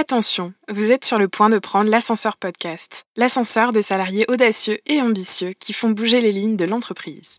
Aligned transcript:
Attention, 0.00 0.54
vous 0.70 0.92
êtes 0.92 1.04
sur 1.04 1.18
le 1.18 1.28
point 1.28 1.50
de 1.50 1.58
prendre 1.58 1.90
l'ascenseur 1.90 2.38
podcast, 2.38 3.04
l'ascenseur 3.16 3.70
des 3.70 3.82
salariés 3.82 4.24
audacieux 4.28 4.78
et 4.86 5.02
ambitieux 5.02 5.52
qui 5.52 5.74
font 5.74 5.90
bouger 5.90 6.22
les 6.22 6.32
lignes 6.32 6.56
de 6.56 6.64
l'entreprise. 6.64 7.38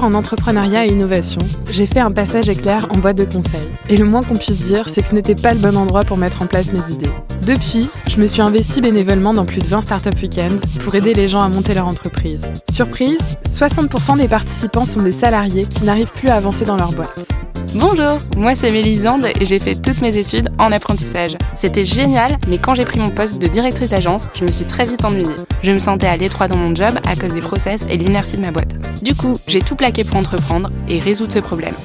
en 0.03 0.13
entrepreneuriat 0.13 0.85
et 0.85 0.89
innovation, 0.89 1.41
j'ai 1.69 1.85
fait 1.85 1.99
un 1.99 2.11
passage 2.11 2.49
éclair 2.49 2.87
en 2.91 2.97
boîte 2.97 3.17
de 3.17 3.25
conseil. 3.25 3.67
Et 3.89 3.97
le 3.97 4.05
moins 4.05 4.21
qu'on 4.21 4.35
puisse 4.35 4.59
dire, 4.61 4.89
c'est 4.89 5.01
que 5.01 5.07
ce 5.07 5.15
n'était 5.15 5.35
pas 5.35 5.53
le 5.53 5.59
bon 5.59 5.77
endroit 5.77 6.03
pour 6.03 6.17
mettre 6.17 6.41
en 6.41 6.47
place 6.47 6.71
mes 6.71 6.91
idées. 6.91 7.09
Depuis, 7.45 7.89
je 8.07 8.19
me 8.19 8.27
suis 8.27 8.41
investie 8.41 8.81
bénévolement 8.81 9.33
dans 9.33 9.45
plus 9.45 9.59
de 9.59 9.67
20 9.67 9.81
startup 9.81 10.15
week-ends 10.21 10.57
pour 10.81 10.95
aider 10.95 11.13
les 11.13 11.27
gens 11.27 11.41
à 11.41 11.49
monter 11.49 11.73
leur 11.73 11.87
entreprise. 11.87 12.51
Surprise, 12.69 13.37
60% 13.45 14.17
des 14.17 14.27
participants 14.27 14.85
sont 14.85 15.01
des 15.01 15.11
salariés 15.11 15.65
qui 15.65 15.83
n'arrivent 15.83 16.13
plus 16.13 16.29
à 16.29 16.35
avancer 16.35 16.65
dans 16.65 16.77
leur 16.77 16.93
boîte. 16.93 17.29
Bonjour, 17.75 18.17
moi 18.35 18.53
c'est 18.53 18.69
Mélisande 18.69 19.27
et 19.39 19.45
j'ai 19.45 19.57
fait 19.57 19.75
toutes 19.75 20.01
mes 20.01 20.17
études 20.17 20.49
en 20.59 20.73
apprentissage. 20.73 21.37
C'était 21.55 21.85
génial, 21.85 22.37
mais 22.49 22.57
quand 22.57 22.75
j'ai 22.75 22.83
pris 22.83 22.99
mon 22.99 23.09
poste 23.09 23.41
de 23.41 23.47
directrice 23.47 23.89
d'agence, 23.89 24.27
je 24.33 24.43
me 24.43 24.51
suis 24.51 24.65
très 24.65 24.83
vite 24.83 25.05
ennuyée. 25.05 25.29
Je 25.63 25.71
me 25.71 25.79
sentais 25.79 26.07
à 26.07 26.17
l'étroit 26.17 26.49
dans 26.49 26.57
mon 26.57 26.75
job 26.75 26.95
à 27.07 27.15
cause 27.15 27.33
des 27.33 27.39
process 27.39 27.83
et 27.89 27.95
l'inertie 27.95 28.35
de 28.35 28.41
ma 28.41 28.51
boîte. 28.51 28.75
Du 29.01 29.15
coup, 29.15 29.33
j'ai 29.47 29.61
tout 29.61 29.77
plaqué 29.77 29.90
pour 30.05 30.17
entreprendre 30.17 30.69
et 30.87 30.99
résoudre 30.99 31.33
ce 31.33 31.39
problème. 31.39 31.75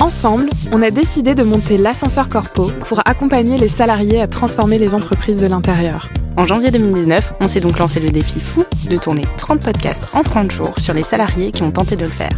Ensemble, 0.00 0.48
on 0.70 0.80
a 0.80 0.90
décidé 0.90 1.34
de 1.34 1.42
monter 1.42 1.76
l'ascenseur 1.76 2.28
Corpo 2.28 2.70
pour 2.86 3.02
accompagner 3.04 3.58
les 3.58 3.68
salariés 3.68 4.22
à 4.22 4.28
transformer 4.28 4.78
les 4.78 4.94
entreprises 4.94 5.40
de 5.40 5.48
l'intérieur. 5.48 6.08
En 6.36 6.46
janvier 6.46 6.70
2019, 6.70 7.34
on 7.40 7.48
s'est 7.48 7.60
donc 7.60 7.78
lancé 7.78 7.98
le 7.98 8.10
défi 8.10 8.40
fou 8.40 8.62
de 8.88 8.96
tourner 8.96 9.24
30 9.36 9.60
podcasts 9.60 10.06
en 10.14 10.22
30 10.22 10.52
jours 10.52 10.74
sur 10.78 10.94
les 10.94 11.02
salariés 11.02 11.50
qui 11.50 11.62
ont 11.62 11.72
tenté 11.72 11.96
de 11.96 12.04
le 12.04 12.12
faire. 12.12 12.30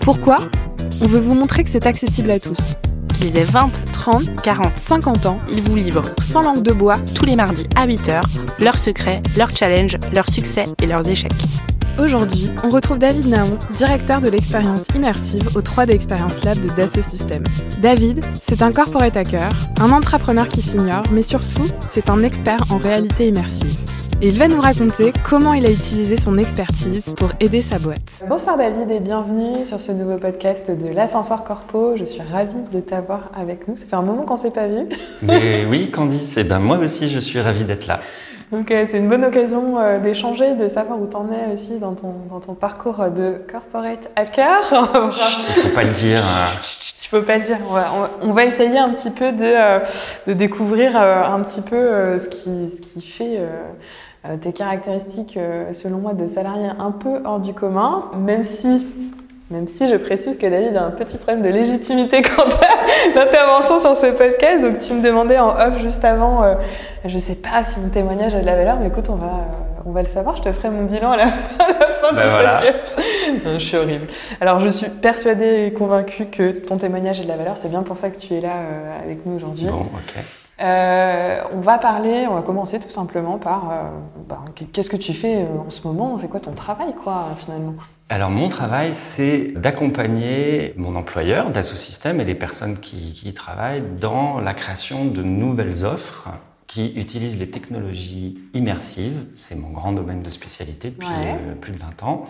Pourquoi? 0.00 0.38
On 1.00 1.06
veut 1.06 1.18
vous 1.18 1.34
montrer 1.34 1.64
que 1.64 1.70
c'est 1.70 1.86
accessible 1.86 2.30
à 2.30 2.38
tous. 2.38 2.76
Qu'ils 3.14 3.36
aient 3.36 3.42
20, 3.42 3.70
30, 3.92 4.42
40, 4.42 4.76
50 4.76 5.26
ans, 5.26 5.38
ils 5.50 5.60
vous 5.60 5.74
livrent 5.74 6.04
sans 6.20 6.42
langue 6.42 6.62
de 6.62 6.72
bois 6.72 6.98
tous 7.16 7.24
les 7.24 7.34
mardis 7.34 7.66
à 7.74 7.88
8h 7.88 8.22
leurs 8.60 8.78
secrets, 8.78 9.22
leurs 9.36 9.54
challenges, 9.54 9.98
leurs 10.12 10.30
succès 10.30 10.66
et 10.80 10.86
leurs 10.86 11.08
échecs. 11.08 11.32
Aujourd'hui, 11.98 12.48
on 12.62 12.70
retrouve 12.70 12.98
David 12.98 13.26
Naon, 13.26 13.58
directeur 13.76 14.20
de 14.20 14.28
l'expérience 14.28 14.86
immersive 14.94 15.42
au 15.56 15.60
3D 15.62 15.90
Experience 15.90 16.44
Lab 16.44 16.60
de 16.60 16.68
Dassault 16.76 17.02
Systèmes. 17.02 17.42
David, 17.82 18.24
c'est 18.40 18.62
un 18.62 18.70
corporate 18.70 19.16
hacker, 19.16 19.50
un 19.80 19.90
entrepreneur 19.90 20.46
qui 20.46 20.62
s'ignore, 20.62 21.02
mais 21.10 21.22
surtout, 21.22 21.66
c'est 21.80 22.08
un 22.08 22.22
expert 22.22 22.60
en 22.70 22.76
réalité 22.76 23.26
immersive. 23.26 23.76
Et 24.22 24.28
il 24.28 24.38
va 24.38 24.46
nous 24.46 24.60
raconter 24.60 25.12
comment 25.24 25.54
il 25.54 25.66
a 25.66 25.70
utilisé 25.72 26.14
son 26.14 26.38
expertise 26.38 27.14
pour 27.16 27.30
aider 27.40 27.62
sa 27.62 27.80
boîte. 27.80 28.24
Bonsoir 28.28 28.56
David 28.56 28.88
et 28.92 29.00
bienvenue 29.00 29.64
sur 29.64 29.80
ce 29.80 29.90
nouveau 29.90 30.18
podcast 30.18 30.70
de 30.70 30.88
l'ascenseur 30.92 31.42
corpo. 31.42 31.96
Je 31.96 32.04
suis 32.04 32.22
ravie 32.22 32.62
de 32.72 32.78
t'avoir 32.78 33.32
avec 33.34 33.66
nous. 33.66 33.74
Ça 33.74 33.86
fait 33.86 33.96
un 33.96 34.02
moment 34.02 34.22
qu'on 34.22 34.36
s'est 34.36 34.52
pas 34.52 34.68
vu. 34.68 34.86
Mais 35.22 35.66
oui, 35.68 35.90
Candice, 35.90 36.36
et 36.36 36.44
ben 36.44 36.60
moi 36.60 36.78
aussi 36.78 37.08
je 37.08 37.18
suis 37.18 37.40
ravie 37.40 37.64
d'être 37.64 37.88
là. 37.88 38.00
Donc 38.50 38.68
c'est 38.68 38.96
une 38.96 39.08
bonne 39.08 39.24
occasion 39.24 39.78
euh, 39.78 39.98
d'échanger, 39.98 40.54
de 40.54 40.68
savoir 40.68 40.98
où 41.00 41.06
tu 41.06 41.16
en 41.16 41.30
es 41.30 41.52
aussi 41.52 41.78
dans 41.78 41.94
ton, 41.94 42.14
dans 42.30 42.40
ton 42.40 42.54
parcours 42.54 43.04
de 43.14 43.42
corporate 43.50 44.10
hacker. 44.16 44.58
Il 44.72 45.62
faut 45.62 45.68
pas 45.74 45.84
le 45.84 45.92
dire. 45.92 46.22
Je 47.02 47.10
peux 47.10 47.22
pas 47.22 47.36
le 47.36 47.44
dire. 47.44 47.58
On 47.68 47.72
va, 47.72 48.10
on 48.22 48.32
va, 48.32 48.44
essayer 48.46 48.78
un 48.78 48.88
petit 48.90 49.10
peu 49.10 49.32
de, 49.32 49.44
euh, 49.44 49.78
de 50.26 50.32
découvrir 50.32 50.92
euh, 50.96 51.24
un 51.24 51.40
petit 51.40 51.60
peu 51.60 52.18
ce, 52.18 52.28
qui, 52.28 52.70
ce 52.70 52.80
qui 52.80 53.02
fait 53.02 53.40
tes 54.40 54.52
caractéristiques, 54.52 55.38
selon 55.72 55.98
moi, 55.98 56.14
de 56.14 56.26
salarié 56.26 56.68
un 56.78 56.90
peu 56.90 57.20
hors 57.24 57.40
du 57.40 57.54
commun, 57.54 58.10
même 58.18 58.44
si 58.44 58.86
même 59.50 59.66
si 59.66 59.88
je 59.88 59.96
précise 59.96 60.36
que 60.36 60.46
David 60.46 60.76
a 60.76 60.84
un 60.84 60.90
petit 60.90 61.16
problème 61.16 61.42
de 61.42 61.50
légitimité 61.50 62.22
quant 62.36 62.42
à 62.42 63.16
l'intervention 63.18 63.78
sur 63.78 63.96
ce 63.96 64.06
podcast. 64.06 64.62
Donc 64.62 64.78
tu 64.78 64.92
me 64.92 65.02
demandais 65.02 65.38
en 65.38 65.50
off 65.50 65.78
juste 65.80 66.04
avant, 66.04 66.42
euh, 66.42 66.54
je 67.04 67.18
sais 67.18 67.36
pas 67.36 67.62
si 67.62 67.80
mon 67.80 67.88
témoignage 67.88 68.34
a 68.34 68.40
de 68.40 68.46
la 68.46 68.56
valeur, 68.56 68.78
mais 68.80 68.88
écoute, 68.88 69.08
on 69.08 69.16
va, 69.16 69.26
euh, 69.26 69.80
on 69.86 69.92
va 69.92 70.02
le 70.02 70.08
savoir. 70.08 70.36
Je 70.36 70.42
te 70.42 70.52
ferai 70.52 70.70
mon 70.70 70.84
bilan 70.84 71.12
à 71.12 71.16
la, 71.16 71.26
fin 71.28 72.12
ben 72.12 72.22
du 72.22 72.28
voilà. 72.28 72.56
podcast. 72.56 73.00
Non, 73.44 73.54
je 73.54 73.58
suis 73.58 73.76
horrible. 73.76 74.06
Alors 74.40 74.58
je 74.58 74.70
suis 74.70 74.88
persuadée 74.88 75.66
et 75.66 75.72
convaincue 75.72 76.26
que 76.26 76.50
ton 76.50 76.78
témoignage 76.78 77.20
a 77.20 77.24
de 77.24 77.28
la 77.28 77.36
valeur. 77.36 77.56
C'est 77.58 77.68
bien 77.68 77.82
pour 77.82 77.98
ça 77.98 78.08
que 78.08 78.16
tu 78.18 78.34
es 78.34 78.40
là 78.40 78.56
euh, 78.56 79.04
avec 79.04 79.26
nous 79.26 79.36
aujourd'hui. 79.36 79.66
Bon, 79.66 79.80
ok. 79.80 80.24
Euh, 80.60 81.40
on 81.52 81.60
va 81.60 81.78
parler, 81.78 82.26
on 82.28 82.34
va 82.34 82.42
commencer 82.42 82.80
tout 82.80 82.88
simplement 82.88 83.38
par 83.38 83.70
euh, 83.70 83.74
bah, 84.28 84.40
qu'est-ce 84.72 84.90
que 84.90 84.96
tu 84.96 85.14
fais 85.14 85.46
en 85.66 85.70
ce 85.70 85.86
moment? 85.86 86.18
C'est 86.18 86.28
quoi 86.28 86.40
ton 86.40 86.52
travail, 86.52 86.94
quoi, 86.94 87.26
finalement? 87.36 87.74
Alors, 88.10 88.30
mon 88.30 88.48
travail, 88.48 88.94
c'est 88.94 89.48
d'accompagner 89.48 90.72
mon 90.76 90.96
employeur, 90.96 91.52
Systèmes, 91.62 92.20
et 92.20 92.24
les 92.24 92.34
personnes 92.34 92.78
qui, 92.78 93.12
qui 93.12 93.28
y 93.28 93.34
travaillent 93.34 93.82
dans 94.00 94.40
la 94.40 94.54
création 94.54 95.04
de 95.04 95.22
nouvelles 95.22 95.84
offres 95.84 96.28
qui 96.66 96.92
utilisent 96.96 97.38
les 97.38 97.50
technologies 97.50 98.38
immersives. 98.54 99.24
C'est 99.34 99.56
mon 99.56 99.70
grand 99.70 99.92
domaine 99.92 100.22
de 100.22 100.30
spécialité 100.30 100.90
depuis 100.90 101.06
Ouais. 101.08 101.36
euh, 101.50 101.54
plus 101.54 101.72
de 101.72 101.78
20 101.78 102.02
ans. 102.04 102.24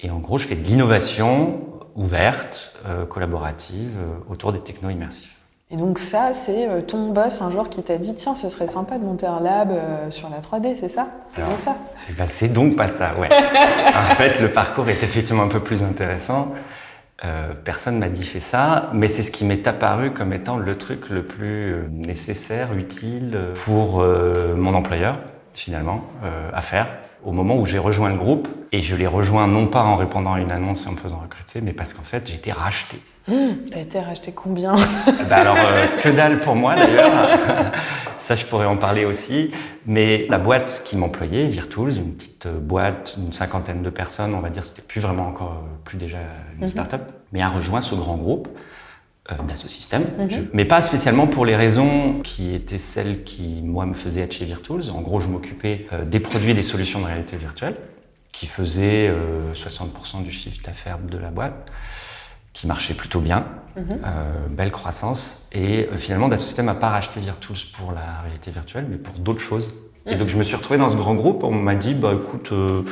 Et 0.00 0.10
en 0.10 0.18
gros, 0.18 0.38
je 0.38 0.46
fais 0.46 0.54
de 0.56 0.62
l'innovation 0.64 1.60
ouverte, 1.96 2.76
euh, 2.86 3.04
collaborative, 3.04 3.96
euh, 3.98 4.32
autour 4.32 4.52
des 4.52 4.60
technos 4.60 4.90
immersifs. 4.90 5.33
Et 5.74 5.76
donc 5.76 5.98
ça, 5.98 6.32
c'est 6.32 6.68
euh, 6.68 6.82
ton 6.82 7.10
boss 7.10 7.42
un 7.42 7.50
jour 7.50 7.68
qui 7.68 7.82
t'a 7.82 7.98
dit 7.98 8.14
tiens, 8.14 8.36
ce 8.36 8.48
serait 8.48 8.68
sympa 8.68 8.96
de 8.96 9.04
monter 9.04 9.26
un 9.26 9.40
lab 9.40 9.72
euh, 9.72 10.08
sur 10.12 10.28
la 10.28 10.38
3D, 10.38 10.76
c'est 10.76 10.88
ça? 10.88 11.08
C'est 11.28 11.44
bien 11.44 11.56
ça 11.56 11.76
Eh 12.08 12.12
ben, 12.12 12.26
c'est 12.28 12.46
donc 12.46 12.76
pas 12.76 12.86
ça, 12.86 13.14
ouais. 13.18 13.28
en 13.96 14.04
fait, 14.14 14.40
le 14.40 14.52
parcours 14.52 14.88
est 14.88 15.02
effectivement 15.02 15.42
un 15.42 15.48
peu 15.48 15.58
plus 15.58 15.82
intéressant. 15.82 16.52
Euh, 17.24 17.54
personne 17.64 17.98
m'a 17.98 18.08
dit 18.08 18.22
fais 18.22 18.38
ça, 18.38 18.90
mais 18.92 19.08
c'est 19.08 19.22
ce 19.22 19.32
qui 19.32 19.44
m'est 19.44 19.66
apparu 19.66 20.12
comme 20.12 20.32
étant 20.32 20.58
le 20.58 20.76
truc 20.76 21.08
le 21.10 21.24
plus 21.24 21.72
euh, 21.72 21.88
nécessaire, 21.90 22.72
utile 22.76 23.36
pour 23.64 24.00
euh, 24.00 24.54
mon 24.54 24.74
employeur, 24.74 25.18
finalement, 25.54 26.02
euh, 26.24 26.50
à 26.52 26.60
faire. 26.60 26.92
Au 27.24 27.32
moment 27.32 27.56
où 27.56 27.64
j'ai 27.64 27.78
rejoint 27.78 28.10
le 28.10 28.16
groupe, 28.16 28.48
et 28.72 28.82
je 28.82 28.96
l'ai 28.96 29.06
rejoint 29.06 29.46
non 29.46 29.66
pas 29.66 29.82
en 29.82 29.96
répondant 29.96 30.34
à 30.34 30.40
une 30.40 30.52
annonce 30.52 30.84
et 30.84 30.88
en 30.88 30.92
me 30.92 30.96
faisant 30.96 31.20
recruter, 31.22 31.60
mais 31.62 31.72
parce 31.72 31.94
qu'en 31.94 32.02
fait, 32.02 32.28
j'ai 32.28 32.34
été 32.36 32.52
racheté. 32.52 32.98
Hum, 33.28 33.56
T'as 33.70 33.80
été 33.80 34.00
racheté 34.00 34.32
combien? 34.32 34.74
Bah 35.30 35.36
alors, 35.36 35.56
euh, 35.58 35.86
que 36.02 36.10
dalle 36.10 36.40
pour 36.40 36.54
moi 36.54 36.74
d'ailleurs. 36.76 37.10
Ça, 38.18 38.34
je 38.34 38.44
pourrais 38.44 38.66
en 38.66 38.76
parler 38.76 39.04
aussi. 39.04 39.50
Mais 39.86 40.26
la 40.28 40.38
boîte 40.38 40.82
qui 40.84 40.96
m'employait, 40.96 41.46
Virtools, 41.46 41.96
une 41.96 42.12
petite 42.14 42.46
euh, 42.46 42.58
boîte, 42.58 43.16
une 43.18 43.32
cinquantaine 43.32 43.82
de 43.82 43.90
personnes, 43.90 44.34
on 44.34 44.40
va 44.40 44.50
dire, 44.50 44.64
c'était 44.64 44.82
plus 44.82 45.00
vraiment 45.00 45.26
encore, 45.28 45.62
plus 45.84 45.96
déjà 45.96 46.18
une 46.56 46.62
Mhm. 46.62 46.66
start-up, 46.68 47.02
mais 47.32 47.40
a 47.42 47.48
rejoint 47.48 47.80
ce 47.80 47.94
grand 47.94 48.16
groupe 48.16 48.48
euh, 49.32 49.34
Dassault 49.48 49.68
Systèmes. 49.68 50.06
Mhm. 50.18 50.48
Mais 50.52 50.64
pas 50.64 50.80
spécialement 50.82 51.26
pour 51.26 51.44
les 51.46 51.56
raisons 51.56 52.14
qui 52.22 52.54
étaient 52.54 52.78
celles 52.78 53.24
qui, 53.24 53.60
moi, 53.62 53.86
me 53.86 53.94
faisaient 53.94 54.22
être 54.22 54.34
chez 54.34 54.44
Virtools. 54.44 54.90
En 54.94 55.00
gros, 55.00 55.20
je 55.20 55.28
m'occupais 55.28 55.86
euh, 55.92 56.04
des 56.04 56.20
produits 56.20 56.50
et 56.50 56.54
des 56.54 56.62
solutions 56.62 57.00
de 57.00 57.06
réalité 57.06 57.36
virtuelle, 57.36 57.76
qui 58.32 58.46
faisaient 58.46 59.08
euh, 59.08 59.52
60% 59.54 60.22
du 60.22 60.30
chiffre 60.30 60.62
d'affaires 60.64 60.98
de 60.98 61.18
la 61.18 61.30
boîte 61.30 61.70
qui 62.52 62.66
marchait 62.68 62.94
plutôt 62.94 63.20
bien, 63.20 63.46
Mhm. 63.76 63.84
euh, 64.04 64.46
belle 64.48 64.70
croissance. 64.70 65.48
Et 65.52 65.88
euh, 65.92 65.96
finalement, 65.96 66.28
Dassault 66.28 66.44
Systèmes 66.44 66.66
n'a 66.66 66.74
pas 66.74 66.90
racheté 66.90 67.18
Virtools 67.18 67.56
pour 67.76 67.90
la 67.92 68.20
réalité 68.22 68.52
virtuelle, 68.52 68.86
mais 68.88 68.96
pour 68.96 69.14
d'autres 69.18 69.40
choses. 69.40 69.74
Et 70.06 70.16
donc, 70.16 70.28
je 70.28 70.36
me 70.36 70.42
suis 70.44 70.54
retrouvé 70.54 70.78
dans 70.78 70.90
ce 70.90 70.96
grand 70.96 71.14
groupe. 71.14 71.42
On 71.44 71.50
m'a 71.50 71.74
dit, 71.74 71.94
bah 71.94 72.12
écoute, 72.14 72.50
euh, 72.52 72.82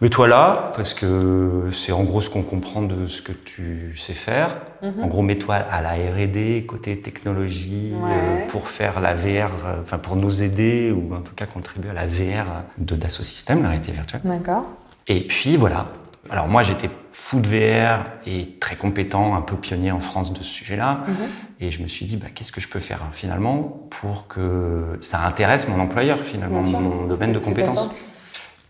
mets-toi 0.00 0.28
là, 0.28 0.72
parce 0.76 0.94
que 0.94 1.68
c'est 1.72 1.92
en 1.92 2.04
gros 2.04 2.20
ce 2.20 2.30
qu'on 2.30 2.42
comprend 2.42 2.82
de 2.82 3.06
ce 3.06 3.22
que 3.22 3.32
tu 3.32 3.94
sais 3.96 4.14
faire. 4.14 4.56
Mhm. 4.82 5.02
En 5.04 5.06
gros, 5.08 5.22
mets-toi 5.22 5.56
à 5.56 5.80
la 5.82 5.90
R&D, 5.92 6.64
côté 6.68 6.98
technologie, 7.00 7.92
Ouais. 7.94 8.10
euh, 8.12 8.46
pour 8.48 8.68
faire 8.68 9.00
la 9.00 9.14
VR, 9.14 9.50
euh, 9.66 9.82
enfin 9.82 9.98
pour 9.98 10.16
nous 10.16 10.42
aider, 10.42 10.92
ou 10.92 11.14
en 11.14 11.20
tout 11.20 11.34
cas 11.34 11.46
contribuer 11.46 11.90
à 11.90 11.94
la 11.94 12.06
VR 12.06 12.62
de 12.78 12.94
Dassault 12.96 13.24
Systèmes, 13.24 13.62
la 13.62 13.68
réalité 13.70 13.92
virtuelle. 13.92 14.20
D'accord. 14.24 14.64
Et 15.08 15.22
puis 15.26 15.56
voilà. 15.56 15.86
Alors 16.30 16.46
moi 16.46 16.62
j'étais 16.62 16.90
fou 17.10 17.40
de 17.40 17.48
VR 17.48 18.04
et 18.26 18.56
très 18.60 18.76
compétent, 18.76 19.34
un 19.34 19.40
peu 19.40 19.56
pionnier 19.56 19.90
en 19.92 20.00
France 20.00 20.32
de 20.32 20.38
ce 20.38 20.44
sujet-là. 20.44 21.00
Mhm. 21.08 21.14
Et 21.60 21.70
je 21.70 21.82
me 21.82 21.88
suis 21.88 22.04
dit, 22.06 22.16
bah, 22.16 22.26
qu'est-ce 22.34 22.52
que 22.52 22.60
je 22.60 22.68
peux 22.68 22.78
faire 22.80 23.02
hein, 23.02 23.08
finalement 23.12 23.86
pour 23.90 24.28
que 24.28 24.98
ça 25.00 25.24
intéresse 25.26 25.66
mon 25.68 25.80
employeur 25.80 26.18
finalement, 26.18 26.62
mon 26.62 27.06
domaine 27.06 27.32
de 27.32 27.38
compétences. 27.38 27.88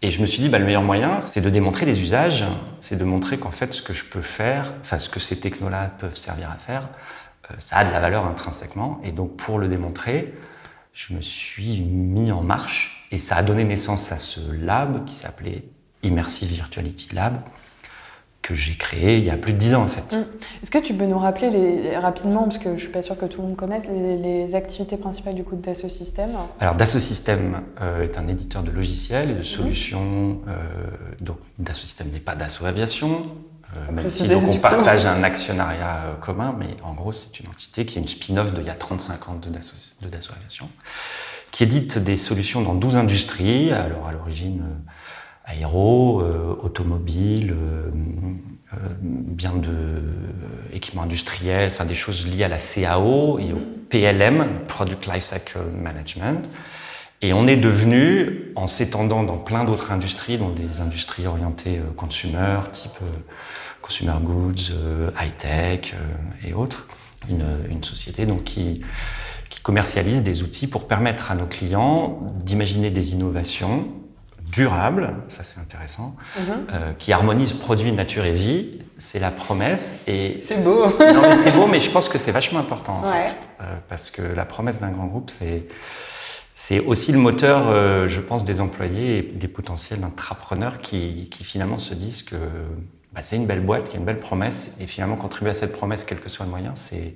Et 0.00 0.10
je 0.10 0.20
me 0.20 0.26
suis 0.26 0.40
dit, 0.40 0.48
bah, 0.48 0.58
le 0.58 0.64
meilleur 0.64 0.82
moyen, 0.82 1.18
c'est 1.20 1.40
de 1.40 1.50
démontrer 1.50 1.84
les 1.84 2.00
usages, 2.00 2.44
c'est 2.78 2.96
de 2.96 3.04
montrer 3.04 3.38
qu'en 3.38 3.50
fait, 3.50 3.72
ce 3.72 3.82
que 3.82 3.92
je 3.92 4.04
peux 4.04 4.20
faire, 4.20 4.74
enfin, 4.80 4.98
ce 4.98 5.08
que 5.08 5.18
ces 5.18 5.40
technos-là 5.40 5.92
peuvent 5.98 6.16
servir 6.16 6.50
à 6.50 6.56
faire, 6.56 6.88
euh, 7.50 7.54
ça 7.58 7.78
a 7.78 7.84
de 7.84 7.90
la 7.90 8.00
valeur 8.00 8.24
intrinsèquement. 8.26 9.00
Et 9.02 9.10
donc, 9.10 9.36
pour 9.36 9.58
le 9.58 9.66
démontrer, 9.66 10.34
je 10.92 11.14
me 11.14 11.20
suis 11.20 11.80
mis 11.80 12.30
en 12.30 12.42
marche 12.42 13.08
et 13.10 13.18
ça 13.18 13.36
a 13.36 13.42
donné 13.42 13.64
naissance 13.64 14.12
à 14.12 14.18
ce 14.18 14.40
lab 14.52 15.04
qui 15.04 15.16
s'appelait 15.16 15.64
Immersive 16.04 16.48
Virtuality 16.48 17.14
Lab, 17.14 17.40
que 18.42 18.54
j'ai 18.54 18.76
créé 18.76 19.18
il 19.18 19.24
y 19.24 19.30
a 19.30 19.36
plus 19.36 19.52
de 19.52 19.58
dix 19.58 19.74
ans 19.74 19.82
en 19.82 19.88
fait. 19.88 20.16
Mm. 20.16 20.24
Est-ce 20.62 20.70
que 20.70 20.78
tu 20.78 20.94
peux 20.94 21.04
nous 21.04 21.18
rappeler 21.18 21.50
les, 21.50 21.96
rapidement, 21.96 22.44
parce 22.44 22.58
que 22.58 22.76
je 22.76 22.80
suis 22.80 22.92
pas 22.92 23.02
sûre 23.02 23.18
que 23.18 23.26
tout 23.26 23.42
le 23.42 23.48
monde 23.48 23.56
connaisse, 23.56 23.86
les, 23.88 24.16
les 24.16 24.54
activités 24.54 24.96
principales 24.96 25.34
du 25.34 25.44
coup 25.44 25.56
de 25.56 25.62
Dassault 25.62 25.88
Systèmes 25.88 26.36
Alors 26.60 26.74
Dassault 26.74 26.98
Systèmes 26.98 27.62
euh, 27.80 28.04
est 28.04 28.16
un 28.18 28.26
éditeur 28.26 28.62
de 28.62 28.70
logiciels 28.70 29.30
et 29.30 29.34
de 29.34 29.42
solutions. 29.42 30.40
Euh, 30.48 30.54
donc 31.20 31.38
Dassault 31.58 31.86
Systèmes 31.86 32.10
n'est 32.12 32.20
pas 32.20 32.36
Dassault 32.36 32.66
Aviation. 32.66 33.22
Euh, 33.76 33.92
même 33.92 34.08
si 34.08 34.26
donc, 34.26 34.42
on 34.48 34.56
partage 34.58 35.04
un 35.04 35.22
actionnariat 35.22 36.04
euh, 36.06 36.14
commun, 36.14 36.56
mais 36.58 36.76
en 36.82 36.94
gros 36.94 37.12
c'est 37.12 37.38
une 37.40 37.48
entité 37.48 37.84
qui 37.84 37.98
est 37.98 38.00
une 38.00 38.08
spin-off 38.08 38.54
d'il 38.54 38.64
y 38.64 38.70
a 38.70 38.74
35 38.74 39.28
ans 39.28 39.34
de 39.34 39.50
Dassault, 39.50 39.76
de 40.00 40.08
Dassault 40.08 40.32
Aviation, 40.36 40.70
qui 41.50 41.64
édite 41.64 41.98
des 41.98 42.16
solutions 42.16 42.62
dans 42.62 42.74
12 42.74 42.96
industries. 42.96 43.70
Alors 43.72 44.08
à 44.08 44.12
l'origine 44.12 44.62
euh, 44.62 44.90
aéro, 45.48 46.20
euh, 46.20 46.56
automobile, 46.62 47.52
euh, 47.52 47.90
euh, 48.74 48.76
bien 49.00 49.54
de 49.54 50.02
équipements 50.72 51.02
industriels, 51.02 51.68
enfin 51.68 51.86
des 51.86 51.94
choses 51.94 52.26
liées 52.26 52.44
à 52.44 52.48
la 52.48 52.58
CAO 52.58 53.38
et 53.38 53.52
au 53.52 53.60
PLM, 53.88 54.46
Product 54.68 55.06
Lifecycle 55.06 55.58
Management. 55.74 56.46
Et 57.22 57.32
on 57.32 57.46
est 57.46 57.56
devenu, 57.56 58.52
en 58.54 58.66
s'étendant 58.66 59.24
dans 59.24 59.38
plein 59.38 59.64
d'autres 59.64 59.90
industries, 59.90 60.38
dans 60.38 60.50
des 60.50 60.80
industries 60.80 61.26
orientées 61.26 61.80
consumer, 61.96 62.60
type 62.70 62.98
consumer 63.82 64.12
goods, 64.22 64.72
high-tech 65.20 65.94
et 66.44 66.52
autres, 66.52 66.86
une, 67.28 67.44
une, 67.70 67.82
société 67.82 68.24
donc 68.24 68.44
qui, 68.44 68.82
qui 69.48 69.60
commercialise 69.60 70.22
des 70.22 70.44
outils 70.44 70.68
pour 70.68 70.86
permettre 70.86 71.32
à 71.32 71.34
nos 71.34 71.46
clients 71.46 72.20
d'imaginer 72.44 72.90
des 72.90 73.14
innovations 73.14 73.88
durable, 74.50 75.14
ça 75.28 75.42
c'est 75.44 75.60
intéressant, 75.60 76.16
mm 76.16 76.42
-hmm. 76.42 76.52
euh, 76.72 76.92
qui 76.98 77.12
harmonise 77.12 77.52
produit, 77.52 77.92
nature 77.92 78.24
et 78.24 78.32
vie. 78.32 78.78
C'est 78.98 79.20
la 79.20 79.30
promesse. 79.30 80.02
Et 80.06 80.38
c'est 80.38 80.62
beau. 80.64 80.86
non 81.14 81.22
mais 81.22 81.36
c'est 81.36 81.52
beau, 81.52 81.66
mais 81.66 81.80
je 81.80 81.90
pense 81.90 82.08
que 82.08 82.18
c'est 82.18 82.32
vachement 82.32 82.60
important 82.60 82.94
en 83.00 83.02
ouais. 83.02 83.26
fait, 83.26 83.36
euh, 83.60 83.64
parce 83.88 84.10
que 84.10 84.22
la 84.22 84.44
promesse 84.44 84.80
d'un 84.80 84.90
grand 84.90 85.06
groupe, 85.06 85.30
c'est 85.30 85.62
c'est 86.54 86.80
aussi 86.80 87.12
le 87.12 87.18
moteur, 87.18 87.68
euh, 87.68 88.08
je 88.08 88.20
pense, 88.20 88.44
des 88.44 88.60
employés 88.60 89.18
et 89.18 89.22
des 89.22 89.48
potentiels 89.48 90.04
entrepreneurs 90.04 90.78
qui, 90.78 91.28
qui 91.30 91.42
finalement 91.44 91.78
se 91.78 91.94
disent 91.94 92.24
que 92.24 92.36
bah, 93.14 93.22
c'est 93.22 93.36
une 93.36 93.46
belle 93.46 93.64
boîte, 93.68 93.88
qui 93.88 93.96
a 93.96 93.98
une 94.00 94.04
belle 94.04 94.18
promesse, 94.18 94.76
et 94.80 94.86
finalement 94.86 95.16
contribuer 95.16 95.50
à 95.50 95.54
cette 95.54 95.72
promesse, 95.72 96.02
quel 96.04 96.20
que 96.20 96.28
soit 96.28 96.44
le 96.44 96.50
moyen, 96.50 96.72
c'est 96.74 97.14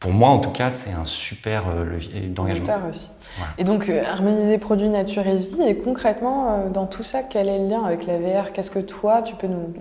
pour 0.00 0.12
moi, 0.12 0.28
en 0.28 0.38
tout 0.38 0.50
cas, 0.50 0.70
c'est 0.70 0.92
un 0.92 1.04
super 1.04 1.68
euh, 1.68 1.84
levier 1.84 2.20
d'engagement. 2.28 2.88
aussi. 2.88 3.10
Et 3.58 3.64
donc, 3.64 3.88
euh, 3.88 4.02
harmoniser 4.04 4.58
produits, 4.58 4.88
nature 4.88 5.26
et 5.26 5.36
vie. 5.36 5.60
Et 5.66 5.76
concrètement, 5.76 6.50
euh, 6.50 6.68
dans 6.68 6.86
tout 6.86 7.02
ça, 7.02 7.22
quel 7.24 7.48
est 7.48 7.58
le 7.58 7.68
lien 7.68 7.82
avec 7.82 8.06
la 8.06 8.18
VR 8.18 8.52
Qu'est-ce 8.52 8.70
que 8.70 8.78
toi, 8.78 9.22
tu 9.22 9.34
peux 9.34 9.48
nous, 9.48 9.74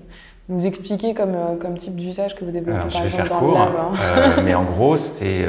nous 0.49 0.65
expliquer 0.65 1.13
comme, 1.13 1.59
comme 1.59 1.77
type 1.77 1.95
d'usage 1.95 2.35
que 2.35 2.43
vous 2.43 2.51
développez 2.51 2.79
Alors, 2.79 2.91
par 2.91 3.03
je 3.03 3.07
vais 3.07 3.21
exemple 3.21 3.29
faire 3.29 3.39
court, 3.39 3.59
lab 3.59 3.75
hein? 3.75 3.91
euh, 4.01 4.41
mais 4.43 4.55
en 4.55 4.63
gros, 4.63 4.95
c'est 4.95 5.47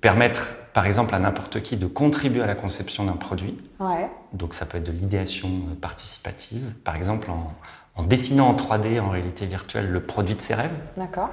permettre, 0.00 0.56
par 0.72 0.86
exemple, 0.86 1.14
à 1.14 1.20
n'importe 1.20 1.62
qui 1.62 1.76
de 1.76 1.86
contribuer 1.86 2.42
à 2.42 2.46
la 2.46 2.56
conception 2.56 3.04
d'un 3.04 3.12
produit. 3.12 3.56
Ouais. 3.78 4.08
Donc, 4.32 4.54
ça 4.54 4.66
peut 4.66 4.78
être 4.78 4.84
de 4.84 4.92
l'idéation 4.92 5.48
participative, 5.80 6.72
par 6.82 6.96
exemple 6.96 7.30
en, 7.30 7.52
en 7.94 8.02
dessinant 8.02 8.48
en 8.48 8.54
3D, 8.54 9.00
en 9.00 9.10
réalité 9.10 9.46
virtuelle, 9.46 9.90
le 9.90 10.00
produit 10.00 10.34
de 10.34 10.40
ses 10.40 10.54
rêves. 10.54 10.80
D'accord. 10.96 11.30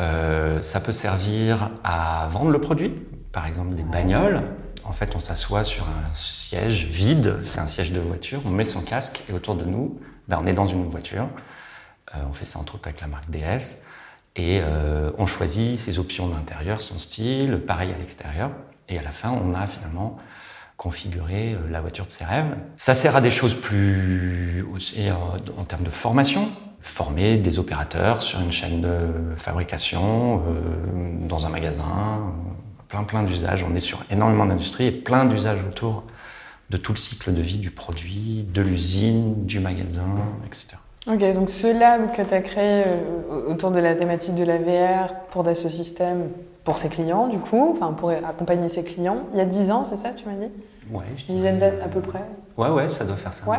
Euh, 0.00 0.62
ça 0.62 0.80
peut 0.80 0.92
servir 0.92 1.70
à 1.84 2.26
vendre 2.30 2.50
le 2.50 2.60
produit, 2.60 2.90
par 3.32 3.46
exemple 3.46 3.74
des 3.74 3.82
bagnoles. 3.82 4.42
En 4.84 4.92
fait, 4.92 5.14
on 5.14 5.18
s'assoit 5.18 5.64
sur 5.64 5.84
un 5.84 6.12
siège 6.12 6.86
vide, 6.86 7.38
c'est 7.44 7.60
un 7.60 7.66
siège 7.66 7.92
de 7.92 8.00
voiture, 8.00 8.42
on 8.44 8.50
met 8.50 8.64
son 8.64 8.80
casque 8.80 9.22
et 9.28 9.32
autour 9.32 9.54
de 9.54 9.64
nous, 9.64 10.00
ben, 10.28 10.38
on 10.42 10.46
est 10.46 10.54
dans 10.54 10.66
une 10.66 10.88
voiture. 10.88 11.28
Euh, 12.14 12.18
on 12.28 12.32
fait 12.32 12.46
ça 12.46 12.58
entre 12.58 12.76
autres 12.76 12.88
avec 12.88 13.00
la 13.00 13.06
marque 13.06 13.30
DS. 13.30 13.82
Et 14.34 14.60
euh, 14.62 15.10
on 15.18 15.26
choisit 15.26 15.76
ses 15.76 15.98
options 15.98 16.28
d'intérieur, 16.28 16.80
son 16.80 16.98
style, 16.98 17.60
pareil 17.66 17.92
à 17.92 17.98
l'extérieur. 17.98 18.50
Et 18.88 18.98
à 18.98 19.02
la 19.02 19.12
fin, 19.12 19.30
on 19.30 19.52
a 19.52 19.66
finalement 19.66 20.16
configuré 20.78 21.56
la 21.70 21.80
voiture 21.80 22.06
de 22.06 22.10
ses 22.10 22.24
rêves. 22.24 22.56
Ça 22.76 22.94
sert 22.94 23.14
à 23.14 23.20
des 23.20 23.30
choses 23.30 23.54
plus 23.54 24.66
en 25.56 25.64
termes 25.64 25.84
de 25.84 25.90
formation 25.90 26.48
former 26.82 27.38
des 27.38 27.58
opérateurs 27.58 28.22
sur 28.22 28.40
une 28.40 28.52
chaîne 28.52 28.80
de 28.80 29.36
fabrication, 29.36 30.42
euh, 30.46 31.26
dans 31.28 31.46
un 31.46 31.50
magasin, 31.50 31.84
euh, 31.84 32.84
plein 32.88 33.04
plein 33.04 33.22
d'usages. 33.22 33.64
On 33.68 33.74
est 33.74 33.80
sur 33.80 34.04
énormément 34.10 34.44
d'industries 34.44 34.86
et 34.86 34.90
plein 34.90 35.24
d'usages 35.24 35.64
autour 35.64 36.02
de 36.70 36.76
tout 36.76 36.92
le 36.92 36.98
cycle 36.98 37.32
de 37.32 37.40
vie 37.40 37.58
du 37.58 37.70
produit, 37.70 38.46
de 38.52 38.62
l'usine, 38.62 39.44
du 39.46 39.60
magasin, 39.60 40.02
etc. 40.46 40.76
Ok, 41.06 41.34
donc 41.34 41.50
ce 41.50 41.66
lab 41.78 42.12
que 42.12 42.22
tu 42.22 42.34
as 42.34 42.40
créé 42.40 42.84
euh, 42.86 43.50
autour 43.50 43.70
de 43.70 43.78
la 43.78 43.94
thématique 43.94 44.34
de 44.34 44.44
la 44.44 44.58
VR 44.58 45.14
pour 45.30 45.44
Dassault 45.44 45.68
Systèmes, 45.68 46.28
pour 46.64 46.78
ses 46.78 46.88
clients 46.88 47.26
du 47.28 47.38
coup, 47.38 47.76
enfin 47.76 47.92
pour 47.92 48.10
accompagner 48.10 48.68
ses 48.68 48.84
clients, 48.84 49.24
il 49.32 49.38
y 49.38 49.40
a 49.40 49.44
10 49.44 49.70
ans, 49.70 49.84
c'est 49.84 49.96
ça 49.96 50.10
tu 50.10 50.26
m'as 50.28 50.34
dit? 50.34 50.50
Ouais, 50.90 51.04
je 51.16 51.26
Une 51.28 51.36
dizaine 51.36 51.58
d'années 51.58 51.80
à 51.82 51.88
peu 51.88 52.00
près? 52.00 52.24
Ouais, 52.56 52.68
ouais, 52.68 52.88
ça 52.88 53.04
doit 53.04 53.16
faire 53.16 53.32
ça. 53.32 53.48
Ouais. 53.48 53.58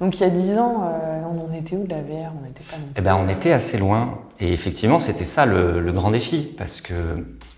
Donc 0.00 0.16
il 0.18 0.20
y 0.22 0.26
a 0.26 0.30
10 0.30 0.58
ans, 0.58 0.82
euh, 0.84 1.20
on 1.30 1.50
en 1.50 1.52
était 1.54 1.76
où 1.76 1.84
de 1.84 1.90
la 1.90 2.00
VR? 2.00 2.32
On 2.38 2.46
n'était 2.46 2.64
pas. 2.64 2.76
Eh 2.96 3.00
ben, 3.02 3.16
on 3.16 3.28
était 3.28 3.52
assez 3.52 3.76
loin. 3.76 4.18
Et 4.40 4.52
effectivement, 4.52 4.98
c'était 4.98 5.26
ça 5.26 5.44
le, 5.44 5.80
le, 5.80 5.92
grand 5.92 6.10
défi. 6.10 6.54
Parce 6.56 6.80
que, 6.80 6.94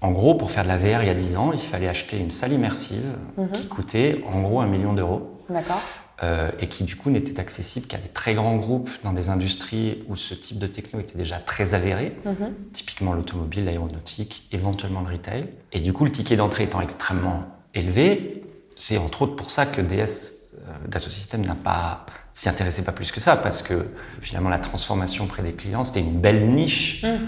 en 0.00 0.10
gros, 0.10 0.34
pour 0.34 0.50
faire 0.50 0.64
de 0.64 0.68
la 0.68 0.76
VR 0.76 1.02
il 1.02 1.06
y 1.06 1.10
a 1.10 1.14
10 1.14 1.36
ans, 1.36 1.52
il 1.52 1.58
fallait 1.60 1.88
acheter 1.88 2.18
une 2.18 2.30
salle 2.30 2.52
immersive 2.52 3.04
mm 3.36 3.44
-hmm. 3.44 3.52
qui 3.52 3.68
coûtait 3.68 4.24
en 4.32 4.40
gros 4.42 4.60
un 4.60 4.66
million 4.66 4.92
d'euros. 4.92 5.38
D'accord. 5.48 5.80
Euh, 6.22 6.50
et 6.60 6.68
qui 6.68 6.84
du 6.84 6.94
coup 6.94 7.10
n'était 7.10 7.40
accessible 7.40 7.86
qu'à 7.86 7.98
des 7.98 8.12
très 8.20 8.34
grands 8.34 8.56
groupes 8.56 8.90
dans 9.02 9.12
des 9.12 9.28
industries 9.28 10.04
où 10.08 10.14
ce 10.14 10.34
type 10.34 10.58
de 10.58 10.68
techno 10.68 11.00
était 11.00 11.18
déjà 11.18 11.38
très 11.52 11.74
avéré, 11.74 12.06
-hmm. 12.24 12.50
typiquement 12.72 13.12
l'automobile, 13.16 13.64
l'aéronautique, 13.64 14.32
éventuellement 14.52 15.02
le 15.06 15.12
retail. 15.16 15.42
Et 15.72 15.80
du 15.80 15.92
coup, 15.92 16.04
le 16.04 16.12
ticket 16.12 16.36
d'entrée 16.36 16.64
étant 16.64 16.80
extrêmement 16.88 17.40
élevé, 17.74 18.42
c'est 18.76 18.98
entre 19.06 19.18
autres 19.22 19.36
pour 19.36 19.50
ça 19.56 19.66
que 19.66 19.80
DS 19.90 20.14
euh, 20.54 20.88
Dassault 20.88 21.10
Systèmes 21.10 21.44
n'a 21.52 21.56
pas 21.70 22.04
s'y 22.32 22.48
intéressait 22.48 22.82
pas 22.82 22.92
plus 22.92 23.12
que 23.12 23.20
ça 23.20 23.36
parce 23.36 23.62
que 23.62 23.88
finalement 24.20 24.48
la 24.48 24.58
transformation 24.58 25.26
près 25.26 25.42
des 25.42 25.52
clients 25.52 25.84
c'était 25.84 26.00
une 26.00 26.18
belle 26.20 26.48
niche 26.48 27.04
mm. 27.04 27.18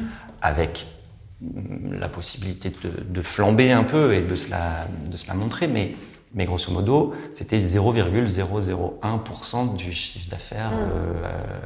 avec 0.41 0.87
la 1.91 2.09
possibilité 2.09 2.71
de, 2.71 3.03
de, 3.03 3.23
flamber 3.23 3.73
un 3.73 3.85
peu 3.85 4.15
et 4.15 4.23
de 4.23 4.35
se 4.35 4.51
la, 4.51 4.89
de 5.11 5.17
se 5.17 5.29
la 5.29 5.35
montrer 5.35 5.69
mais 5.69 5.95
mais 6.35 6.45
grosso 6.47 6.73
modo, 6.73 7.15
c'était 7.33 7.59
0,001% 7.59 9.77
du 9.77 9.93
chiffre 9.93 10.29
d'affaires 10.29 10.73
Mm. 10.73 10.91
euh, 10.93 11.23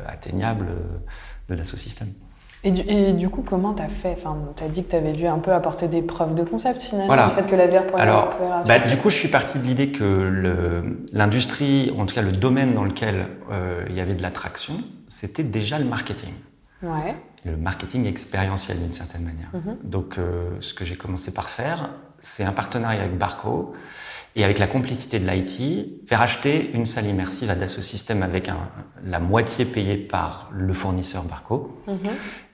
atteignable 0.07 0.67
de 1.49 1.55
Dassault 1.55 1.79
Systèmes. 1.79 2.13
Et 2.65 2.71
du, 2.73 2.81
et 2.89 3.13
du 3.13 3.29
coup, 3.29 3.43
comment 3.43 3.73
tu 3.73 3.83
as 3.83 3.89
fait? 3.89 4.13
Enfin, 4.19 4.37
Tu 4.57 4.65
as 4.65 4.69
dit 4.69 4.83
que 4.85 4.91
tu 4.91 4.97
avais 4.97 5.13
dû 5.13 5.27
un 5.27 5.39
peu 5.39 5.53
apporter 5.53 5.87
des 5.87 6.03
preuves 6.03 6.35
de 6.35 6.43
concept 6.43 6.83
finalement, 6.83 7.07
Voilà. 7.07 7.27
le 7.27 7.31
fait 7.31 7.47
que 7.49 7.55
la 7.55 7.69
VR 7.69 7.87
pourrait 7.87 8.03
Alors, 8.03 8.31
la- 8.41 8.63
bah, 8.65 8.79
du 8.81 8.97
coup, 8.97 9.11
je 9.11 9.15
suis 9.17 9.29
parti 9.29 9.59
de 9.61 9.65
l'idée 9.65 9.93
que 9.93 10.83
l'industrie, 11.13 11.93
en 11.97 12.07
tout 12.07 12.15
cas 12.15 12.23
le 12.23 12.33
domaine 12.33 12.73
dans 12.73 12.85
lequel 12.85 13.27
euh, 13.51 13.85
il 13.91 13.97
y 13.97 14.01
avait 14.01 14.15
de 14.15 14.23
l'attraction, 14.23 14.75
c'était 15.09 15.45
déjà 15.45 15.79
le 15.79 15.85
marketing. 15.85 16.33
Ouais. 16.83 17.15
Le 17.45 17.57
marketing 17.57 18.07
expérientiel 18.07 18.79
d'une 18.81 18.93
certaine 18.93 19.23
manière. 19.23 19.49
Mhm. 19.55 19.77
Donc, 19.85 20.19
euh, 20.19 20.51
ce 20.61 20.75
que 20.75 20.85
j'ai 20.85 20.97
commencé 20.97 21.33
par 21.33 21.49
faire, 21.49 21.91
c'est 22.19 22.45
un 22.45 22.53
partenariat 22.53 23.03
avec 23.03 23.17
Barco 23.17 23.73
et 24.39 24.45
avec 24.45 24.61
la 24.61 24.69
complicité 24.69 25.19
de 25.19 25.29
l'IT, 25.29 26.07
faire 26.09 26.23
acheter 26.23 26.71
une 26.73 26.87
salle 26.87 27.07
immersive 27.07 27.51
à 27.51 27.57
Dassault 27.57 27.83
Systèmes 27.83 28.23
avec 28.23 28.49
un- 28.49 28.69
la 29.05 29.19
moitié 29.19 29.65
payée 29.65 29.97
par 29.97 30.49
le 30.53 30.73
fournisseur 30.73 31.25
Barco 31.25 31.77
Mhm. 31.89 31.97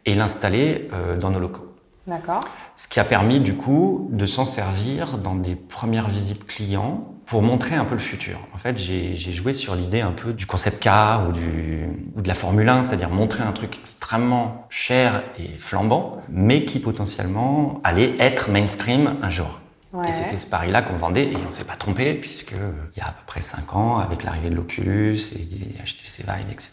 et 0.07 0.15
l'installer 0.15 0.89
euh, 0.95 1.17
dans 1.19 1.29
nos 1.31 1.39
locaux. 1.41 1.71
D'accord. 2.07 2.41
Ce 2.77 2.89
qui 2.89 3.01
a 3.01 3.05
permis 3.05 3.39
du 3.41 3.55
coup 3.55 4.09
de 4.13 4.25
s'en 4.27 4.45
servir 4.47 5.19
dans 5.19 5.35
des 5.35 5.55
premières 5.57 6.09
visites 6.09 6.47
clients 6.47 7.11
pour 7.27 7.43
montrer 7.43 7.75
un 7.77 7.85
peu 7.85 7.95
le 7.95 8.01
futur. 8.01 8.39
En 8.55 8.59
fait, 8.59 8.77
j'ai 8.79 9.15
j'ai 9.15 9.33
joué 9.33 9.53
sur 9.53 9.75
l'idée 9.75 10.01
un 10.01 10.13
peu 10.13 10.33
du 10.33 10.47
concept 10.47 10.83
car 10.83 11.29
ou, 11.29 11.33
du, 11.33 11.87
ou 12.17 12.21
de 12.23 12.29
la 12.29 12.35
Formule 12.35 12.69
1, 12.69 12.83
c'est-à-dire 12.83 13.11
montrer 13.11 13.43
un 13.43 13.53
truc 13.53 13.79
extrêmement 13.81 14.67
cher 14.71 15.23
et 15.39 15.57
flambant, 15.59 16.23
mais 16.31 16.65
qui 16.65 16.79
potentiellement 16.79 17.81
allait 17.85 18.15
être 18.19 18.51
mainstream 18.51 19.17
un 19.23 19.31
jour. 19.31 19.61
Ouais. 19.95 20.09
Et 20.09 20.13
c'était 20.13 20.37
ce 20.37 20.47
pari-là 20.47 20.83
qu'on 20.83 20.97
vendait 20.97 21.25
et 21.25 21.37
on 21.49 21.51
s'est 21.53 21.65
pas 21.65 21.77
trompé 21.77 22.15
puisque 22.15 22.53
euh, 22.53 22.71
il 22.97 22.99
y 22.99 23.03
a 23.03 23.07
à 23.07 23.13
peu 23.13 23.23
près 23.27 23.41
5 23.41 23.75
ans, 23.77 23.99
avec 23.99 24.25
l'arrivée 24.25 24.51
de 24.51 24.57
l'Oculus 24.57 25.17
et 25.37 25.83
HTC 25.85 26.25
Vive, 26.27 26.51
etc., 26.51 26.73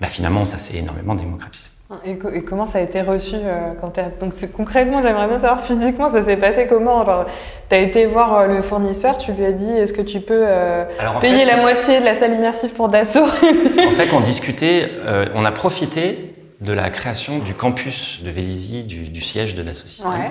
bah, 0.00 0.08
finalement 0.10 0.44
ça 0.44 0.58
s'est 0.58 0.76
énormément 0.76 1.14
démocratisé. 1.14 1.70
Et, 2.04 2.18
co- 2.18 2.28
et 2.28 2.44
comment 2.44 2.66
ça 2.66 2.80
a 2.80 2.82
été 2.82 3.00
reçu 3.00 3.34
euh, 3.36 3.72
quand. 3.80 3.98
Donc 4.20 4.34
concrètement, 4.54 5.00
j'aimerais 5.02 5.26
bien 5.26 5.38
savoir 5.38 5.62
physiquement, 5.62 6.06
ça 6.08 6.22
s'est 6.22 6.36
passé 6.36 6.66
comment? 6.68 7.02
Genre, 7.06 7.24
t'as 7.70 7.78
été 7.78 8.04
voir 8.04 8.34
euh, 8.34 8.46
le 8.46 8.60
fournisseur, 8.60 9.16
tu 9.16 9.32
lui 9.32 9.46
as 9.46 9.52
dit, 9.52 9.72
est-ce 9.72 9.94
que 9.94 10.02
tu 10.02 10.20
peux 10.20 10.42
euh, 10.46 10.84
Alors, 11.00 11.18
payer 11.20 11.46
fait, 11.46 11.56
la 11.56 11.56
moitié 11.62 11.98
de 12.00 12.04
la 12.04 12.12
salle 12.14 12.34
immersive 12.34 12.74
pour 12.74 12.90
Dassault? 12.90 13.24
En 13.88 13.90
fait, 13.92 14.12
on 14.12 14.20
discutait, 14.20 14.90
euh, 15.06 15.24
on 15.34 15.46
a 15.46 15.50
profité 15.52 16.34
de 16.60 16.74
la 16.74 16.90
création 16.90 17.38
du 17.38 17.54
campus 17.54 18.20
de 18.22 18.30
Vélizy, 18.30 18.84
du, 18.84 19.08
du 19.08 19.22
siège 19.22 19.54
de 19.54 19.62
Dassault 19.62 19.86
Systèmes, 19.88 20.12
Ouais. 20.12 20.30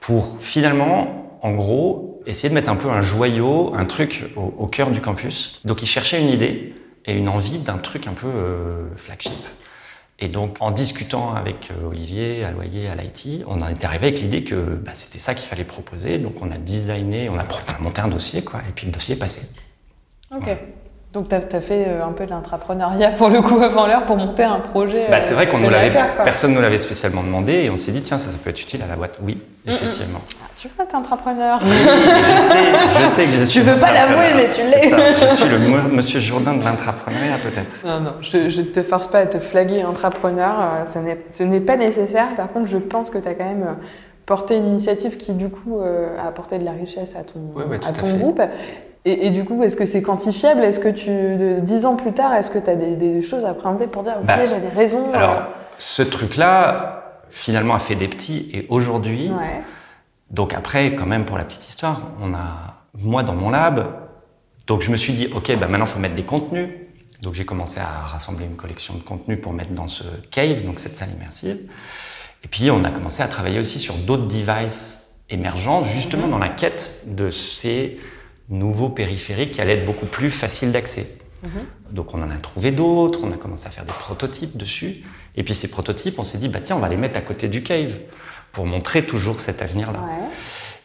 pour 0.00 0.36
finalement, 0.40 1.21
en 1.42 1.52
gros, 1.52 2.22
essayer 2.26 2.48
de 2.48 2.54
mettre 2.54 2.70
un 2.70 2.76
peu 2.76 2.88
un 2.88 3.00
joyau, 3.00 3.74
un 3.74 3.84
truc 3.84 4.24
au, 4.36 4.42
au 4.58 4.66
cœur 4.68 4.90
du 4.90 5.00
campus. 5.00 5.60
Donc, 5.64 5.82
ils 5.82 5.86
cherchaient 5.86 6.20
une 6.20 6.28
idée 6.30 6.74
et 7.04 7.12
une 7.14 7.28
envie 7.28 7.58
d'un 7.58 7.78
truc 7.78 8.06
un 8.06 8.12
peu 8.14 8.28
euh, 8.28 8.86
flagship. 8.96 9.32
Et 10.20 10.28
donc, 10.28 10.58
en 10.60 10.70
discutant 10.70 11.34
avec 11.34 11.70
euh, 11.72 11.88
Olivier, 11.88 12.44
à 12.44 12.52
Loyer, 12.52 12.88
à 12.88 12.94
l'IT, 12.94 13.42
on 13.48 13.60
en 13.60 13.66
était 13.66 13.86
arrivé 13.86 14.06
avec 14.08 14.20
l'idée 14.20 14.44
que 14.44 14.54
bah, 14.54 14.92
c'était 14.94 15.18
ça 15.18 15.34
qu'il 15.34 15.48
fallait 15.48 15.64
proposer. 15.64 16.18
Donc, 16.18 16.34
on 16.40 16.50
a 16.52 16.58
designé, 16.58 17.28
on 17.28 17.36
a, 17.36 17.42
pro- 17.44 17.60
on 17.68 17.74
a 17.74 17.78
monté 17.82 18.00
un 18.02 18.08
dossier, 18.08 18.42
quoi, 18.44 18.60
et 18.68 18.72
puis 18.72 18.86
le 18.86 18.92
dossier 18.92 19.16
est 19.16 19.18
passé. 19.18 19.40
Ok. 20.34 20.48
Donc 21.12 21.28
t'as 21.28 21.40
as 21.52 21.60
fait 21.60 21.84
euh, 21.88 22.02
un 22.06 22.12
peu 22.12 22.24
de 22.24 22.30
l'intrapreneuriat 22.30 23.10
pour 23.10 23.28
le 23.28 23.42
coup 23.42 23.60
avant 23.60 23.86
l'heure 23.86 24.06
pour 24.06 24.16
monter 24.16 24.44
un 24.44 24.60
projet. 24.60 25.08
Bah, 25.10 25.16
euh, 25.16 25.20
c'est 25.20 25.34
vrai 25.34 25.46
qu'on 25.46 25.58
te 25.58 25.64
nous 25.64 25.68
l'avait, 25.70 25.90
personne 26.24 26.52
ne 26.52 26.56
nous 26.56 26.62
l'avait 26.62 26.78
spécialement 26.78 27.22
demandé 27.22 27.52
et 27.52 27.68
on 27.70 27.76
s'est 27.76 27.92
dit 27.92 28.00
tiens 28.00 28.16
ça, 28.16 28.30
ça 28.30 28.38
peut 28.42 28.48
être 28.48 28.62
utile 28.62 28.80
à 28.82 28.86
la 28.86 28.96
boîte. 28.96 29.18
Oui, 29.22 29.38
effectivement. 29.66 30.20
Tu 30.56 30.68
vois, 30.74 30.86
t'es 30.86 30.94
entrepreneur. 30.96 31.60
je 31.60 31.66
sais, 31.68 33.02
je 33.02 33.08
sais 33.08 33.24
que 33.26 33.30
je 33.32 33.44
suis. 33.44 33.60
Tu 33.60 33.66
veux 33.66 33.78
pas 33.78 33.92
l'avouer, 33.92 34.32
mais 34.36 34.48
tu 34.48 34.62
l'es. 34.62 34.90
Je 35.30 35.34
suis 35.36 35.48
le 35.48 35.58
mo- 35.58 35.88
Monsieur 35.92 36.18
Jourdain 36.18 36.54
de 36.54 36.64
l'intrapreneuriat 36.64 37.36
peut-être. 37.42 37.84
Non, 37.84 38.00
non, 38.00 38.12
je 38.22 38.36
ne 38.38 38.62
te 38.66 38.82
force 38.82 39.06
pas 39.08 39.18
à 39.18 39.26
te 39.26 39.38
flaguer 39.38 39.84
entrepreneur, 39.84 40.54
euh, 40.60 40.86
ce 40.86 40.98
n'est- 40.98 41.18
ce 41.30 41.42
n'est 41.42 41.60
pas 41.60 41.76
nécessaire. 41.76 42.28
Par 42.36 42.50
contre, 42.50 42.68
je 42.68 42.78
pense 42.78 43.10
que 43.10 43.18
tu 43.18 43.28
as 43.28 43.34
quand 43.34 43.44
même 43.44 43.64
euh, 43.64 43.72
porté 44.24 44.56
une 44.56 44.66
initiative 44.66 45.18
qui, 45.18 45.32
du 45.34 45.50
coup, 45.50 45.80
euh, 45.80 46.16
a 46.18 46.28
apporté 46.28 46.56
de 46.58 46.64
la 46.64 46.72
richesse 46.72 47.16
à 47.16 47.22
ton, 47.22 47.40
tout 47.54 47.86
à 47.88 47.92
ton 47.92 48.06
groupe. 48.16 48.40
Et, 49.04 49.26
et 49.26 49.30
du 49.30 49.44
coup, 49.44 49.62
est-ce 49.62 49.76
que 49.76 49.86
c'est 49.86 50.02
quantifiable? 50.02 50.62
Est-ce 50.62 50.78
que 50.78 50.88
tu, 50.88 51.60
dix 51.62 51.86
ans 51.86 51.96
plus 51.96 52.12
tard, 52.12 52.34
est-ce 52.34 52.50
que 52.50 52.58
tu 52.58 52.70
as 52.70 52.76
des, 52.76 52.94
des 52.94 53.22
choses 53.22 53.44
à 53.44 53.50
appréhender 53.50 53.86
pour 53.86 54.02
dire, 54.02 54.14
Bah, 54.22 54.36
ok, 54.38 54.48
j'avais 54.48 54.68
raison 54.68 55.10
euh, 55.12 55.16
Alors 55.16 55.42
ce 55.78 56.02
truc-là 56.02 57.20
finalement 57.28 57.74
a 57.74 57.78
fait 57.78 57.94
des 57.94 58.08
petits 58.08 58.50
et 58.52 58.66
aujourd'hui. 58.68 59.30
Ouais. 59.30 59.62
Donc 60.30 60.54
après 60.54 60.94
quand 60.94 61.06
même 61.06 61.24
pour 61.24 61.38
la 61.38 61.44
petite 61.44 61.68
histoire, 61.68 62.02
on 62.20 62.34
a 62.34 62.84
moi 62.94 63.22
dans 63.22 63.34
mon 63.34 63.50
lab. 63.50 63.86
Donc 64.66 64.82
je 64.82 64.90
me 64.90 64.96
suis 64.96 65.12
dit 65.12 65.28
ok 65.34 65.56
bah 65.58 65.66
maintenant 65.66 65.86
faut 65.86 65.98
mettre 65.98 66.14
des 66.14 66.24
contenus. 66.24 66.68
Donc 67.22 67.34
j'ai 67.34 67.44
commencé 67.44 67.80
à 67.80 68.06
rassembler 68.06 68.46
une 68.46 68.56
collection 68.56 68.94
de 68.94 69.02
contenus 69.02 69.40
pour 69.40 69.52
mettre 69.52 69.72
dans 69.72 69.88
ce 69.88 70.04
cave, 70.30 70.64
donc 70.64 70.78
cette 70.78 70.96
salle 70.96 71.10
immersive. 71.16 71.58
Et 72.44 72.48
puis 72.48 72.70
on 72.70 72.82
a 72.84 72.90
commencé 72.90 73.22
à 73.22 73.28
travailler 73.28 73.58
aussi 73.58 73.78
sur 73.78 73.94
d'autres 73.94 74.26
devices 74.26 75.14
émergents, 75.30 75.82
justement 75.82 76.28
dans 76.28 76.38
la 76.38 76.48
quête 76.48 77.04
de 77.06 77.30
ces 77.30 77.98
nouveaux 78.52 78.88
périphériques 78.88 79.52
qui 79.52 79.60
allaient 79.60 79.78
être 79.78 79.86
beaucoup 79.86 80.06
plus 80.06 80.30
faciles 80.30 80.72
d'accès. 80.72 81.06
Donc 81.90 82.14
on 82.14 82.22
en 82.22 82.30
a 82.30 82.36
trouvé 82.36 82.70
d'autres, 82.70 83.20
on 83.24 83.32
a 83.32 83.36
commencé 83.36 83.66
à 83.66 83.70
faire 83.70 83.84
des 83.84 83.92
prototypes 83.92 84.56
dessus. 84.56 85.02
Et 85.36 85.42
puis 85.42 85.54
ces 85.54 85.68
prototypes, 85.68 86.18
on 86.18 86.24
s'est 86.24 86.38
dit, 86.38 86.48
bah 86.48 86.60
tiens, 86.62 86.76
on 86.76 86.80
va 86.80 86.88
les 86.88 86.96
mettre 86.96 87.18
à 87.18 87.20
côté 87.20 87.48
du 87.48 87.62
cave 87.62 87.98
pour 88.52 88.66
montrer 88.66 89.04
toujours 89.04 89.40
cet 89.40 89.62
avenir-là. 89.62 90.00
Ouais. 90.00 90.28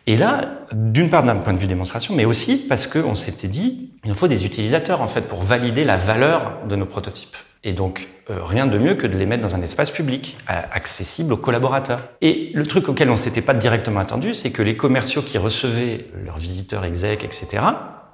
Et 0.08 0.16
là, 0.16 0.66
d'une 0.72 1.10
part 1.10 1.24
d'un 1.24 1.36
point 1.36 1.54
de 1.54 1.60
vue 1.60 1.68
démonstration, 1.68 2.16
mais 2.16 2.26
aussi 2.26 2.66
parce 2.68 2.88
qu'on 2.88 3.14
s'était 3.14 3.50
dit, 3.50 3.92
il 4.04 4.10
nous 4.10 4.16
faut 4.16 4.30
des 4.30 4.46
utilisateurs 4.46 5.02
en 5.02 5.08
fait 5.08 5.22
pour 5.22 5.44
valider 5.44 5.84
la 5.84 5.98
valeur 5.98 6.66
de 6.68 6.76
nos 6.76 6.86
prototypes. 6.86 7.36
Et 7.68 7.74
donc, 7.74 8.08
euh, 8.30 8.40
rien 8.44 8.66
de 8.66 8.78
mieux 8.78 8.94
que 8.96 9.06
de 9.08 9.18
les 9.18 9.26
mettre 9.26 9.44
dans 9.44 9.54
un 9.56 9.62
espace 9.62 9.92
public, 9.92 10.38
euh, 10.50 10.62
accessible 10.72 11.34
aux 11.34 11.38
collaborateurs. 11.38 12.00
Et 12.22 12.50
le 12.54 12.66
truc 12.66 12.88
auquel 12.88 13.10
on 13.10 13.18
s'était 13.18 13.42
pas 13.42 13.54
directement 13.54 14.00
attendu, 14.00 14.34
c'est 14.34 14.52
que 14.52 14.62
les 14.62 14.78
commerciaux 14.78 15.22
qui 15.22 15.38
recevaient 15.38 16.06
leurs 16.26 16.38
visiteurs 16.38 16.86
exec, 16.86 17.26
etc., 17.26 17.64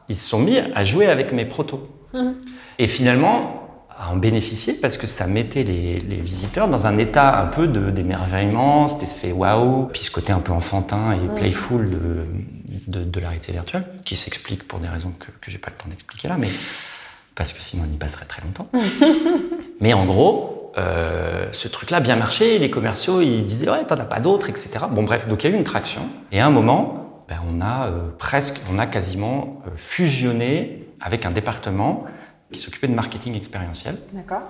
ils 0.09 0.15
se 0.15 0.27
sont 0.27 0.39
mis 0.39 0.57
à 0.57 0.83
jouer 0.83 1.05
avec 1.05 1.31
mes 1.33 1.45
protos. 1.45 1.87
Et 2.79 2.87
finalement, 2.87 3.59
à 3.95 4.09
en 4.09 4.15
bénéficier 4.17 4.73
parce 4.73 4.97
que 4.97 5.05
ça 5.05 5.27
mettait 5.27 5.63
les, 5.63 5.99
les 5.99 6.17
visiteurs 6.17 6.67
dans 6.67 6.87
un 6.87 6.97
état 6.97 7.39
un 7.39 7.45
peu 7.45 7.67
de- 7.67 7.91
d'émerveillement, 7.91 8.87
c'était 8.87 9.05
ce 9.05 9.13
fait 9.15 9.31
waouh, 9.31 9.85
puis 9.93 10.01
ce 10.01 10.09
côté 10.11 10.33
un 10.33 10.39
peu 10.39 10.51
enfantin 10.51 11.11
et 11.13 11.35
playful 11.35 11.91
de, 11.91 12.25
de, 12.87 13.03
de 13.03 13.19
la 13.19 13.27
réalité 13.29 13.51
virtuelle, 13.51 13.85
qui 14.03 14.15
s'explique 14.15 14.67
pour 14.67 14.79
des 14.79 14.87
raisons 14.89 15.13
que, 15.19 15.27
que 15.41 15.51
j'ai 15.51 15.59
pas 15.59 15.69
le 15.69 15.75
temps 15.77 15.89
d'expliquer 15.89 16.27
là, 16.27 16.37
mais 16.39 16.47
parce 17.35 17.53
que 17.53 17.61
sinon 17.61 17.85
on 17.89 17.93
y 17.93 17.97
passerait 17.97 18.25
très 18.25 18.41
longtemps. 18.41 18.67
mais 19.79 19.93
en 19.93 20.05
gros, 20.05 20.71
euh, 20.77 21.47
ce 21.51 21.67
truc-là 21.67 21.97
a 21.97 21.99
bien 21.99 22.15
marché, 22.15 22.57
les 22.59 22.69
commerciaux 22.69 23.21
ils 23.21 23.45
disaient 23.45 23.69
ouais, 23.69 23.85
t'en 23.85 23.97
as 23.97 24.05
pas 24.05 24.19
d'autres, 24.19 24.49
etc. 24.49 24.85
Bon 24.89 25.03
bref, 25.03 25.27
donc 25.27 25.43
il 25.43 25.49
y 25.49 25.53
a 25.53 25.55
eu 25.55 25.57
une 25.57 25.63
traction, 25.63 26.09
et 26.31 26.39
à 26.39 26.47
un 26.47 26.51
moment, 26.51 27.25
ben, 27.27 27.39
on 27.47 27.61
a 27.61 27.87
euh, 27.87 28.09
presque, 28.17 28.61
on 28.71 28.79
a 28.79 28.85
quasiment 28.85 29.61
euh, 29.67 29.71
fusionné 29.75 30.87
avec 30.99 31.25
un 31.25 31.31
département 31.31 32.05
qui 32.51 32.59
s'occupait 32.59 32.87
de 32.87 32.93
marketing 32.93 33.35
expérientiel. 33.35 33.97
D'accord. 34.11 34.41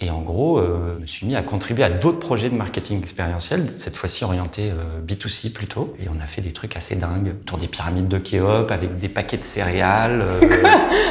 Et 0.00 0.10
en 0.10 0.20
gros, 0.20 0.58
euh, 0.58 0.94
je 0.98 1.00
me 1.02 1.06
suis 1.08 1.26
mis 1.26 1.34
à 1.34 1.42
contribuer 1.42 1.82
à 1.82 1.90
d'autres 1.90 2.20
projets 2.20 2.48
de 2.50 2.54
marketing 2.54 3.00
expérientiel, 3.02 3.68
cette 3.68 3.96
fois-ci 3.96 4.22
orientés 4.22 4.70
euh, 4.70 5.00
B2C 5.04 5.52
plutôt. 5.52 5.92
Et 5.98 6.06
on 6.08 6.22
a 6.22 6.26
fait 6.26 6.40
des 6.40 6.52
trucs 6.52 6.76
assez 6.76 6.94
dingues, 6.94 7.32
autour 7.40 7.58
des 7.58 7.66
pyramides 7.66 8.06
de 8.06 8.18
Kéop, 8.18 8.70
avec 8.70 8.96
des 8.98 9.08
paquets 9.08 9.38
de 9.38 9.42
céréales. 9.42 10.24
euh, 10.30 10.48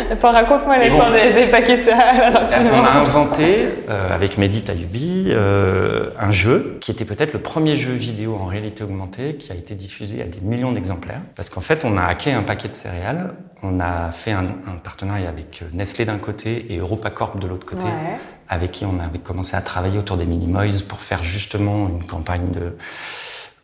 Attends, 0.12 0.32
raconte-moi 0.32 0.78
l'histoire 0.78 1.12
bon. 1.12 1.18
des, 1.18 1.34
des 1.46 1.52
paquets 1.52 1.76
de 1.80 1.82
céréales 1.82 2.32
rapidement. 2.34 2.80
on 2.80 2.86
a 2.86 2.92
inventé, 2.92 3.68
euh, 3.90 4.16
avec 4.16 4.38
Mehdi 4.38 4.62
Tayubi, 4.62 5.26
euh, 5.32 6.12
un 6.18 6.32
jeu 6.32 6.78
qui 6.80 6.90
était 6.92 7.04
peut-être 7.04 7.34
le 7.34 7.42
premier 7.42 7.76
jeu 7.76 7.92
vidéo 7.92 8.38
en 8.42 8.46
réalité 8.46 8.86
augmentée 8.86 9.36
qui 9.36 9.52
a 9.52 9.56
été 9.56 9.76
diffusé 9.76 10.22
à 10.22 10.26
des 10.26 10.40
millions 10.40 10.72
d'exemplaires. 10.72 11.22
Parce 11.36 11.50
qu'en 11.50 11.60
fait, 11.60 11.84
on 11.84 11.98
a 11.98 12.04
hacké 12.06 12.32
un 12.32 12.42
paquet 12.44 12.70
de 12.70 12.74
céréales, 12.74 13.34
on 13.64 13.82
a 13.82 14.12
fait 14.14 14.32
un, 14.32 14.46
un 14.46 14.78
partenariat 14.82 15.28
avec 15.28 15.62
euh, 15.62 15.66
Nestlé 15.74 16.06
d'un 16.06 16.20
côté 16.20 16.68
et 16.74 16.78
EuropaCorp 16.78 17.38
de 17.38 17.48
l'autre 17.50 17.66
côté, 17.66 17.84
Ouais. 17.86 18.18
Avec 18.50 18.72
qui 18.72 18.86
on 18.86 19.00
avait 19.00 19.20
commencé 19.20 19.56
à 19.56 19.62
travailler 19.62 19.98
autour 19.98 20.18
des 20.18 20.26
Minimoys 20.26 20.84
pour 20.88 21.00
faire 21.00 21.24
justement 21.24 21.88
une 21.90 22.06
campagne 22.06 22.52
de... 22.52 22.78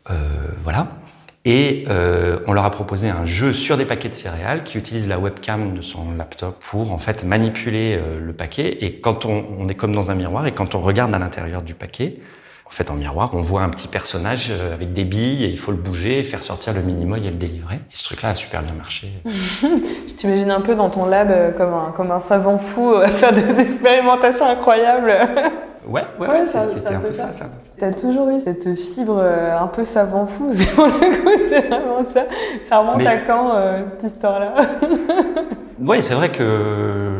euh, 0.09 0.49
voilà. 0.63 0.87
Et 1.45 1.85
euh, 1.89 2.39
on 2.47 2.53
leur 2.53 2.63
a 2.63 2.71
proposé 2.71 3.09
un 3.09 3.25
jeu 3.25 3.51
sur 3.51 3.75
des 3.75 3.83
paquets 3.85 4.07
de 4.07 4.13
céréales 4.13 4.63
qui 4.63 4.77
utilise 4.77 5.09
la 5.09 5.19
webcam 5.19 5.75
de 5.75 5.81
son 5.81 6.13
laptop 6.15 6.57
pour 6.59 6.93
en 6.93 6.97
fait 6.97 7.25
manipuler 7.25 7.99
euh, 7.99 8.19
le 8.25 8.33
paquet. 8.33 8.77
Et 8.85 8.99
quand 8.99 9.25
on, 9.25 9.67
est 9.67 9.75
comme 9.75 9.93
dans 9.93 10.09
un 10.09 10.15
miroir 10.15 10.47
et 10.47 10.53
quand 10.53 10.73
on 10.73 10.79
regarde 10.79 11.13
à 11.13 11.19
l'intérieur 11.19 11.61
du 11.61 11.73
paquet, 11.73 12.19
fait 12.73 12.89
en 12.89 12.95
miroir, 12.95 13.29
on 13.33 13.41
voit 13.41 13.61
un 13.61 13.69
petit 13.69 13.87
personnage 13.87 14.47
euh, 14.49 14.73
avec 14.73 14.93
des 14.93 15.03
billes 15.03 15.45
et 15.45 15.47
il 15.47 15.57
faut 15.57 15.71
le 15.71 15.77
bouger, 15.77 16.23
faire 16.23 16.39
sortir 16.41 16.73
le 16.73 16.81
Minimoy 16.81 17.19
et 17.25 17.29
le 17.29 17.35
délivrer. 17.37 17.75
Et 17.75 17.93
ce 17.95 18.03
truc-là 18.03 18.29
a 18.29 18.35
super 18.35 18.63
bien 18.63 18.73
marché. 18.75 19.11
Je 19.25 20.13
t'imagine 20.13 20.51
un 20.51 20.61
peu 20.61 20.75
dans 20.75 20.89
ton 20.89 21.05
lab 21.05 21.29
euh, 21.31 21.51
comme 21.51 21.73
un, 21.73 21.91
comme 21.91 22.11
un 22.11 22.19
savant 22.19 22.57
fou 22.57 22.93
euh, 22.93 23.03
à 23.05 23.07
faire 23.09 23.31
des 23.31 23.59
expérimentations 23.59 24.47
incroyables. 24.47 25.13
Ouais, 25.87 26.01
ouais, 26.17 26.27
Ouais, 26.29 26.45
c'était 26.45 26.93
un 26.95 26.99
peu 26.99 27.11
ça. 27.11 27.29
T'as 27.77 27.91
toujours 27.91 28.29
eu 28.29 28.39
cette 28.39 28.73
fibre 28.75 29.19
euh, 29.21 29.57
un 29.59 29.67
peu 29.67 29.83
savant 29.83 30.25
fou, 30.25 30.47
c'est 30.51 30.73
vraiment 31.67 32.03
ça. 32.05 32.23
Ça 32.65 32.79
remonte 32.79 32.97
Mais- 32.97 33.07
à 33.07 33.17
quand 33.17 33.53
euh, 33.55 33.81
cette 33.87 34.03
histoire-là? 34.03 34.53
Oui, 35.79 36.01
c'est 36.01 36.13
vrai 36.13 36.29
que 36.29 36.37
euh, 36.41 37.12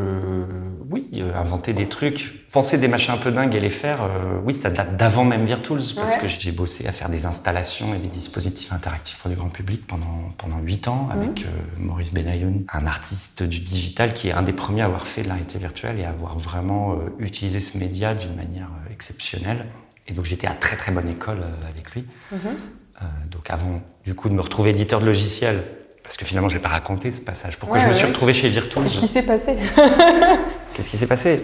inventer 1.22 1.74
des 1.74 1.88
trucs, 1.88 2.48
penser 2.52 2.78
des 2.78 2.88
machins 2.88 3.14
un 3.14 3.18
peu 3.18 3.32
dingues 3.32 3.54
et 3.56 3.60
les 3.60 3.70
faire, 3.70 4.02
euh, 4.04 4.40
oui, 4.44 4.54
ça 4.54 4.70
date 4.70 4.98
d'avant 4.98 5.26
même 5.26 5.44
Virtools, 5.46 5.80
parce 5.96 6.14
Ouais. 6.16 6.20
que 6.22 6.28
j'ai 6.28 6.52
bossé 6.52 6.88
à 6.88 6.92
faire 6.92 7.10
des 7.10 7.26
installations 7.26 7.94
et 7.94 7.98
des 8.00 8.08
dispositifs 8.08 8.72
interactifs 8.74 9.18
pour 9.20 9.30
du 9.30 9.36
grand 9.36 9.50
public 9.50 9.86
pendant 9.88 10.32
pendant 10.38 10.60
huit 10.60 10.88
ans 10.88 11.10
avec 11.12 11.46
euh, 11.46 11.50
Maurice 11.80 12.14
Benayoun, 12.14 12.64
un 12.74 12.86
artiste 12.86 13.44
du 13.44 13.60
digital 13.60 14.14
qui 14.14 14.30
est 14.30 14.34
un 14.34 14.44
des 14.44 14.54
premiers 14.54 14.82
à 14.82 14.86
avoir 14.86 15.08
fait 15.08 15.22
de 15.24 15.28
la 15.28 15.34
réalité 15.36 15.60
virtuelle 15.60 16.00
et 16.00 16.04
à 16.06 16.10
avoir 16.10 16.38
vraiment 16.40 16.94
euh, 16.94 16.96
utilisé 17.20 17.60
ce 17.60 17.78
média 17.78 18.16
d'une 18.16 18.36
manière 18.36 18.70
euh, 18.88 18.94
exceptionnelle. 18.94 19.66
Et 20.08 20.14
donc 20.14 20.26
j'étais 20.26 20.48
à 20.48 20.52
très 20.54 20.76
très 20.76 20.92
bonne 20.92 21.08
école 21.10 21.40
euh, 21.42 21.70
avec 21.70 21.92
lui. 21.92 22.06
Euh, 22.34 23.06
donc 23.32 23.50
avant, 23.50 23.82
du 24.06 24.14
coup, 24.16 24.30
de 24.30 24.34
me 24.34 24.42
retrouver 24.42 24.70
éditeur 24.72 25.00
de 25.02 25.06
logiciels, 25.06 25.64
parce 26.04 26.18
que 26.18 26.26
finalement, 26.26 26.50
je 26.50 26.56
vais 26.56 26.62
pas 26.62 26.70
raconter 26.70 27.12
ce 27.12 27.22
passage. 27.22 27.58
Pourquoi 27.58 27.78
Ouais, 27.78 27.84
je 27.84 27.88
me 27.90 27.94
suis 27.94 28.06
retrouvé 28.06 28.34
chez 28.34 28.50
Virtools 28.50 28.84
Qu'est-ce 28.84 28.98
qui 28.98 29.08
s'est 29.08 29.24
passé? 29.24 29.56
Qu'est-ce 30.74 30.90
qui 30.90 30.98
s'est 30.98 31.08
passé 31.08 31.44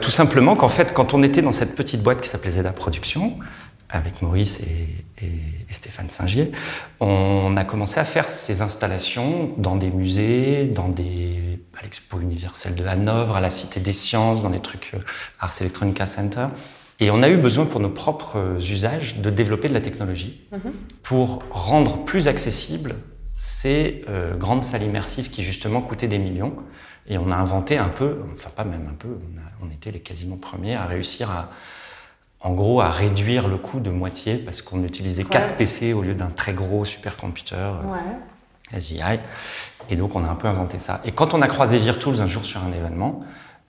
Tout 0.00 0.10
simplement 0.10 0.54
qu'en 0.56 0.68
fait, 0.68 0.92
quand 0.92 1.14
on 1.14 1.22
était 1.22 1.42
dans 1.42 1.52
cette 1.52 1.74
petite 1.74 2.02
boîte 2.02 2.20
qui 2.20 2.28
s'appelait 2.28 2.52
Zeda 2.52 2.70
Productions, 2.72 3.38
avec 3.90 4.20
Maurice 4.20 4.60
et, 4.60 5.24
et- 5.24 5.30
et 5.70 5.72
Stéphane 5.72 6.10
Singier, 6.10 6.52
on 7.00 7.56
a 7.56 7.64
commencé 7.64 7.98
à 7.98 8.04
faire 8.04 8.24
ces 8.26 8.60
installations 8.62 9.50
dans 9.56 9.76
des 9.76 9.90
musées, 9.90 10.66
dans 10.66 10.88
des, 10.88 11.58
à 11.78 11.82
l'Expo 11.82 12.20
universelle 12.20 12.74
de 12.74 12.84
Hanovre, 12.84 13.36
à 13.36 13.40
la 13.40 13.48
Cité 13.50 13.80
des 13.80 13.92
Sciences, 13.94 14.42
dans 14.42 14.50
des 14.50 14.60
trucs 14.60 14.92
euh, 14.94 14.98
Ars 15.40 15.54
Electronica 15.60 16.04
Center. 16.06 16.46
Et 17.00 17.10
on 17.10 17.22
a 17.22 17.28
eu 17.30 17.36
besoin 17.38 17.64
pour 17.64 17.80
nos 17.80 17.88
propres 17.90 18.56
usages 18.58 19.16
de 19.18 19.30
développer 19.30 19.68
de 19.68 19.74
la 19.74 19.80
technologie 19.80 20.40
pour 21.02 21.42
rendre 21.50 22.04
plus 22.04 22.26
accessibles 22.28 22.96
ces 23.36 24.02
euh, 24.08 24.36
grandes 24.36 24.64
salles 24.64 24.82
immersives 24.82 25.30
qui 25.30 25.42
justement 25.44 25.80
coûtaient 25.80 26.08
des 26.08 26.18
millions. 26.18 26.56
Et 27.08 27.16
on 27.18 27.30
a 27.30 27.36
inventé 27.36 27.78
un 27.78 27.88
peu, 27.88 28.18
enfin 28.34 28.50
pas 28.54 28.64
même 28.64 28.86
un 28.90 28.94
peu, 28.94 29.08
on, 29.08 29.38
a- 29.38 29.66
on 29.68 29.72
était 29.72 29.90
les 29.90 30.00
quasiment 30.00 30.36
premiers 30.36 30.74
à 30.74 30.84
réussir 30.84 31.30
à, 31.30 31.48
en 32.40 32.52
gros 32.52 32.80
à 32.80 32.90
réduire 32.90 33.48
le 33.48 33.56
coût 33.56 33.80
de 33.80 33.90
moitié 33.90 34.36
parce 34.36 34.60
qu'on 34.62 34.84
utilisait 34.84 35.24
Ouais. 35.24 35.30
4 35.30 35.54
PC 35.56 35.92
au 35.94 36.02
lieu 36.02 36.14
d'un 36.14 36.26
très 36.30 36.52
gros 36.52 36.84
supercomputer 36.84 37.54
euh, 37.56 37.72
Ouais. 37.84 38.78
SGI. 38.80 39.00
Et 39.88 39.96
donc 39.96 40.14
on 40.14 40.24
a 40.24 40.28
un 40.28 40.34
peu 40.34 40.48
inventé 40.48 40.78
ça. 40.78 41.00
Et 41.06 41.12
quand 41.12 41.32
on 41.32 41.40
a 41.40 41.46
croisé 41.46 41.78
Virtools 41.78 42.20
un 42.20 42.26
jour 42.26 42.44
sur 42.44 42.62
un 42.62 42.72
événement, 42.72 43.20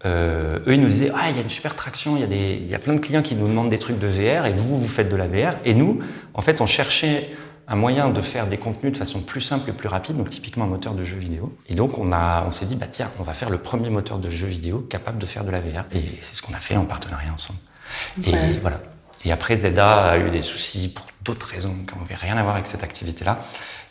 euh, 0.06 0.60
eux 0.68 0.74
ils 0.74 0.82
nous 0.82 0.88
disaient 0.90 1.12
ah 1.16 1.30
il 1.30 1.36
y 1.38 1.40
a 1.40 1.42
une 1.42 1.50
super 1.50 1.76
traction, 1.76 2.18
il 2.18 2.22
y 2.22 2.24
a 2.24 2.28
des, 2.28 2.60
il 2.62 2.68
y 2.70 2.76
a 2.76 2.80
plein 2.80 2.94
de 2.94 3.00
clients 3.00 3.22
qui 3.22 3.36
nous 3.36 3.48
demandent 3.48 3.70
des 3.70 3.80
trucs 3.80 4.00
de 4.00 4.08
VR 4.08 4.46
et 4.46 4.54
vous 4.54 4.78
vous 4.78 4.88
faites 4.88 5.10
de 5.10 5.16
la 5.16 5.28
VR. 5.28 5.56
Et 5.64 5.74
nous 5.74 6.02
en 6.34 6.42
fait 6.42 6.60
on 6.60 6.66
cherchait 6.66 7.30
un 7.72 7.76
moyen 7.76 8.10
de 8.10 8.20
faire 8.22 8.48
des 8.48 8.58
contenus 8.58 8.92
de 8.94 8.98
façon 8.98 9.22
plus 9.22 9.42
simple 9.42 9.70
et 9.70 9.74
plus 9.74 9.88
rapide, 9.88 10.18
donc 10.18 10.30
typiquement 10.30 10.66
un 10.66 10.68
moteur 10.68 10.94
de 10.96 11.04
jeu 11.04 11.18
vidéo. 11.18 11.56
Et 11.70 11.76
donc 11.76 11.98
on, 12.00 12.12
a, 12.12 12.44
on 12.46 12.52
s'est 12.52 12.66
dit, 12.66 12.76
bah 12.76 12.88
tiens, 12.90 13.10
on 13.20 13.24
va 13.24 13.34
faire 13.34 13.50
le 13.52 13.60
premier 13.60 13.90
moteur 13.92 14.18
de 14.18 14.30
jeu 14.30 14.48
vidéo 14.48 14.80
capable 14.90 15.20
de 15.20 15.26
faire 15.28 15.44
de 15.44 15.52
la 15.52 15.60
VR. 15.62 15.86
Et 15.94 16.18
c'est 16.20 16.36
ce 16.36 16.42
qu'on 16.42 16.54
a 16.56 16.60
fait 16.60 16.76
en 16.76 16.86
partenariat 16.86 17.32
ensemble. 17.32 17.60
Et 18.26 18.60
voilà. 18.62 18.78
Et 19.24 19.32
après, 19.32 19.56
Zeda 19.56 20.10
a 20.12 20.18
eu 20.18 20.32
des 20.32 20.42
soucis 20.42 20.90
pour 20.94 21.06
d'autres 21.24 21.46
raisons 21.48 21.76
qui 21.88 21.96
n'avaient 21.98 22.16
rien 22.16 22.38
à 22.38 22.42
voir 22.44 22.56
avec 22.56 22.68
cette 22.68 22.84
activité-là. 22.84 23.40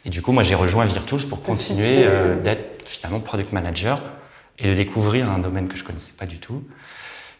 Et 0.04 0.11
du 0.11 0.23
coup, 0.23 0.32
moi, 0.32 0.42
j'ai 0.42 0.54
rejoint 0.54 0.85
Virtools 0.85 1.26
pour 1.26 1.42
continuer 1.42 1.97
tu- 2.02 2.02
euh, 2.06 2.40
d'être 2.40 2.88
finalement 2.88 3.20
product 3.20 3.52
manager 3.52 4.02
et 4.58 4.68
de 4.68 4.75
découvrir 4.75 5.30
un 5.30 5.38
domaine 5.38 5.68
que 5.68 5.76
je 5.76 5.85
connaissais 5.85 6.14
pas 6.14 6.26
du 6.26 6.38
tout, 6.38 6.64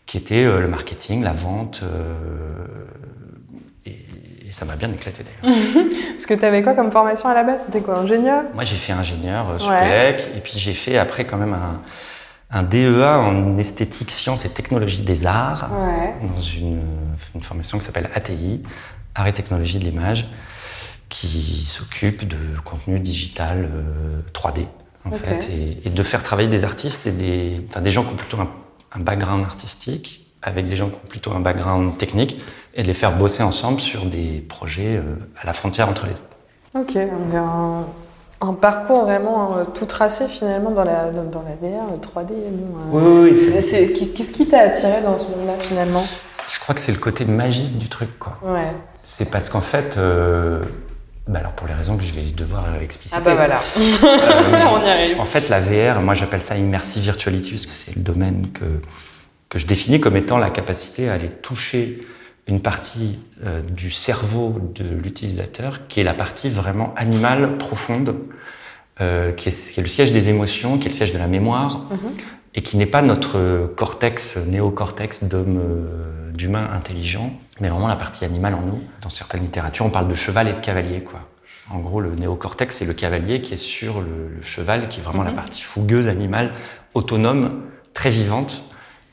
qui 0.07 0.19
était 0.19 0.45
euh, 0.45 0.61
le 0.61 0.69
marketing, 0.69 1.23
la 1.25 1.33
vente. 1.33 1.81
euh, 1.83 2.65
ça 4.59 4.65
m'a 4.65 4.77
bien 4.77 4.91
éclaté 4.93 5.23
d'ailleurs. 5.23 5.57
Parce 6.13 6.27
que 6.27 6.35
tu 6.35 6.45
avais 6.45 6.63
quoi 6.63 6.75
comme 6.75 6.91
formation 6.91 7.29
à 7.29 7.35
la 7.35 7.45
base? 7.45 7.63
C'était 7.67 7.81
quoi 7.81 7.99
Ingénieur? 7.99 8.45
Moi, 8.55 8.65
j'ai 8.65 8.77
fait 8.77 8.93
ingénieur 8.93 9.49
euh, 9.51 9.53
Ouais. 9.55 9.59
Supélec, 9.61 10.29
et 10.37 10.41
puis 10.41 10.55
j'ai 10.57 10.73
fait 10.73 10.99
après 10.99 11.25
quand 11.25 11.37
même 11.37 11.55
un, 11.55 11.81
un 12.51 12.63
DEA 12.63 13.19
en 13.19 13.57
esthétique, 13.59 14.11
sciences 14.11 14.45
et 14.45 14.49
technologie 14.51 15.03
des 15.03 15.27
arts, 15.27 15.71
Ouais. 15.73 16.15
dans 16.35 16.41
une, 16.41 16.81
une 17.35 17.43
formation 17.43 17.79
qui 17.79 17.85
s'appelle 17.85 18.11
ATI, 18.15 18.63
Art 19.15 19.27
et 19.29 19.33
technologie 19.33 19.79
de 19.79 19.85
l'image, 19.85 20.27
qui 21.09 21.65
s'occupe 21.65 22.27
de 22.29 22.37
contenu 22.65 22.99
digital 23.01 23.69
euh, 23.73 24.21
3D, 24.35 24.67
en 25.05 25.11
Ok. 25.11 25.19
fait, 25.19 25.49
et, 25.51 25.79
et 25.87 25.91
de 25.91 26.03
faire 26.03 26.23
travailler 26.23 26.49
des 26.49 26.65
artistes 26.65 27.07
et 27.07 27.13
des, 27.13 27.61
enfin, 27.69 27.81
des 27.81 27.91
gens 27.91 28.03
qui 28.03 28.13
ont 28.13 28.17
plutôt 28.17 28.39
un, 28.41 28.49
un 28.93 29.01
background 29.01 29.45
artistique 29.45 30.27
avec 30.43 30.69
des 30.69 30.77
gens 30.77 30.89
qui 30.89 30.95
ont 30.97 31.09
plutôt 31.09 31.33
un 31.33 31.41
background 31.41 31.97
technique, 31.99 32.41
et 32.79 32.83
de 32.83 32.87
les 32.87 32.95
faire 32.95 33.13
bosser 33.17 33.43
ensemble 33.43 33.81
sur 33.81 34.07
des 34.07 34.43
projets 34.49 34.97
euh, 34.97 35.03
à 35.43 35.45
la 35.45 35.53
frontière 35.53 35.89
entre 35.89 36.07
les 36.07 36.13
deux. 36.13 36.81
Ok, 36.81 36.95
donc 36.95 37.35
un, 37.35 37.85
un 38.41 38.55
parcours 38.55 39.03
vraiment 39.03 39.57
euh, 39.57 39.65
tout 39.65 39.85
tracé 39.85 40.29
finalement 40.29 40.71
dans 40.71 40.85
la, 40.85 41.11
dans, 41.11 41.25
dans 41.25 41.43
la 41.43 41.57
VR, 41.57 41.91
le 41.91 41.99
3D. 41.99 42.33
bon, 42.53 42.99
euh, 42.99 43.25
Oui, 43.25 43.33
oui, 43.33 44.13
Qu'est-ce 44.15 44.33
qui 44.33 44.47
t'a 44.47 44.61
attiré 44.61 45.03
dans 45.03 45.19
ce 45.19 45.31
monde-là 45.33 45.55
finalement? 45.59 46.07
Je 46.49 46.59
crois 46.61 46.75
que 46.75 46.81
c'est 46.81 46.93
le 46.93 46.99
côté 46.99 47.25
magique 47.25 47.79
du 47.79 47.89
truc, 47.89 48.17
quoi. 48.19 48.39
Ouais. 48.45 48.73
C'est 49.03 49.31
parce 49.31 49.51
qu'en 49.51 49.61
fait, 49.61 49.97
euh, 49.99 50.63
bah 51.27 51.41
alors 51.41 51.53
pour 51.53 51.67
les 51.67 51.75
raisons 51.75 51.97
que 51.97 52.05
je 52.05 52.15
vais 52.15 52.23
devoir 52.31 52.65
expliciter. 52.81 53.21
Ah 53.21 53.25
bah 53.25 53.35
voilà. 53.35 53.61
Euh, 53.77 54.67
On 54.81 54.85
y 54.85 54.89
arrive. 54.89 55.21
En 55.21 55.25
fait, 55.25 55.49
la 55.49 55.61
VR, 55.61 56.01
moi 56.01 56.15
j'appelle 56.15 56.43
ça 56.43 56.57
immersive 56.57 57.03
virtuality, 57.03 57.51
parce 57.51 57.67
que 57.67 57.71
c'est 57.73 57.97
le 57.97 58.03
domaine 58.03 58.49
que, 58.55 58.65
que 59.49 59.59
je 59.59 59.67
définis 59.67 60.01
comme 60.01 60.17
étant 60.17 60.39
la 60.39 60.51
capacité 60.51 61.09
à 61.11 61.15
aller 61.15 61.29
toucher 61.29 62.01
une 62.49 62.61
partie 62.61 63.19
euh, 63.45 63.61
du 63.63 63.91
cerveau 63.91 64.57
de 64.75 64.85
l'utilisateur, 64.85 65.87
qui 65.87 66.01
est 66.01 66.05
la 66.05 66.15
partie 66.15 66.49
vraiment 66.49 66.95
animale, 66.97 67.59
profonde, 67.59 68.17
euh, 69.01 69.33
qui, 69.33 69.51
est, 69.51 69.71
qui 69.73 69.79
est 69.79 69.83
le 69.83 69.89
siège 69.89 70.13
des 70.13 70.31
émotions, 70.31 70.79
qui 70.79 70.89
est 70.89 70.91
le 70.91 70.97
siège 70.97 71.13
de 71.13 71.19
la 71.19 71.27
mémoire, 71.29 71.87
Mhm. 71.91 71.99
et 72.55 72.63
qui 72.63 72.77
n'est 72.79 72.87
pas 72.87 73.03
notre 73.03 73.71
cortex, 73.77 74.39
néocortex 74.39 75.25
d'homme, 75.25 75.59
euh, 75.63 76.31
d'humain 76.33 76.69
intelligent, 76.73 77.33
mais 77.61 77.69
vraiment 77.69 77.87
la 77.89 77.97
partie 77.97 78.25
animale 78.25 78.55
en 78.55 78.63
nous. 78.63 78.81
Dans 79.03 79.11
certaines 79.11 79.43
littératures, 79.43 79.85
on 79.87 79.91
parle 79.91 80.09
de 80.09 80.15
cheval 80.15 80.49
et 80.49 80.53
de 80.55 80.61
cavalier, 80.61 81.03
quoi. 81.03 81.21
En 81.71 81.81
gros, 81.81 82.01
le 82.01 82.15
néocortex, 82.15 82.77
c'est 82.79 82.87
le 82.87 82.95
cavalier 82.95 83.43
qui 83.43 83.53
est 83.53 83.59
sur 83.59 84.01
le, 84.01 84.29
le 84.37 84.43
cheval, 84.43 84.89
qui 84.89 85.01
est 85.01 85.03
vraiment 85.03 85.23
la 85.23 85.31
Mhm. 85.31 85.37
partie 85.37 85.61
fougueuse, 85.63 86.09
animale, 86.09 86.53
autonome, 86.95 87.61
très 87.93 88.09
vivante 88.11 88.63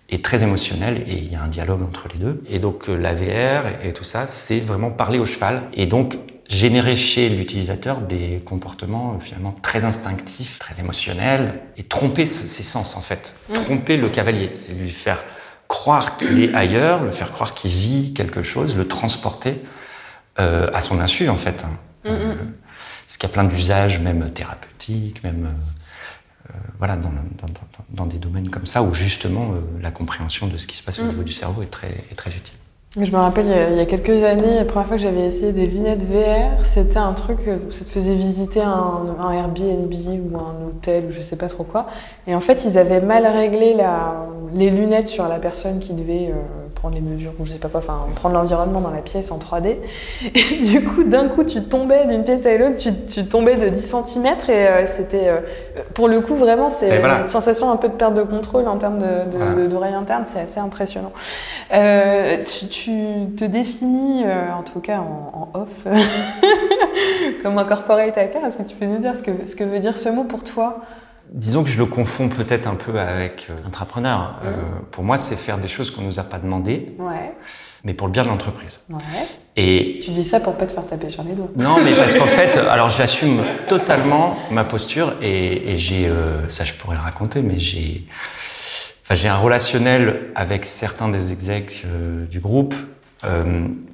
et 0.10 0.22
très 0.22 0.44
émotionnelle. 0.44 1.04
Et 1.08 1.18
il 1.18 1.32
y 1.32 1.36
a 1.36 1.42
un 1.42 1.48
dialogue 1.48 1.82
entre 1.82 2.08
les 2.14 2.20
deux. 2.20 2.44
Et 2.50 2.60
donc, 2.60 2.90
euh, 2.90 2.96
la 2.96 3.14
VR 3.14 3.68
et, 3.84 3.94
tout 3.94 4.04
ça, 4.04 4.28
c'est 4.28 4.60
vraiment 4.60 4.92
parler 4.92 5.20
au 5.20 5.26
cheval. 5.26 5.64
Et 5.74 5.86
donc, 5.86 6.18
générer 6.50 6.96
chez 6.96 7.30
l'utilisateur 7.30 8.02
des 8.02 8.40
comportements 8.46 9.16
euh, 9.16 9.20
finalement 9.20 9.54
très 9.62 9.86
instinctifs, 9.86 10.60
très 10.60 10.80
émotionnels, 10.80 11.60
et 11.78 11.84
tromper 11.84 12.26
ses 12.26 12.64
sens 12.64 12.96
en 12.96 13.02
fait. 13.02 13.36
Tromper 13.54 13.98
le 13.98 14.10
cavalier, 14.10 14.52
c'est 14.54 14.74
lui 14.74 14.90
faire 14.90 15.24
croire 15.68 16.18
qu'il 16.18 16.44
est 16.44 16.54
ailleurs, 16.54 17.04
le 17.04 17.12
faire 17.12 17.32
croire 17.32 17.56
qu'il 17.56 17.72
vit 17.72 18.14
quelque 18.14 18.44
chose, 18.44 18.78
le 18.78 18.88
transporter 18.88 19.62
euh, 20.40 20.70
à 20.74 20.82
son 20.82 21.00
insu 21.00 21.30
en 21.30 21.38
fait. 21.38 21.64
hein. 21.64 21.72
Euh, 22.06 22.36
parce 23.06 23.18
qu'il 23.18 23.28
y 23.30 23.32
a 23.32 23.34
plein 23.34 23.44
d'usages, 23.44 24.00
même 24.00 24.32
thérapeutiques, 24.32 25.24
même 25.24 25.54
voilà, 26.78 26.96
dans, 26.96 27.10
dans- 27.10 27.54
dans- 27.90 28.06
des 28.06 28.18
domaines 28.20 28.50
comme 28.50 28.66
ça 28.66 28.84
où 28.84 28.94
justement 28.94 29.52
euh, 29.54 29.60
la 29.82 29.92
compréhension 29.92 30.48
de 30.48 30.58
ce 30.58 30.68
qui 30.68 30.76
se 30.76 30.84
passe 30.84 31.00
au 31.00 31.04
Mm. 31.04 31.10
niveau 31.10 31.24
du 31.24 31.32
cerveau 31.34 31.62
est 31.64 31.72
très, 31.72 31.90
est 32.12 32.16
très 32.16 32.30
utile. 32.32 32.56
Je 33.02 33.12
me 33.12 33.18
rappelle, 33.18 33.46
il 33.72 33.78
y, 33.78 33.82
a, 33.82 33.86
quelques 33.86 34.24
années, 34.24 34.56
la 34.56 34.64
première 34.64 34.88
fois 34.88 34.96
que 34.96 35.04
j'avais 35.04 35.26
essayé 35.26 35.52
des 35.52 35.68
lunettes 35.68 36.04
VR, 36.04 36.64
c'était 36.66 36.96
un 36.98 37.12
truc 37.14 37.40
euh, 37.48 37.58
où 37.68 37.72
ça 37.72 37.84
te 37.84 37.90
faisait 37.90 38.16
visiter 38.16 38.62
un, 38.62 39.16
un 39.20 39.32
Airbnb 39.34 39.92
ou 39.94 40.38
un 40.38 40.68
hôtel 40.68 41.06
ou 41.08 41.12
je 41.12 41.20
sais 41.20 41.36
pas 41.36 41.48
trop 41.50 41.66
quoi. 41.66 41.88
Et 42.26 42.34
en 42.36 42.40
fait, 42.40 42.64
ils 42.64 42.78
avaient 42.78 43.02
mal 43.02 43.26
réglé 43.28 43.74
la, 43.74 44.26
les 44.54 44.70
lunettes 44.70 45.10
sur 45.10 45.28
la 45.28 45.40
personne 45.40 45.80
qui 45.80 45.94
devait 45.94 46.30
euh, 46.32 46.36
prendre 46.86 46.96
les 46.96 47.02
mesures 47.02 47.32
ou 47.40 47.46
je 47.46 47.54
sais 47.54 47.58
pas 47.58 47.68
quoi, 47.68 47.80
enfin 47.80 48.06
prendre 48.16 48.36
l'environnement 48.36 48.80
dans 48.80 48.92
la 48.92 49.00
pièce 49.02 49.32
en 49.32 49.40
3D. 49.40 49.78
Et 50.24 50.56
du 50.64 50.84
coup, 50.84 51.04
d'un 51.04 51.28
coup, 51.30 51.44
tu 51.44 51.64
tombais 51.64 52.06
d'une 52.06 52.24
pièce 52.24 52.46
à 52.46 52.56
l'autre, 52.58 52.76
tu, 52.76 52.92
tu 53.08 53.26
tombais 53.26 53.56
de 53.56 53.70
10 53.70 53.96
cm 54.06 54.26
et 54.28 54.52
euh, 54.52 54.86
c'était, 54.86 55.28
euh, 55.30 55.40
pour 55.96 56.08
le 56.08 56.22
coup, 56.22 56.36
vraiment, 56.36 56.70
c'est 56.70 57.00
voilà. 57.00 57.22
une 57.22 57.28
sensation 57.28 57.72
un 57.72 57.78
peu 57.78 57.88
de 57.88 57.94
perte 57.94 58.14
de 58.14 58.22
contrôle 58.22 58.68
en 58.68 58.78
termes 58.78 59.00
de, 59.00 59.32
de- 59.32 59.38
Voilà. 59.38 59.68
d'oreille 59.68 59.94
interne, 59.96 60.26
c'est 60.28 60.42
assez 60.42 60.60
impressionnant. 60.60 61.12
Euh, 61.74 62.38
tu, 62.44 62.68
tu 62.68 62.92
te 63.36 63.46
définis, 63.46 64.24
en 64.56 64.62
tout 64.62 64.80
cas 64.80 65.00
en, 65.00 65.50
en 65.54 65.60
off, 65.62 65.88
comme 67.42 67.58
un 67.58 67.66
corporate 67.66 68.16
hacker. 68.16 68.46
Est-ce 68.46 68.58
que 68.58 68.64
tu 68.64 68.76
peux 68.76 68.86
nous 68.86 69.00
dire 69.00 69.16
ce 69.16 69.24
que, 69.24 69.32
ce 69.48 69.56
que 69.56 69.64
veut 69.64 69.80
dire 69.80 69.98
ce 69.98 70.10
mot 70.10 70.24
pour 70.24 70.44
toi? 70.44 70.82
Disons 71.32 71.64
que 71.64 71.70
je 71.70 71.78
le 71.78 71.86
confonds 71.86 72.30
peut-être 72.30 72.68
un 72.68 72.76
peu 72.76 73.00
avec 73.00 73.48
euh, 73.50 73.68
entrepreneur. 73.68 74.40
Euh, 74.46 74.56
pour 74.92 75.04
moi, 75.04 75.18
c'est 75.18 75.36
faire 75.36 75.58
des 75.58 75.68
choses 75.68 75.92
qu'on 75.92 76.02
nous 76.04 76.20
a 76.20 76.24
pas 76.24 76.38
demandé, 76.40 76.96
Ouais. 77.00 77.34
mais 77.84 77.94
pour 77.94 78.08
le 78.08 78.14
bien 78.14 78.24
de 78.24 78.30
l'entreprise. 78.30 78.80
Ouais. 78.90 79.00
Et 79.58 80.00
Tu 80.04 80.12
dis 80.12 80.24
ça 80.24 80.40
pour 80.40 80.56
pas 80.56 80.66
te 80.66 80.72
faire 80.74 80.86
taper 80.86 81.10
sur 81.10 81.24
les 81.24 81.34
doigts. 81.34 81.50
non, 81.56 81.78
mais 81.84 81.96
parce 81.96 82.14
qu'en 82.16 82.26
fait, 82.40 82.58
alors 82.58 82.90
j'assume 82.90 83.42
totalement 83.68 84.38
ma 84.52 84.64
posture 84.64 85.14
et, 85.22 85.72
et 85.74 85.78
j'ai, 85.78 86.08
euh, 86.08 86.48
ça 86.50 86.64
je 86.64 86.74
pourrais 86.74 86.96
le 86.96 87.02
raconter, 87.02 87.42
mais 87.42 87.58
j'ai, 87.58 88.06
enfin 89.04 89.16
j'ai 89.16 89.28
un 89.28 89.36
relationnel 89.36 90.28
avec 90.36 90.66
certains 90.66 91.10
des 91.10 91.32
execs 91.32 91.84
euh, 91.86 92.26
du 92.28 92.40
groupe 92.40 92.76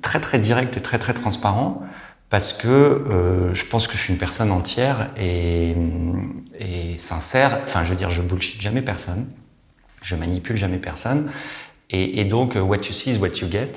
très 0.02 0.20
très 0.20 0.40
direct 0.40 0.76
et 0.76 0.82
très 0.82 1.00
très 1.00 1.14
transparent 1.14 1.82
parce 2.32 2.54
que 2.54 2.68
euh, 2.68 3.54
je 3.54 3.66
pense 3.66 3.88
que 3.88 3.94
je 3.98 4.02
suis 4.02 4.14
une 4.14 4.18
personne 4.18 4.52
entière 4.52 5.12
et, 5.18 5.76
et 6.58 6.98
sincère. 6.98 7.60
Enfin, 7.66 7.84
je 7.84 7.90
veux 7.90 7.96
dire, 7.98 8.10
je 8.10 8.22
bullshit 8.22 8.60
jamais 8.62 8.82
personne, 8.82 9.28
je 10.02 10.16
manipule 10.16 10.56
jamais 10.56 10.78
personne. 10.78 11.30
Et, 11.90 12.22
et 12.22 12.26
donc, 12.26 12.56
euh, 12.56 12.62
what 12.62 12.78
you 12.78 12.94
see 12.94 13.12
is 13.12 13.18
what 13.18 13.36
you 13.42 13.52
get. 13.52 13.74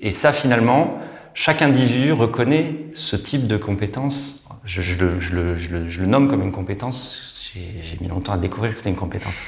Et 0.00 0.10
ça, 0.10 0.32
finalement, 0.32 0.98
chaque 1.32 1.62
individu 1.62 2.12
reconnaît 2.12 2.76
ce 2.92 3.16
type 3.16 3.46
de 3.46 3.56
compétence. 3.56 4.46
Je, 4.66 4.82
je 4.82 5.02
le- 5.02 5.18
je 5.18 5.34
le- 5.34 5.56
je 5.56 5.70
le- 5.70 5.88
je 5.88 6.00
le 6.02 6.06
nomme 6.06 6.28
comme 6.28 6.42
une 6.42 6.52
compétence. 6.52 7.50
J'ai 7.54 7.82
j'ai 7.82 7.96
mis 8.02 8.08
longtemps 8.08 8.34
à 8.34 8.38
découvrir 8.38 8.72
que 8.72 8.78
c'était 8.78 8.90
une 8.90 8.96
compétence. 8.96 9.42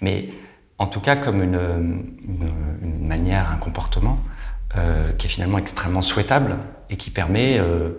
Mais 0.00 0.30
en 0.78 0.88
tout 0.88 1.00
cas, 1.00 1.14
comme 1.14 1.42
une, 1.44 1.54
une- 1.54 2.52
une 2.82 3.06
manière, 3.06 3.52
un 3.52 3.56
comportement 3.56 4.18
euh, 4.76 5.12
qui 5.12 5.26
est 5.26 5.30
finalement 5.30 5.58
extrêmement 5.58 6.02
souhaitable 6.02 6.56
et 6.90 6.96
qui 6.96 7.10
permet 7.10 7.58
euh, 7.58 7.90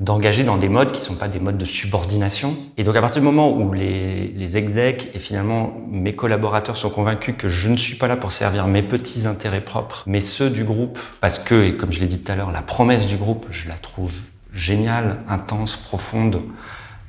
d'engager 0.00 0.44
dans 0.44 0.56
des 0.56 0.68
modes 0.68 0.92
qui 0.92 1.00
ne 1.00 1.06
sont 1.06 1.14
pas 1.14 1.28
des 1.28 1.40
modes 1.40 1.58
de 1.58 1.64
subordination. 1.64 2.56
Et 2.76 2.84
donc 2.84 2.96
à 2.96 3.00
partir 3.00 3.20
du 3.20 3.26
moment 3.26 3.52
où 3.56 3.72
les, 3.72 4.28
les 4.28 4.56
execs 4.56 5.10
et 5.14 5.18
finalement 5.18 5.72
mes 5.90 6.14
collaborateurs 6.14 6.76
sont 6.76 6.90
convaincus 6.90 7.34
que 7.38 7.48
je 7.48 7.68
ne 7.68 7.76
suis 7.76 7.96
pas 7.96 8.06
là 8.06 8.16
pour 8.16 8.32
servir 8.32 8.66
mes 8.66 8.82
petits 8.82 9.26
intérêts 9.26 9.60
propres, 9.60 10.04
mais 10.06 10.20
ceux 10.20 10.50
du 10.50 10.64
groupe, 10.64 10.98
parce 11.20 11.38
que, 11.38 11.64
et 11.64 11.76
comme 11.76 11.92
je 11.92 12.00
l'ai 12.00 12.06
dit 12.06 12.20
tout 12.20 12.32
à 12.32 12.36
l'heure, 12.36 12.50
la 12.50 12.62
promesse 12.62 13.06
du 13.06 13.16
groupe, 13.16 13.46
je 13.50 13.68
la 13.68 13.76
trouve 13.76 14.12
géniale, 14.52 15.18
intense, 15.28 15.76
profonde. 15.76 16.40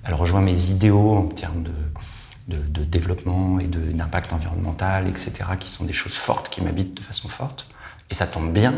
Elle 0.06 0.14
rejoint 0.14 0.42
mes 0.42 0.70
idéaux 0.70 1.16
en 1.16 1.24
termes 1.24 1.64
de, 1.64 2.56
de, 2.56 2.62
de 2.68 2.84
développement 2.84 3.60
et 3.60 3.66
d'impact 3.68 4.34
environnemental, 4.34 5.08
etc., 5.08 5.32
qui 5.60 5.70
sont 5.70 5.86
des 5.86 5.94
choses 5.94 6.16
fortes, 6.16 6.50
qui 6.50 6.62
m'habitent 6.62 6.96
de 6.96 7.04
façon 7.04 7.28
forte. 7.28 7.68
Et 8.10 8.14
ça 8.14 8.28
tombe 8.28 8.52
bien 8.52 8.76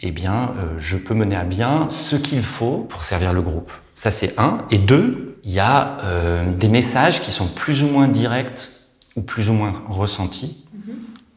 eh 0.00 0.10
bien, 0.10 0.54
euh, 0.58 0.74
je 0.78 0.96
peux 0.96 1.14
mener 1.14 1.36
à 1.36 1.44
bien 1.44 1.88
ce 1.88 2.16
qu'il 2.16 2.42
faut 2.42 2.86
pour 2.88 3.04
servir 3.04 3.32
le 3.32 3.42
groupe. 3.42 3.70
Ça, 3.94 4.10
c'est 4.10 4.38
un. 4.38 4.64
Et 4.70 4.78
deux, 4.78 5.38
il 5.44 5.52
y 5.52 5.60
a 5.60 5.98
euh, 6.02 6.52
des 6.54 6.68
messages 6.68 7.20
qui 7.20 7.30
sont 7.30 7.48
plus 7.48 7.82
ou 7.82 7.88
moins 7.88 8.08
directs 8.08 8.68
ou 9.16 9.22
plus 9.22 9.50
ou 9.50 9.52
moins 9.52 9.82
ressentis. 9.88 10.64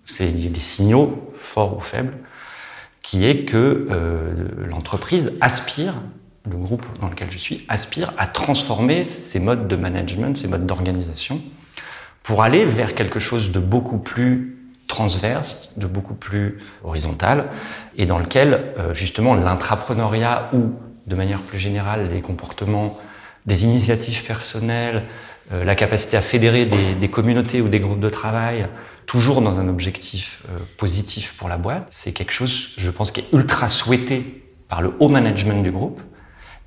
C'est 0.05 0.27
des 0.27 0.59
signaux, 0.59 1.31
forts 1.37 1.77
ou 1.77 1.79
faibles, 1.79 2.13
qui 3.01 3.25
est 3.25 3.45
que 3.45 3.87
euh, 3.89 4.33
l'entreprise 4.65 5.37
aspire, 5.41 5.95
le 6.49 6.57
groupe 6.57 6.85
dans 6.99 7.09
lequel 7.09 7.31
je 7.31 7.37
suis, 7.37 7.65
aspire 7.69 8.13
à 8.17 8.27
transformer 8.27 9.03
ses 9.05 9.39
modes 9.39 9.67
de 9.67 9.75
management, 9.75 10.35
ses 10.35 10.47
modes 10.47 10.65
d'organisation, 10.65 11.41
pour 12.21 12.43
aller 12.43 12.65
vers 12.65 12.95
quelque 12.95 13.19
chose 13.19 13.51
de 13.51 13.59
beaucoup 13.59 13.97
plus 13.97 14.62
transverse, 14.87 15.71
de 15.77 15.87
beaucoup 15.87 16.13
plus 16.13 16.59
horizontal, 16.83 17.49
et 17.97 18.05
dans 18.05 18.19
lequel 18.19 18.73
euh, 18.77 18.93
justement 18.93 19.33
l'intrapreneuriat 19.33 20.49
ou 20.53 20.73
de 21.07 21.15
manière 21.15 21.41
plus 21.41 21.57
générale 21.57 22.09
les 22.13 22.21
comportements, 22.21 22.97
des 23.45 23.63
initiatives 23.63 24.23
personnelles, 24.23 25.03
euh, 25.51 25.63
la 25.63 25.75
capacité 25.75 26.15
à 26.15 26.21
fédérer 26.21 26.65
des, 26.65 27.07
communautés 27.09 27.61
ou 27.61 27.67
des 27.67 27.79
groupes 27.79 27.99
de 27.99 28.09
travail, 28.09 28.67
toujours 29.05 29.41
dans 29.41 29.59
un 29.59 29.67
objectif 29.67 30.43
euh, 30.49 30.59
positif 30.77 31.35
pour 31.37 31.49
la 31.49 31.57
boîte, 31.57 31.87
c'est 31.89 32.13
quelque 32.13 32.31
chose, 32.31 32.69
je 32.77 32.89
pense, 32.89 33.11
qui 33.11 33.21
est 33.21 33.33
ultra 33.33 33.67
souhaité 33.67 34.43
par 34.69 34.81
le 34.81 34.93
haut 34.99 35.09
management 35.09 35.61
du 35.61 35.71
groupe. 35.71 36.01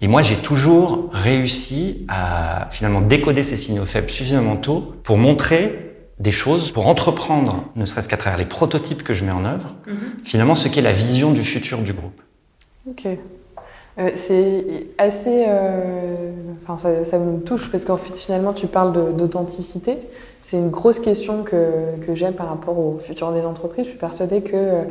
Et 0.02 0.08
moi, 0.08 0.20
j'ai 0.20 0.36
toujours 0.36 1.08
réussi 1.12 2.04
à 2.08 2.68
finalement 2.70 3.00
décoder 3.00 3.42
ces 3.42 3.56
signaux 3.56 3.86
faibles 3.86 4.10
suffisamment 4.10 4.56
tôt 4.56 4.94
pour 5.04 5.16
montrer 5.16 5.85
des 6.18 6.30
choses, 6.30 6.70
pour 6.70 6.86
entreprendre, 6.86 7.64
ne 7.76 7.84
serait-ce 7.84 8.08
qu'à 8.08 8.16
travers 8.16 8.38
les 8.38 8.46
prototypes 8.46 9.02
que 9.02 9.12
je 9.12 9.24
mets 9.24 9.32
en 9.32 9.44
œuvre, 9.44 9.74
mm 9.86 9.92
-hmm. 9.92 10.24
finalement 10.24 10.54
ce 10.54 10.68
qu'est 10.68 10.82
la 10.82 10.92
vision 10.92 11.32
du 11.32 11.42
futur 11.42 11.78
du 11.82 11.92
groupe. 11.92 12.20
Ok. 12.88 13.06
Euh, 13.98 14.10
c'est 14.14 14.64
assez. 14.98 15.46
Euh, 15.48 16.30
enfin, 16.62 16.76
ça, 16.76 17.02
ça, 17.04 17.18
me 17.18 17.40
touche 17.40 17.70
parce 17.70 17.84
qu'en 17.86 17.96
fait, 17.96 18.14
finalement, 18.16 18.52
tu 18.52 18.66
parles 18.66 19.16
d'authenticité. 19.16 19.96
C'est 20.38 20.58
une 20.58 20.68
grosse 20.70 20.98
question 20.98 21.42
que, 21.44 21.96
que 22.06 22.14
j'aime 22.14 22.34
par 22.34 22.48
rapport 22.48 22.78
au 22.78 22.98
futur 22.98 23.32
des 23.32 23.42
entreprises. 23.42 23.86
Je 23.86 23.90
suis 23.90 23.98
persuadée 23.98 24.42
que, 24.42 24.84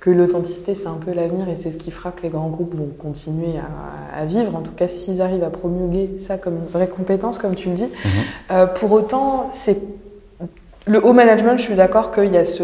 que 0.00 0.10
l'authenticité, 0.10 0.74
c'est 0.74 0.88
un 0.88 0.94
peu 1.04 1.12
l'avenir 1.12 1.48
et 1.50 1.56
c'est 1.56 1.70
ce 1.70 1.76
qui 1.76 1.90
fera 1.90 2.12
que 2.12 2.22
les 2.22 2.30
grands 2.30 2.48
groupes 2.48 2.74
vont 2.74 2.88
continuer 2.98 3.58
à, 3.58 4.20
à 4.20 4.24
vivre. 4.24 4.56
En 4.56 4.62
tout 4.62 4.72
cas, 4.72 4.88
s'ils 4.88 5.20
arrivent 5.20 5.44
à 5.44 5.50
promulguer 5.50 6.16
ça 6.16 6.38
comme 6.38 6.56
une 6.56 6.70
vraie 6.72 6.88
compétence, 6.88 7.36
comme 7.36 7.54
tu 7.54 7.68
le 7.68 7.74
dis. 7.74 7.84
Mm 7.84 7.88
-hmm. 7.88 8.52
euh, 8.52 8.66
pour 8.66 8.90
autant, 8.92 9.50
c'est 9.52 9.78
le 10.88 11.04
haut 11.04 11.12
management, 11.12 11.58
je 11.58 11.62
suis 11.62 11.74
d'accord 11.74 12.12
qu'il 12.12 12.30
y 12.32 12.36
a, 12.36 12.44
ce, 12.44 12.62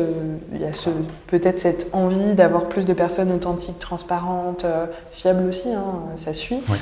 il 0.53 0.61
y 0.61 0.65
a 0.65 0.73
ce, 0.73 0.91
peut-être 1.27 1.59
cette 1.59 1.89
envie 1.93 2.35
d'avoir 2.35 2.67
plus 2.67 2.85
de 2.85 2.93
personnes 2.93 3.33
authentiques, 3.33 3.81
transparentes, 3.81 4.65
euh, 4.65 4.87
fiables 5.11 5.49
aussi, 5.49 5.73
hein, 5.73 5.85
ça 6.17 6.33
suit. 6.33 6.63
Oui. 6.69 6.77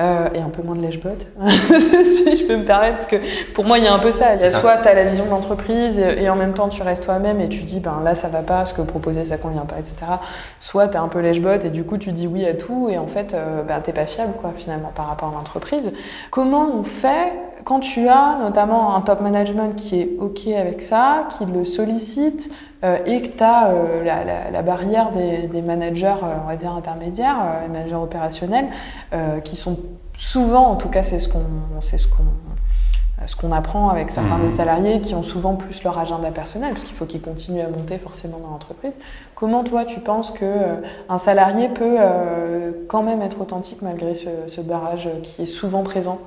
Euh, 0.00 0.28
et 0.34 0.40
un 0.40 0.48
peu 0.48 0.60
moins 0.62 0.74
de 0.74 0.80
lèche-bot, 0.80 1.10
si 1.48 2.36
je 2.36 2.46
peux 2.48 2.56
me 2.56 2.64
permettre, 2.64 2.96
parce 2.96 3.06
que 3.06 3.16
pour 3.54 3.64
moi, 3.64 3.78
il 3.78 3.84
y 3.84 3.86
a 3.86 3.94
un 3.94 4.00
peu 4.00 4.10
ça. 4.10 4.34
Il 4.34 4.40
y 4.40 4.44
a 4.44 4.50
ça. 4.50 4.60
soit 4.60 4.78
tu 4.78 4.88
as 4.88 4.94
la 4.94 5.04
vision 5.04 5.24
de 5.24 5.30
l'entreprise 5.30 6.00
et, 6.00 6.24
et, 6.24 6.30
en 6.30 6.34
même 6.34 6.52
temps, 6.52 6.68
tu 6.68 6.82
restes 6.82 7.04
toi-même 7.04 7.40
et 7.40 7.48
tu 7.48 7.62
dis, 7.62 7.78
ben 7.78 8.00
là, 8.04 8.16
ça 8.16 8.28
va 8.28 8.42
pas, 8.42 8.64
ce 8.64 8.74
que 8.74 8.82
proposer, 8.82 9.24
ça 9.24 9.36
convient 9.36 9.66
pas, 9.66 9.78
etc. 9.78 9.96
Soit 10.58 10.88
tu 10.88 10.94
es 10.94 10.96
un 10.96 11.06
peu 11.06 11.20
lèche-bot 11.20 11.64
et 11.64 11.70
du 11.70 11.84
coup, 11.84 11.96
tu 11.96 12.10
dis 12.10 12.26
oui 12.26 12.44
à 12.44 12.54
tout 12.54 12.88
et 12.90 12.98
en 12.98 13.06
fait, 13.06 13.34
euh, 13.34 13.62
ben, 13.62 13.80
t'es 13.80 13.92
pas 13.92 14.06
fiable, 14.06 14.32
quoi, 14.40 14.52
finalement, 14.56 14.92
par 14.94 15.06
rapport 15.06 15.28
à 15.28 15.32
l'entreprise. 15.32 15.92
Comment 16.30 16.68
on 16.74 16.82
fait 16.82 17.32
quand 17.64 17.80
tu 17.80 18.08
as 18.08 18.38
notamment 18.40 18.94
un 18.94 19.00
top 19.00 19.20
management 19.20 19.74
qui 19.74 20.00
est 20.00 20.10
OK 20.20 20.46
avec 20.48 20.82
ça, 20.82 21.28
qui 21.30 21.46
le 21.46 21.64
sollicite 21.64 22.50
euh, 22.84 22.98
et 23.06 23.22
que 23.22 23.36
tu 23.36 23.42
as 23.42 23.70
euh, 23.70 24.04
la, 24.04 24.24
la, 24.24 24.50
la, 24.50 24.62
barrière 24.62 25.12
des, 25.12 25.48
des 25.48 25.62
managers, 25.62 26.16
euh, 26.22 26.34
on 26.44 26.48
va 26.48 26.56
dire 26.56 26.72
intermédiaires, 26.72 27.36
les 27.62 27.68
managers 27.68 27.94
opérationnels, 27.94 28.68
qui 29.44 29.56
sont 29.56 29.78
souvent, 30.16 30.66
en 30.66 30.76
tout 30.76 30.88
cas 30.88 31.02
c'est 31.02 31.18
ce 31.18 31.28
qu'on 31.28 31.40
ce 31.80 32.08
qu'on 32.08 32.24
ce 33.26 33.36
qu'on 33.36 33.52
apprend 33.52 33.88
avec 33.88 34.10
certains 34.10 34.38
mmh. 34.38 34.44
des 34.44 34.50
salariés 34.50 35.00
qui 35.00 35.14
ont 35.14 35.22
souvent 35.22 35.54
plus 35.54 35.82
leur 35.82 35.98
agenda 35.98 36.30
personnel, 36.30 36.70
parce 36.70 36.84
qu'il 36.84 36.94
faut 36.94 37.06
qu'ils 37.06 37.22
continuent 37.22 37.62
à 37.62 37.68
monter 37.68 37.98
forcément 37.98 38.38
dans 38.38 38.50
l'entreprise. 38.50 38.92
Comment 39.34 39.64
toi 39.64 39.84
tu 39.84 40.00
penses 40.00 40.30
que 40.30 40.44
euh, 40.44 40.76
un 41.08 41.18
salarié 41.18 41.68
peut 41.68 41.96
euh, 41.98 42.72
quand 42.88 43.02
même 43.02 43.22
être 43.22 43.40
authentique 43.40 43.82
malgré 43.82 44.14
ce, 44.14 44.28
ce 44.46 44.60
barrage 44.60 45.08
qui 45.22 45.42
est 45.42 45.46
souvent 45.46 45.82
présent? 45.82 46.18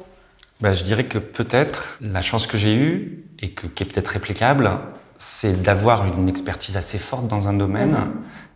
Bah, 0.62 0.74
je 0.74 0.84
dirais 0.84 1.06
que 1.06 1.18
peut-être 1.18 1.98
la 2.02 2.22
chance 2.22 2.48
que 2.48 2.58
j'ai 2.58 2.76
eue 2.76 3.26
et 3.40 3.52
que, 3.52 3.68
qui 3.68 3.84
est 3.84 3.86
peut-être 3.86 4.08
réplicable, 4.08 4.72
c'est 5.18 5.62
d'avoir 5.62 6.06
une 6.06 6.30
expertise 6.30 6.78
assez 6.78 6.98
forte 6.98 7.28
dans 7.28 7.48
un 7.48 7.54
domaine 7.54 7.92
mmh. 7.92 8.12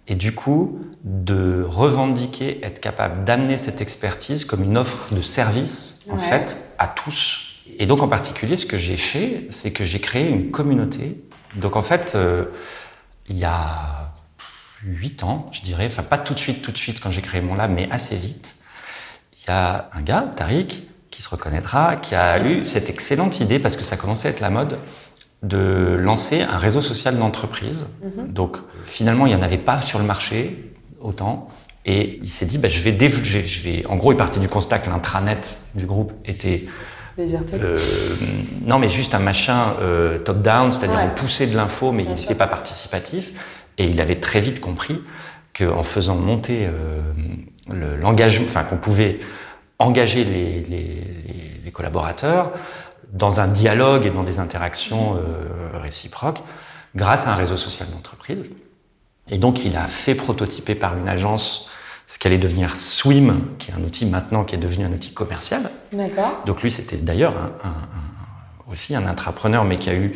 et 0.07 0.15
du 0.15 0.33
coup 0.33 0.79
de 1.03 1.65
revendiquer, 1.67 2.63
être 2.63 2.79
capable 2.79 3.23
d'amener 3.23 3.57
cette 3.57 3.81
expertise 3.81 4.45
comme 4.45 4.63
une 4.63 4.77
offre 4.77 5.13
de 5.13 5.21
service 5.21 5.99
en 6.09 6.17
fait 6.17 6.73
à 6.77 6.87
tous. 6.87 7.51
Et 7.79 7.85
donc 7.85 8.01
en 8.01 8.07
particulier, 8.07 8.55
ce 8.55 8.65
que 8.65 8.77
j'ai 8.77 8.97
fait, 8.97 9.47
c'est 9.49 9.71
que 9.71 9.83
j'ai 9.83 9.99
créé 9.99 10.29
une 10.29 10.51
communauté. 10.51 11.23
Donc 11.55 11.75
en 11.75 11.81
fait, 11.81 12.13
euh, 12.15 12.45
il 13.29 13.37
y 13.37 13.45
a 13.45 14.13
huit 14.83 15.23
ans, 15.23 15.47
je 15.51 15.61
dirais, 15.61 15.85
enfin 15.87 16.03
pas 16.03 16.17
tout 16.17 16.33
de 16.33 16.39
suite, 16.39 16.61
tout 16.61 16.71
de 16.71 16.77
suite 16.77 16.99
quand 16.99 17.11
j'ai 17.11 17.21
créé 17.21 17.41
mon 17.41 17.55
lab, 17.55 17.71
mais 17.71 17.89
assez 17.91 18.15
vite, 18.15 18.57
il 19.37 19.47
y 19.47 19.51
a 19.51 19.89
un 19.93 20.01
gars, 20.01 20.31
Tariq, 20.35 20.83
qui 21.11 21.21
se 21.21 21.29
reconnaîtra, 21.29 21.97
qui 21.97 22.15
a 22.15 22.43
eu 22.43 22.65
cette 22.65 22.89
excellente 22.89 23.39
idée, 23.39 23.59
parce 23.59 23.75
que 23.75 23.83
ça 23.83 23.97
commençait 23.97 24.27
à 24.29 24.31
être 24.31 24.39
la 24.39 24.49
mode, 24.49 24.77
de 25.43 25.97
lancer 25.99 26.41
un 26.41 26.57
réseau 26.57 26.81
social 26.81 27.17
d'entreprise. 27.17 27.87
-hmm. 28.03 28.31
Donc 28.31 28.57
finalement, 28.85 29.25
il 29.27 29.29
n'y 29.33 29.39
en 29.41 29.41
avait 29.41 29.57
pas 29.57 29.81
sur 29.81 29.99
le 29.99 30.05
marché 30.05 30.71
autant. 31.01 31.49
Et 31.85 32.19
il 32.21 32.29
s'est 32.29 32.45
dit, 32.45 32.57
bah, 32.57 32.67
je, 32.67 32.79
vais 32.81 32.95
je 33.09 33.63
vais... 33.63 33.85
En 33.87 33.95
gros, 33.95 34.11
il 34.11 34.17
partait 34.17 34.39
du 34.39 34.47
constat 34.47 34.79
que 34.79 34.89
l'intranet 34.89 35.57
du 35.75 35.85
groupe 35.85 36.13
était... 36.25 36.63
Euh, 37.19 37.77
non, 38.65 38.79
mais 38.79 38.87
juste 38.87 39.13
un 39.15 39.19
machin 39.19 39.73
euh, 39.81 40.19
top-down, 40.19 40.71
c'est-à-dire 40.71 40.97
ouais. 40.97 41.09
on 41.11 41.15
poussait 41.15 41.47
de 41.47 41.55
l'info, 41.55 41.91
mais 41.91 42.03
Bien 42.03 42.15
il 42.15 42.19
n'était 42.19 42.35
pas 42.35 42.47
participatif. 42.47 43.33
Et 43.77 43.85
il 43.85 43.99
avait 43.99 44.19
très 44.19 44.41
vite 44.41 44.59
compris 44.59 45.01
qu'en 45.57 45.83
faisant 45.83 46.15
monter 46.15 46.67
euh, 46.67 47.01
l'engagement, 47.99 48.45
le, 48.45 48.51
enfin 48.51 48.63
qu'on 48.63 48.77
pouvait 48.77 49.19
engager 49.81 50.23
les, 50.23 50.61
les, 50.61 51.03
les, 51.63 51.71
collaborateurs 51.71 52.51
dans 53.13 53.39
un 53.39 53.47
dialogue 53.47 54.05
et 54.05 54.09
dans 54.09 54.23
des 54.23 54.39
interactions 54.39 55.15
euh, 55.15 55.79
réciproques 55.79 56.43
grâce 56.95 57.27
à 57.27 57.31
un 57.31 57.35
réseau 57.35 57.57
social 57.57 57.89
d'entreprise. 57.89 58.51
Et 59.29 59.37
donc, 59.37 59.63
il 59.63 59.77
a 59.77 59.87
fait 59.87 60.15
prototyper 60.15 60.75
par 60.75 60.97
une 60.97 61.07
agence 61.07 61.69
ce 62.07 62.19
qu'allait 62.19 62.37
devenir 62.37 62.75
Swim, 62.75 63.41
qui 63.57 63.71
est 63.71 63.73
un 63.73 63.83
outil 63.83 64.05
maintenant 64.05 64.43
qui 64.43 64.55
est 64.55 64.57
devenu 64.57 64.83
un 64.83 64.91
outil 64.91 65.13
commercial. 65.13 65.71
D'accord. 65.93 66.41
Donc, 66.45 66.61
lui, 66.61 66.69
c'était 66.69 66.97
d'ailleurs 66.97 67.37
un, 67.37 67.67
un, 67.67 67.69
un, 67.69 68.71
aussi 68.71 68.95
un 68.95 69.07
intrapreneur, 69.07 69.63
mais 69.63 69.77
qui 69.77 69.89
a 69.89 69.93
eu. 69.93 70.11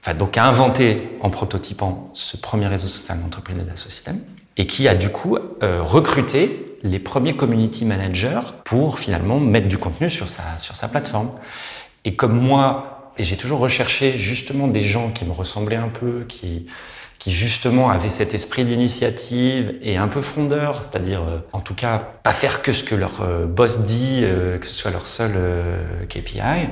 Enfin, 0.00 0.14
donc, 0.14 0.36
a 0.36 0.44
inventé 0.44 1.16
en 1.20 1.30
prototypant 1.30 2.10
ce 2.14 2.36
premier 2.36 2.66
réseau 2.66 2.88
social 2.88 3.20
d'entreprise 3.20 3.56
de 3.56 3.76
System 3.76 4.18
et 4.56 4.66
qui 4.66 4.88
a 4.88 4.94
du 4.94 5.10
coup 5.10 5.36
euh, 5.36 5.82
recruté 5.82 6.73
les 6.84 6.98
premiers 7.00 7.34
community 7.34 7.84
managers 7.84 8.42
pour 8.64 9.00
finalement 9.00 9.40
mettre 9.40 9.66
du 9.66 9.78
contenu 9.78 10.08
sur 10.10 10.28
sa, 10.28 10.58
sur 10.58 10.76
sa 10.76 10.86
plateforme. 10.86 11.30
Et 12.04 12.14
comme 12.14 12.38
moi, 12.38 13.12
j'ai 13.18 13.36
toujours 13.36 13.58
recherché 13.58 14.18
justement 14.18 14.68
des 14.68 14.82
gens 14.82 15.10
qui 15.10 15.24
me 15.24 15.32
ressemblaient 15.32 15.76
un 15.76 15.88
peu, 15.88 16.24
qui, 16.28 16.66
qui 17.18 17.30
justement 17.30 17.88
avaient 17.90 18.10
cet 18.10 18.34
esprit 18.34 18.66
d'initiative 18.66 19.76
et 19.80 19.96
un 19.96 20.08
peu 20.08 20.20
frondeur, 20.20 20.82
c'est-à-dire 20.82 21.22
euh, 21.22 21.38
en 21.52 21.60
tout 21.60 21.74
cas 21.74 21.98
pas 22.22 22.32
faire 22.32 22.60
que 22.60 22.70
ce 22.70 22.84
que 22.84 22.94
leur 22.94 23.22
euh, 23.22 23.46
boss 23.46 23.86
dit, 23.86 24.20
euh, 24.22 24.58
que 24.58 24.66
ce 24.66 24.72
soit 24.74 24.90
leur 24.90 25.06
seul 25.06 25.32
KPI. 26.08 26.68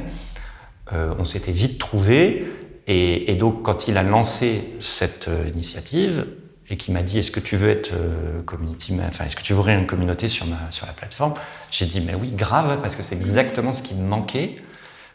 on 0.92 1.24
s'était 1.24 1.52
vite 1.52 1.78
trouvé 1.78 2.44
et, 2.86 3.34
donc 3.36 3.62
quand 3.62 3.88
il 3.88 3.96
a 3.96 4.02
lancé 4.02 4.74
cette 4.78 5.30
initiative, 5.54 6.26
et 6.72 6.78
qui 6.78 6.90
m'a 6.90 7.02
dit 7.02 7.18
est-ce 7.18 7.30
que 7.30 7.38
tu 7.38 7.54
veux 7.56 7.68
être 7.68 7.92
euh, 7.92 8.42
community, 8.42 8.98
enfin 9.06 9.26
est-ce 9.26 9.36
que 9.36 9.42
tu 9.42 9.52
ouvrir 9.52 9.78
une 9.78 9.86
communauté 9.86 10.26
sur 10.26 10.46
ma 10.46 10.70
sur 10.70 10.86
la 10.86 10.94
plateforme? 10.94 11.34
J'ai 11.70 11.84
dit 11.84 12.00
mais 12.00 12.14
oui 12.14 12.30
grave 12.30 12.78
parce 12.80 12.96
que 12.96 13.02
c'est 13.02 13.14
exactement 13.14 13.74
ce 13.74 13.82
qui 13.82 13.94
me 13.94 14.08
manquait 14.08 14.56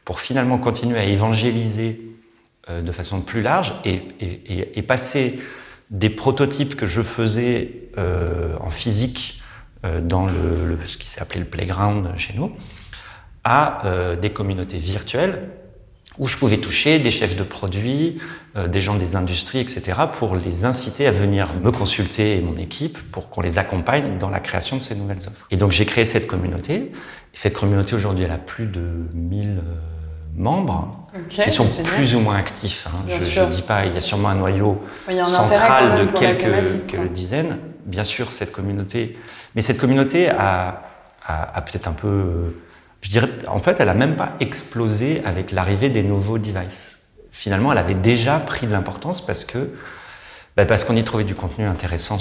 pour 0.05 0.19
finalement 0.19 0.59
continuer 0.59 0.99
à 0.99 1.03
évangéliser 1.03 1.99
euh, 2.69 2.83
de 2.83 2.91
façon 2.91 3.21
plus 3.21 3.41
large 3.41 3.73
et, 3.83 4.81
passer 4.83 5.39
des 5.89 6.11
prototypes 6.11 6.75
que 6.75 6.85
je 6.85 7.01
faisais 7.01 7.89
euh, 7.97 8.55
en 8.61 8.69
physique 8.69 9.41
dans 10.01 10.25
le, 10.25 10.77
ce 10.85 10.97
qui 10.97 11.07
s'est 11.07 11.21
appelé 11.21 11.39
le 11.39 11.45
playground 11.45 12.09
chez 12.17 12.33
nous 12.33 12.51
à 13.43 13.81
des 14.19 14.31
communautés 14.31 14.77
virtuelles 14.77 15.49
où 16.19 16.27
je 16.27 16.37
pouvais 16.37 16.57
toucher 16.57 16.99
des 16.99 17.11
chefs 17.11 17.35
de 17.35 17.43
produits, 17.43 18.17
euh, 18.55 18.67
des 18.67 18.81
gens 18.81 18.95
des 18.95 19.15
industries, 19.15 19.59
etc., 19.59 20.01
pour 20.11 20.35
les 20.35 20.65
inciter 20.65 21.07
à 21.07 21.11
venir 21.11 21.53
me 21.63 21.71
consulter 21.71 22.37
et 22.37 22.41
mon 22.41 22.57
équipe 22.57 22.97
pour 23.11 23.29
qu'on 23.29 23.41
les 23.41 23.57
accompagne 23.57 24.17
dans 24.17 24.29
la 24.29 24.39
création 24.39 24.77
de 24.77 24.81
ces 24.81 24.95
nouvelles 24.95 25.19
offres. 25.27 25.47
Et 25.51 25.57
donc 25.57 25.71
j'ai 25.71 25.85
créé 25.85 26.05
cette 26.05 26.27
communauté. 26.27 26.73
Et 26.75 27.37
cette 27.37 27.53
communauté 27.53 27.95
aujourd'hui, 27.95 28.25
elle 28.25 28.31
a 28.31 28.37
plus 28.37 28.65
de 28.65 28.81
1000 29.13 29.49
euh, 29.49 29.61
membres 30.35 31.07
okay, 31.15 31.43
qui 31.43 31.51
sont 31.51 31.67
plus 31.83 32.15
ou 32.15 32.19
moins 32.19 32.37
actifs. 32.37 32.87
Hein. 32.87 33.03
Je 33.07 33.41
ne 33.41 33.49
dis 33.49 33.61
pas, 33.61 33.85
il 33.85 33.93
y 33.93 33.97
a 33.97 34.01
sûrement 34.01 34.29
un 34.29 34.35
noyau 34.35 34.81
central 35.25 36.07
de 36.07 36.11
quelques, 36.11 36.87
quelques 36.87 37.11
dizaines. 37.11 37.57
Bien 37.85 38.03
sûr, 38.03 38.31
cette 38.31 38.51
communauté, 38.51 39.17
mais 39.55 39.61
cette 39.61 39.77
communauté 39.77 40.29
a, 40.29 40.83
a, 41.25 41.57
a 41.57 41.61
peut-être 41.61 41.87
un 41.87 41.93
peu 41.93 42.07
euh, 42.07 42.49
je 43.07 43.11
dirais, 43.11 43.29
en 43.47 43.59
fait, 43.59 43.79
elle 43.79 43.87
n'a 43.87 43.93
même 43.93 44.17
pas 44.17 44.33
explosé 44.41 45.21
avec 45.25 45.51
l'arrivée 45.53 45.87
des 45.89 46.03
nouveaux 46.03 46.37
devices. 46.39 47.03
Finalement, 47.31 47.71
elle 47.71 47.77
avait 47.77 47.93
déjà 47.93 48.37
pris 48.39 48.67
de 48.67 48.73
l'importance 48.73 49.25
parce 49.25 49.45
que 49.45 49.71
Bah, 50.57 50.65
parce 50.65 50.83
qu'on 50.83 50.95
y 50.97 51.03
trouvait 51.03 51.23
du 51.23 51.35
contenu 51.35 51.65
intéressant 51.65 52.17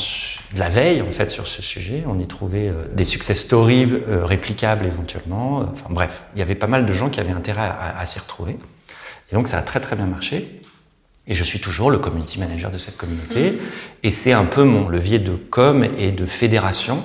de 0.54 0.58
la 0.60 0.68
veille, 0.68 1.00
en 1.02 1.10
fait, 1.10 1.30
sur 1.30 1.46
ce 1.46 1.60
sujet. 1.62 2.04
On 2.06 2.18
y 2.20 2.26
trouvait 2.26 2.68
euh, 2.68 2.84
des 2.94 3.04
success 3.04 3.40
stories 3.40 3.88
euh, 3.90 4.24
réplicables 4.26 4.84
éventuellement. 4.86 5.66
Enfin 5.72 5.86
bref, 5.90 6.22
il 6.34 6.38
y 6.38 6.42
avait 6.42 6.54
pas 6.54 6.66
mal 6.68 6.84
de 6.86 6.92
gens 6.92 7.08
qui 7.08 7.18
avaient 7.18 7.32
intérêt 7.32 7.62
à, 7.62 7.72
à- 7.72 7.98
à 8.00 8.04
s'y 8.04 8.18
retrouver. 8.18 8.58
Et 9.32 9.34
donc 9.34 9.48
ça 9.48 9.56
a 9.58 9.62
très 9.62 9.80
très 9.80 9.96
bien 9.96 10.06
marché. 10.06 10.60
Et 11.26 11.34
je 11.34 11.42
suis 11.42 11.58
toujours 11.60 11.90
le 11.90 11.98
community 11.98 12.38
manager 12.38 12.70
de 12.70 12.78
cette 12.78 12.96
communauté. 12.98 13.58
Et 14.04 14.10
c'est 14.10 14.32
un 14.32 14.44
peu 14.44 14.62
mon 14.62 14.88
levier 14.88 15.18
de 15.18 15.32
com 15.34 15.82
et 15.96 16.12
de 16.12 16.26
fédération 16.26 17.02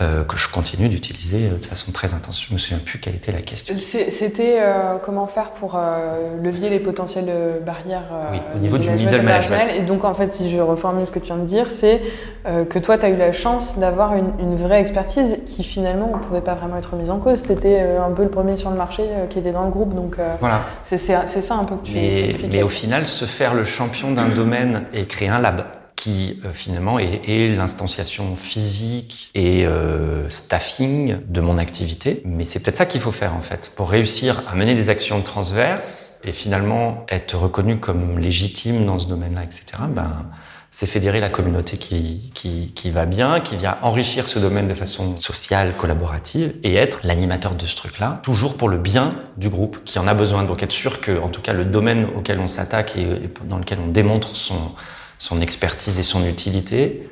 euh, 0.00 0.24
que 0.24 0.36
je 0.36 0.48
continue 0.50 0.88
d'utiliser 0.88 1.46
euh, 1.48 1.58
de 1.58 1.64
façon 1.64 1.90
très 1.92 2.12
intense. 2.14 2.44
Je 2.46 2.52
me 2.52 2.58
souviens 2.58 2.78
plus 2.84 2.98
quelle 2.98 3.14
était 3.14 3.32
la 3.32 3.40
question. 3.42 3.74
C'est- 3.78 4.10
C'était 4.10 4.58
euh, 4.60 4.98
comment 5.02 5.26
faire 5.26 5.50
pour 5.50 5.74
euh, 5.76 6.36
levier 6.42 6.68
les 6.70 6.80
potentielles 6.80 7.28
euh, 7.28 7.60
barrières 7.60 8.04
euh, 8.12 8.32
Oui, 8.32 8.40
au 8.54 8.58
niveau 8.58 8.78
du 8.78 8.90
middle 8.90 9.14
opérationnel. 9.14 9.68
Et 9.76 9.82
donc, 9.82 10.04
en 10.04 10.14
fait, 10.14 10.32
si 10.32 10.50
je 10.50 10.60
reformule 10.60 11.06
ce 11.06 11.10
que 11.12 11.18
tu 11.18 11.26
viens 11.32 11.36
de 11.36 11.46
dire, 11.46 11.70
c'est 11.70 12.02
euh, 12.46 12.64
que 12.64 12.78
toi, 12.78 12.98
tu 12.98 13.06
as 13.06 13.08
eu 13.08 13.16
la 13.16 13.32
chance 13.32 13.78
d'avoir 13.78 14.14
une, 14.16 14.32
une 14.38 14.54
vraie 14.56 14.80
expertise 14.80 15.38
qui, 15.46 15.64
finalement, 15.64 16.08
ne 16.14 16.18
pouvait 16.22 16.40
pas 16.40 16.54
vraiment 16.54 16.76
être 16.76 16.94
mise 16.96 17.10
en 17.10 17.18
cause. 17.18 17.42
Tu 17.42 17.52
étais 17.52 17.80
un 17.80 18.10
peu 18.12 18.22
le 18.22 18.30
premier 18.30 18.56
sur 18.56 18.70
le 18.70 18.76
marché 18.76 19.02
euh, 19.08 19.26
qui 19.26 19.38
était 19.38 19.52
dans 19.52 19.64
le 19.64 19.70
groupe. 19.70 19.94
Donc, 19.94 20.16
euh, 20.18 20.34
Voilà. 20.40 20.60
c'est 20.82 20.98
ça 20.98 21.24
un 21.54 21.64
peu 21.64 21.76
que 21.76 21.82
tu, 21.86 21.92
tu 21.92 21.98
Mais, 21.98 22.24
expliquais. 22.26 22.58
mais 22.58 22.62
au 22.62 22.68
final, 22.68 23.06
se 23.06 23.24
faire 23.24 23.54
le 23.54 23.64
champion 23.64 24.12
d'un 24.12 24.28
domaine 24.34 24.84
et 24.92 25.06
créer 25.06 25.28
un 25.28 25.40
lab 25.40 25.62
qui 26.06 26.38
euh, 26.44 26.52
finalement 26.52 27.00
est, 27.00 27.48
l'instanciation 27.56 28.36
physique 28.36 29.30
et 29.34 29.66
euh, 29.66 30.28
staffing 30.28 31.16
de 31.26 31.40
mon 31.40 31.58
activité. 31.58 32.22
Mais 32.24 32.44
c'est 32.44 32.60
peut-être 32.60 32.76
ça 32.76 32.86
qu'il 32.86 33.00
faut 33.00 33.10
faire 33.10 33.34
en 33.34 33.40
fait 33.40 33.72
pour 33.74 33.90
réussir 33.90 34.44
à 34.48 34.54
mener 34.54 34.76
des 34.76 34.88
actions 34.88 35.20
transverses 35.22 36.20
et 36.22 36.30
finalement 36.30 37.04
être 37.08 37.36
reconnu 37.36 37.78
comme 37.80 38.20
légitime 38.20 38.86
dans 38.86 39.00
ce 39.00 39.08
domaine-là, 39.08 39.42
etc. 39.42 39.64
Ben, 39.88 40.26
c'est 40.70 40.86
fédérer 40.86 41.18
la 41.18 41.28
communauté 41.28 41.76
qui, 41.76 42.30
qui, 42.34 42.72
qui 42.72 42.92
va 42.92 43.04
bien, 43.04 43.40
qui 43.40 43.56
vient 43.56 43.76
enrichir 43.82 44.28
ce 44.28 44.38
domaine 44.38 44.68
de 44.68 44.74
façon 44.74 45.16
sociale, 45.16 45.72
collaborative, 45.76 46.54
et 46.62 46.76
être 46.76 47.00
l'animateur 47.02 47.56
de 47.56 47.66
ce 47.66 47.74
truc-là, 47.74 48.20
toujours 48.22 48.56
pour 48.56 48.68
le 48.68 48.78
bien 48.78 49.10
du 49.38 49.48
groupe 49.48 49.82
qui 49.84 49.98
en 49.98 50.06
a 50.06 50.14
besoin. 50.14 50.44
Donc 50.44 50.62
être 50.62 50.70
sûr 50.70 51.00
que, 51.00 51.20
en 51.20 51.30
tout 51.30 51.40
cas, 51.40 51.52
le 51.52 51.64
domaine 51.64 52.06
auquel 52.16 52.38
on 52.38 52.46
s'attaque 52.46 52.96
et 52.96 53.06
dans 53.44 53.58
lequel 53.58 53.78
on 53.84 53.88
démontre 53.88 54.36
son, 54.36 54.72
son 55.18 55.40
expertise 55.40 55.98
et 55.98 56.02
son 56.02 56.24
utilité, 56.26 57.08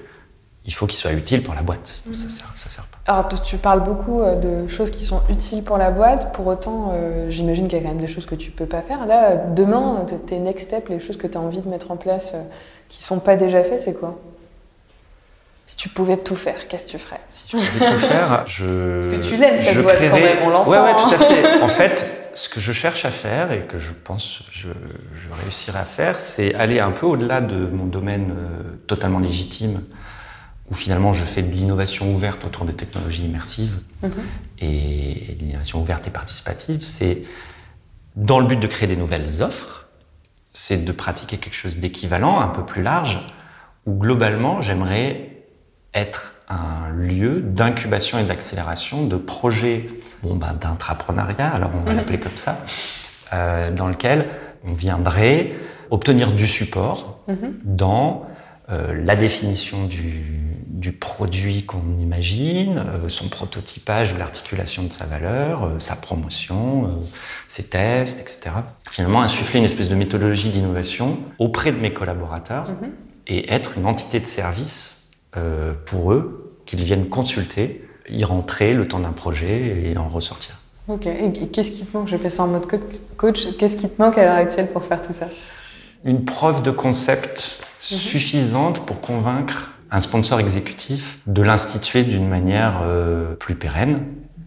il 0.66 0.72
faut 0.72 0.86
qu'il 0.86 0.98
soit 0.98 1.12
utile 1.12 1.42
pour 1.42 1.54
la 1.54 1.62
boîte. 1.62 2.00
Ça 2.12 2.28
sert, 2.30 2.52
ça 2.54 2.70
sert 2.70 2.84
pas. 2.86 3.12
Alors, 3.12 3.28
tu- 3.28 3.58
parles 3.58 3.82
beaucoup 3.84 4.22
euh, 4.22 4.36
de 4.36 4.66
choses 4.68 4.90
qui 4.90 5.04
sont 5.04 5.20
utiles 5.28 5.62
pour 5.62 5.76
la 5.76 5.90
boîte. 5.90 6.32
Pour 6.32 6.46
autant, 6.46 6.92
euh, 6.94 7.28
j'imagine 7.28 7.68
qu'il 7.68 7.76
y 7.76 7.80
a 7.80 7.84
quand 7.84 7.90
même 7.92 8.00
des 8.00 8.06
choses 8.06 8.24
que 8.24 8.34
tu 8.34 8.50
peux 8.50 8.64
pas 8.66 8.80
faire. 8.80 9.04
Là, 9.06 9.36
demain, 9.36 10.06
tes 10.26 10.38
next 10.38 10.68
steps, 10.68 10.88
les 10.88 11.00
choses 11.00 11.18
que 11.18 11.26
tu 11.26 11.36
as 11.36 11.40
envie 11.40 11.60
de 11.60 11.68
mettre 11.68 11.90
en 11.90 11.96
place 11.96 12.32
euh, 12.34 12.42
qui 12.88 13.02
sont 13.02 13.18
pas 13.20 13.36
déjà 13.36 13.62
faites, 13.62 13.82
c'est 13.82 13.92
quoi? 13.94 14.18
Si 15.66 15.76
tu 15.76 15.88
pouvais 15.88 16.16
tout 16.18 16.36
faire, 16.36 16.68
qu'est-ce 16.68 16.86
que 16.86 16.90
tu 16.92 16.98
ferais? 16.98 17.20
Si 17.30 17.48
je 17.48 17.56
pouvais 17.56 17.90
tout 17.92 17.98
faire, 17.98 18.42
je. 18.46 19.00
Parce 19.02 19.16
que 19.16 19.28
tu 19.28 19.36
l'aimes, 19.38 19.58
cette 19.58 19.82
boîte, 19.82 19.98
quand 20.00 20.14
même, 20.18 20.38
on 20.44 20.50
l'entend, 20.50 20.70
Ouais, 20.70 20.78
ouais, 20.78 20.90
hein. 20.90 21.08
tout 21.08 21.14
à 21.14 21.18
fait. 21.18 21.62
En 21.62 21.68
fait, 21.68 22.06
ce 22.34 22.48
que 22.48 22.60
je 22.60 22.72
cherche 22.72 23.04
à 23.04 23.10
faire 23.10 23.52
et 23.52 23.62
que 23.66 23.78
je 23.78 23.92
pense 23.92 24.42
je, 24.50 24.68
je 25.14 25.28
réussirai 25.42 25.78
à 25.78 25.84
faire, 25.84 26.16
c'est 26.18 26.54
aller 26.54 26.80
un 26.80 26.90
peu 26.90 27.06
au-delà 27.06 27.40
de 27.40 27.66
mon 27.66 27.86
domaine 27.86 28.32
euh, 28.36 28.76
totalement 28.86 29.18
légitime, 29.20 29.82
où 30.70 30.74
finalement 30.74 31.12
je 31.12 31.24
fais 31.24 31.42
de 31.42 31.50
l'innovation 31.52 32.12
ouverte 32.12 32.44
autour 32.44 32.64
des 32.64 32.74
technologies 32.74 33.24
immersives 33.24 33.78
Mhm. 34.02 34.12
et 34.60 35.36
de 35.38 35.44
l'innovation 35.44 35.80
ouverte 35.80 36.06
et 36.06 36.10
participative. 36.10 36.80
C'est 36.82 37.22
dans 38.16 38.38
le 38.38 38.46
but 38.46 38.60
de 38.60 38.66
créer 38.66 38.88
des 38.88 38.96
nouvelles 38.96 39.42
offres, 39.42 39.86
c'est 40.52 40.84
de 40.84 40.92
pratiquer 40.92 41.38
quelque 41.38 41.54
chose 41.54 41.78
d'équivalent, 41.78 42.40
un 42.40 42.48
peu 42.48 42.64
plus 42.64 42.82
large, 42.82 43.18
où 43.86 43.94
globalement 43.98 44.60
j'aimerais 44.62 45.30
être 45.94 46.33
un 46.48 46.90
lieu 46.94 47.40
d'incubation 47.40 48.18
et 48.18 48.24
d'accélération 48.24 49.06
de 49.06 49.16
projets 49.16 49.86
bon, 50.22 50.36
ben, 50.36 50.54
d'intrapreneuriat, 50.54 51.48
alors 51.48 51.70
on 51.74 51.80
va 51.84 51.92
Mhm. 51.92 51.96
l'appeler 51.98 52.18
comme 52.18 52.36
ça, 52.36 52.58
euh, 53.32 53.70
dans 53.70 53.88
lequel 53.88 54.26
on 54.66 54.72
viendrait 54.74 55.52
obtenir 55.90 56.32
du 56.32 56.46
support 56.46 57.20
Mhm. 57.28 57.58
dans 57.64 58.26
euh, 58.70 58.98
la 59.04 59.14
définition 59.14 59.84
du, 59.84 60.24
du 60.66 60.92
produit 60.92 61.64
qu'on 61.64 61.98
imagine, 62.00 62.78
euh, 62.78 63.08
son 63.08 63.28
prototypage 63.28 64.14
ou 64.14 64.16
l'articulation 64.16 64.84
de 64.84 64.90
sa 64.92 65.04
valeur, 65.04 65.64
euh, 65.64 65.78
sa 65.80 65.96
promotion, 65.96 67.02
ses 67.46 67.64
tests, 67.64 68.20
etc. 68.22 68.56
Finalement, 68.88 69.20
insuffler 69.20 69.58
une 69.60 69.66
espèce 69.66 69.90
de 69.90 69.94
méthodologie 69.94 70.48
d'innovation 70.48 71.18
auprès 71.38 71.72
de 71.72 71.78
mes 71.78 71.92
collaborateurs 71.92 72.70
Mhm. 72.70 72.88
et 73.26 73.52
être 73.52 73.76
une 73.76 73.84
entité 73.84 74.18
de 74.18 74.24
service 74.26 74.93
euh, 75.36 75.72
pour 75.86 76.12
eux, 76.12 76.60
qu'ils 76.66 76.82
viennent 76.82 77.08
consulter, 77.08 77.86
y 78.08 78.24
rentrer 78.24 78.74
le 78.74 78.86
temps 78.88 79.00
d'un 79.00 79.12
projet 79.12 79.90
et 79.92 79.96
en 79.96 80.08
ressortir. 80.08 80.60
Ok. 80.88 81.06
Et 81.06 81.32
qu'est-ce 81.48 81.70
qui 81.72 81.84
te 81.84 81.96
manque? 81.96 82.08
Je 82.08 82.16
fais 82.16 82.30
ça 82.30 82.42
en 82.42 82.48
mode 82.48 82.66
co- 82.66 82.76
coach. 83.16 83.56
Qu'est-ce 83.58 83.76
qui 83.76 83.88
te 83.88 84.00
manque 84.02 84.18
à 84.18 84.24
l'heure 84.24 84.36
actuelle 84.36 84.68
pour 84.68 84.84
faire 84.84 85.00
tout 85.00 85.12
ça? 85.14 85.28
Une 86.04 86.24
preuve 86.24 86.62
de 86.62 86.70
concept 86.70 87.60
Mhm. 87.90 87.98
suffisante 87.98 88.86
pour 88.86 89.00
convaincre 89.00 89.74
un 89.90 90.00
sponsor 90.00 90.40
exécutif 90.40 91.18
de 91.26 91.42
l'instituer 91.42 92.02
d'une 92.04 92.28
manière 92.28 92.80
euh, 92.84 93.34
plus 93.34 93.54
pérenne 93.54 94.00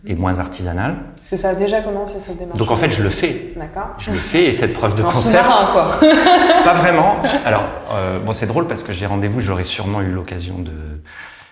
et 0.08 0.15
moins 0.15 0.39
artisanale. 0.39 0.96
Parce 1.15 1.30
que 1.30 1.36
ça 1.36 1.50
a 1.50 1.56
déjà 1.56 1.82
commencé 1.82 2.20
cette 2.20 2.38
démarche. 2.38 2.58
Donc 2.58 2.72
en 2.72 2.76
fait, 2.76 2.89
je 2.89 3.04
le 3.04 3.10
fais. 3.10 3.54
D'accord. 3.58 3.89
Je 4.00 4.12
le 4.12 4.17
fais 4.17 4.46
et 4.46 4.54
cette 4.54 4.74
preuve 4.74 4.96
de 4.96 5.04
En 5.04 5.12
concept. 5.12 5.26
sous-marin, 5.43 5.72
quoi. 5.74 6.00
Pas 6.63 6.74
vraiment. 6.74 7.17
Alors, 7.46 7.65
euh, 7.91 8.20
bon, 8.20 8.32
c'est 8.32 8.48
drôle 8.48 8.67
parce 8.67 8.84
que 8.84 8.93
j'ai 8.93 9.06
rendez-vous, 9.06 9.41
j'aurai 9.41 9.65
sûrement 9.65 10.02
eu 10.02 10.12
l'occasion 10.12 10.60
de. 10.60 10.72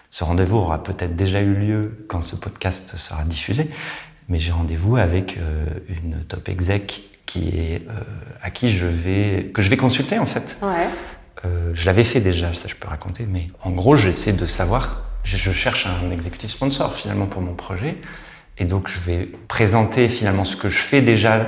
Ce 0.09 0.23
rendez-vous 0.23 0.57
aura 0.57 0.81
peut-être 0.81 1.15
déjà 1.17 1.41
eu 1.41 1.53
lieu 1.53 2.05
quand 2.07 2.21
ce 2.21 2.37
podcast 2.37 2.95
sera 2.95 3.23
diffusé, 3.25 3.69
mais 4.29 4.39
j'ai 4.39 4.53
rendez-vous 4.53 4.95
avec 4.95 5.37
euh, 5.37 5.65
une 5.89 6.23
top 6.23 6.47
exec 6.47 7.03
qui 7.25 7.49
est 7.49 7.81
euh, 7.89 7.91
à 8.41 8.49
qui 8.51 8.71
je 8.71 8.85
vais 8.85 9.51
que 9.53 9.61
je 9.61 9.69
vais 9.69 9.77
consulter 9.77 10.17
en 10.19 10.25
fait. 10.25 10.57
Ouais. 10.61 10.87
Je 11.73 11.85
l'avais 11.85 12.03
fait 12.03 12.21
déjà, 12.21 12.51
ça 12.55 12.67
je 12.67 12.73
peux 12.73 12.87
raconter, 12.87 13.27
mais 13.29 13.49
en 13.63 13.69
gros, 13.69 13.95
j'essaie 13.95 14.33
de 14.33 14.47
savoir. 14.47 15.03
Je, 15.23 15.37
je 15.37 15.51
cherche 15.51 15.85
un 15.85 16.09
executive 16.09 16.49
sponsor 16.49 16.95
finalement 16.95 17.27
pour 17.27 17.43
mon 17.43 17.53
projet, 17.53 17.97
et 18.57 18.65
donc 18.65 18.87
je 18.87 18.99
vais 18.99 19.29
présenter 19.47 20.09
finalement 20.09 20.43
ce 20.43 20.55
que 20.55 20.69
je 20.69 20.77
fais 20.79 21.01
déjà 21.01 21.47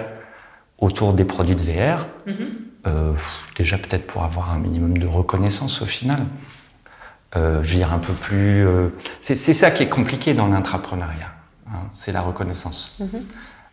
autour 0.79 1.13
des 1.13 1.23
produits 1.23 1.55
de 1.55 1.61
VR. 1.61 2.05
Euh, 2.85 3.11
pff, 3.13 3.43
déjà 3.55 3.77
peut-être 3.77 4.07
pour 4.07 4.23
avoir 4.23 4.51
un 4.51 4.57
minimum 4.59 4.97
de 4.97 5.07
reconnaissance 5.07 5.81
au 5.81 5.85
final. 5.85 6.19
Euh, 7.35 7.61
je 7.63 7.71
veux 7.71 7.75
dire 7.77 7.91
un 7.93 7.99
peu 7.99 8.13
plus. 8.13 8.65
euh, 8.65 8.89
c'est 9.21 9.35
ça 9.35 9.71
qui 9.71 9.83
est 9.83 9.89
compliqué 9.89 10.33
dans 10.33 10.47
l'intrapreneuriat. 10.47 11.27
hein, 11.67 11.79
c'est 11.91 12.11
la 12.13 12.21
reconnaissance. 12.21 12.95
Mhm. 12.99 13.23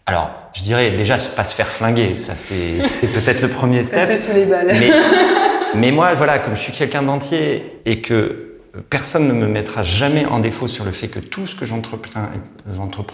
Alors, 0.07 0.31
je 0.53 0.63
dirais 0.63 0.91
déjà 0.91 1.17
pas 1.17 1.45
se 1.45 1.55
faire 1.55 1.69
flinguer. 1.69 2.17
Ça 2.17 2.35
c'est 2.35 2.83
c'est 2.83 3.09
peut-être 3.13 3.41
le 3.43 3.49
premier 3.49 3.83
step. 3.89 4.05
C'est 4.07 4.19
sous 4.19 4.33
les 4.35 4.45
balles. 4.47 4.67
Mais, 4.69 4.91
mais 5.77 5.91
moi, 5.93 6.13
voilà, 6.15 6.39
comme 6.41 6.57
je 6.57 6.61
suis 6.63 6.73
quelqu'un 6.73 7.03
d'entier 7.03 7.81
et 7.87 8.01
que 8.03 8.54
personne 8.81 9.29
ne 9.29 9.33
me 9.33 9.47
mettra 9.47 9.83
jamais 9.83 10.25
en 10.27 10.41
défaut 10.41 10.67
sur 10.67 10.85
le 10.85 10.91
fait 10.91 11.09
que 11.09 11.21
tout 11.21 11.47
ce 11.47 11.55
que 11.55 11.65
j'entreprends 11.65 12.23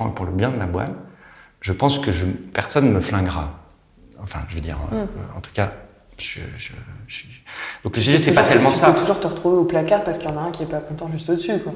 est 0.09 0.15
pour 0.15 0.25
le 0.27 0.33
bien 0.33 0.51
de 0.51 0.59
la 0.59 0.67
boîte, 0.67 0.93
je 1.61 1.73
pense 1.73 1.99
que 1.99 2.13
je, 2.13 2.27
personne 2.27 2.87
ne 2.89 2.93
me 2.95 3.01
flinguera. 3.01 3.59
Enfin, 4.23 4.41
je 4.49 4.55
veux 4.57 4.61
dire, 4.61 4.79
euh, 4.93 5.05
en 5.37 5.41
tout 5.41 5.51
cas, 5.53 5.73
je, 6.19 6.41
je, 6.57 6.73
je- 7.07 7.25
donc 7.85 7.97
le 7.97 8.03
sujet, 8.03 8.19
c'est 8.19 8.33
pas 8.35 8.43
tellement 8.43 8.69
tu 8.71 8.77
ça. 8.77 8.91
peux 8.93 8.99
toujours 9.01 9.21
te 9.21 9.27
retrouver 9.27 9.57
au 9.57 9.65
placard 9.65 10.05
parce 10.05 10.19
qu'il 10.19 10.29
y 10.31 10.33
en 10.33 10.37
a 10.37 10.43
un 10.43 10.51
qui 10.51 10.63
est 10.63 10.67
pas 10.67 10.81
content 10.81 11.09
juste 11.13 11.29
au-dessus, 11.31 11.59
quoi. 11.59 11.73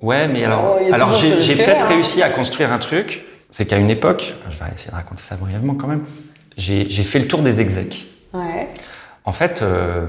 Ouais, 0.00 0.26
mais 0.28 0.44
alors, 0.44 0.76
Oh, 0.80 0.92
alors 0.92 1.14
toujours 1.16 1.40
j'ai 1.40 1.54
peut-être 1.56 1.84
hein. 1.84 1.88
réussi 1.88 2.22
à 2.22 2.28
construire 2.30 2.72
un 2.72 2.78
truc. 2.78 3.24
C'est 3.50 3.66
qu'à 3.66 3.78
une 3.78 3.90
époque, 3.90 4.34
je 4.50 4.58
vais 4.58 4.64
essayer 4.74 4.90
de 4.90 4.96
raconter 4.96 5.22
ça 5.22 5.36
brièvement 5.36 5.74
quand 5.76 5.86
même, 5.86 6.04
j'ai 6.56 6.90
j'ai 6.90 7.04
fait 7.04 7.20
le 7.20 7.28
tour 7.28 7.40
des 7.42 7.60
execs. 7.60 8.06
Ouais. 8.32 8.68
En 9.24 9.30
fait, 9.32 9.62
euh, 9.62 10.06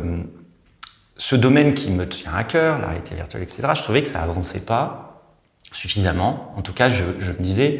ce 1.17 1.35
domaine 1.35 1.73
qui 1.73 1.91
me 1.91 2.07
tient 2.07 2.33
à 2.33 2.43
cœur, 2.43 2.79
la 2.79 2.87
réalité 2.87 3.15
virtuelle, 3.15 3.43
etc., 3.43 3.69
je 3.73 3.83
trouvais 3.83 4.03
que 4.03 4.09
ça 4.09 4.21
avançait 4.21 4.59
pas 4.59 5.05
suffisamment. 5.71 6.53
En 6.57 6.61
tout 6.61 6.73
cas, 6.73 6.89
je, 6.89 7.03
me 7.03 7.39
disais, 7.39 7.79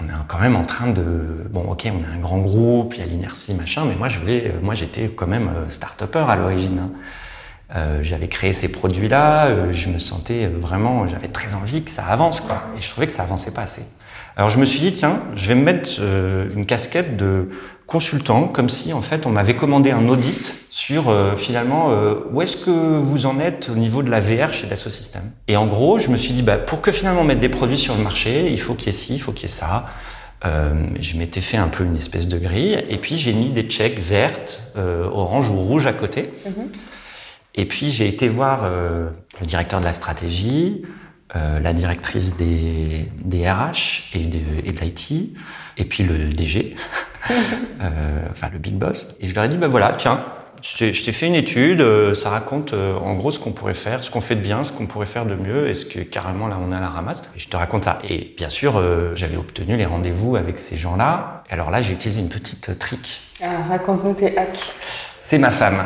on 0.00 0.04
est 0.04 0.12
quand 0.28 0.38
même 0.38 0.56
en 0.56 0.64
train 0.64 0.88
de... 0.88 1.46
Bon, 1.50 1.62
ok, 1.70 1.86
on 1.86 2.00
est 2.00 2.16
un 2.16 2.20
grand 2.20 2.38
groupe, 2.38 2.94
il 2.94 3.00
y 3.00 3.02
a 3.02 3.06
l'inertie, 3.06 3.54
machin, 3.54 3.84
mais 3.86 3.94
moi, 3.94 4.08
je 4.08 4.18
voulais, 4.18 4.46
euh, 4.46 4.60
moi 4.60 4.74
j'étais 4.74 5.08
quand 5.08 5.26
même 5.26 5.48
euh, 5.48 5.68
start-upper 5.68 6.24
à 6.28 6.36
l'origine. 6.36 6.78
hein. 6.78 6.90
Euh, 7.74 8.00
j'avais 8.02 8.28
créé 8.28 8.52
ces 8.52 8.70
produits-là, 8.70 9.72
je 9.72 9.88
me 9.88 9.98
sentais 9.98 10.46
vraiment, 10.46 11.08
j'avais 11.08 11.28
très 11.28 11.54
envie 11.54 11.82
que 11.82 11.90
ça 11.90 12.04
avance, 12.04 12.40
quoi. 12.40 12.62
Et 12.76 12.80
je 12.80 12.88
trouvais 12.90 13.06
que 13.06 13.12
ça 13.12 13.22
avançait 13.22 13.52
pas 13.52 13.62
assez. 13.62 13.82
Alors 14.36 14.48
je 14.50 14.58
me 14.58 14.64
suis 14.64 14.80
dit, 14.80 14.92
tiens, 14.92 15.22
je 15.34 15.48
vais 15.48 15.54
me 15.54 15.62
mettre 15.62 16.00
une 16.54 16.66
casquette 16.66 17.16
de 17.16 17.48
consultant, 17.86 18.48
comme 18.48 18.68
si 18.68 18.92
en 18.92 19.02
fait 19.02 19.26
on 19.26 19.30
m'avait 19.30 19.56
commandé 19.56 19.90
un 19.90 20.08
audit 20.08 20.66
sur 20.70 21.08
euh, 21.08 21.36
finalement 21.36 21.90
euh, 21.90 22.14
où 22.32 22.42
est-ce 22.42 22.56
que 22.56 22.70
vous 22.70 23.26
en 23.26 23.38
êtes 23.38 23.68
au 23.68 23.74
niveau 23.74 24.02
de 24.02 24.10
la 24.10 24.20
VR 24.20 24.52
chez 24.52 24.66
Dassault 24.66 24.90
Systèmes. 24.90 25.30
Et 25.48 25.56
en 25.56 25.66
gros, 25.66 25.98
je 25.98 26.08
me 26.08 26.16
suis 26.16 26.32
dit, 26.32 26.42
bah, 26.42 26.58
pour 26.58 26.80
que 26.80 26.92
finalement 26.92 27.24
mettre 27.24 27.40
des 27.40 27.48
produits 27.48 27.78
sur 27.78 27.94
le 27.94 28.02
marché, 28.02 28.50
il 28.50 28.60
faut 28.60 28.74
qu'il 28.74 28.86
y 28.86 28.88
ait 28.90 28.98
ci, 28.98 29.14
il 29.14 29.18
faut 29.18 29.32
qu'il 29.32 29.48
y 29.48 29.52
ait 29.52 29.54
ça. 29.54 29.86
Euh, 30.44 30.74
je 31.00 31.16
m'étais 31.16 31.40
fait 31.40 31.56
un 31.56 31.68
peu 31.68 31.84
une 31.84 31.96
espèce 31.96 32.28
de 32.28 32.38
grille, 32.38 32.84
et 32.88 32.98
puis 32.98 33.16
j'ai 33.16 33.32
mis 33.32 33.50
des 33.50 33.62
checks 33.62 33.98
vertes, 33.98 34.60
orange 34.76 35.48
ou 35.48 35.56
rouge 35.56 35.86
à 35.86 35.92
côté. 35.92 36.30
Mhm. 36.44 36.68
Et 37.54 37.66
puis 37.66 37.90
j'ai 37.90 38.08
été 38.08 38.28
voir 38.28 38.68
le 38.68 39.46
directeur 39.46 39.80
de 39.80 39.84
la 39.84 39.92
stratégie, 39.92 40.82
euh, 41.36 41.58
la 41.58 41.72
directrice 41.72 42.36
des, 42.36 43.08
des 43.24 43.50
RH 43.50 44.14
et 44.14 44.20
de, 44.20 44.38
et 44.64 44.70
de 44.70 44.80
l'IT, 44.80 45.36
et 45.78 45.84
puis 45.84 46.04
le 46.04 46.28
DG, 46.28 46.76
enfin 48.30 48.48
le 48.52 48.58
big 48.58 48.74
boss. 48.74 49.14
Et 49.20 49.28
je 49.28 49.34
leur 49.34 49.44
ai 49.44 49.48
dit, 49.48 49.58
ben 49.58 49.68
voilà, 49.68 49.94
tiens, 49.96 50.20
je 50.62 50.78
t'ai- 50.78 51.12
fait 51.12 51.26
une 51.26 51.34
étude, 51.34 51.80
euh, 51.82 52.14
ça 52.14 52.30
raconte 52.30 52.72
euh, 52.72 52.96
en 52.96 53.14
gros 53.14 53.30
ce 53.30 53.38
qu'on 53.38 53.52
pourrait 53.52 53.74
faire, 53.74 54.02
ce 54.02 54.10
qu'on 54.10 54.20
fait 54.22 54.34
de 54.34 54.40
bien, 54.40 54.64
ce 54.64 54.72
qu'on 54.72 54.86
pourrait 54.86 55.04
faire 55.06 55.26
de 55.26 55.34
mieux, 55.34 55.68
est-ce 55.68 55.84
que 55.84 56.00
carrément 56.00 56.46
là 56.46 56.56
on 56.60 56.72
à 56.72 56.80
la 56.80 56.88
ramasse 56.88 57.22
Et 57.36 57.38
je 57.38 57.48
te 57.48 57.56
raconte 57.56 57.84
ça. 57.84 57.98
Et 58.08 58.34
bien 58.36 58.48
sûr, 58.48 58.78
euh, 58.78 59.12
j'avais 59.14 59.36
obtenu 59.36 59.76
les 59.76 59.84
rendez-vous 59.84 60.36
avec 60.36 60.58
ces 60.58 60.76
gens-là. 60.76 61.36
Et 61.50 61.52
alors 61.52 61.70
là, 61.70 61.82
j'ai 61.82 61.92
utilisé 61.92 62.20
une 62.20 62.28
petite 62.30 62.78
trick. 62.78 63.20
Ah, 63.42 63.46
raconte-nous 63.68 64.14
tes 64.14 64.36
hacks. 64.38 64.72
C'est 65.16 65.38
ma 65.38 65.50
femme. 65.50 65.84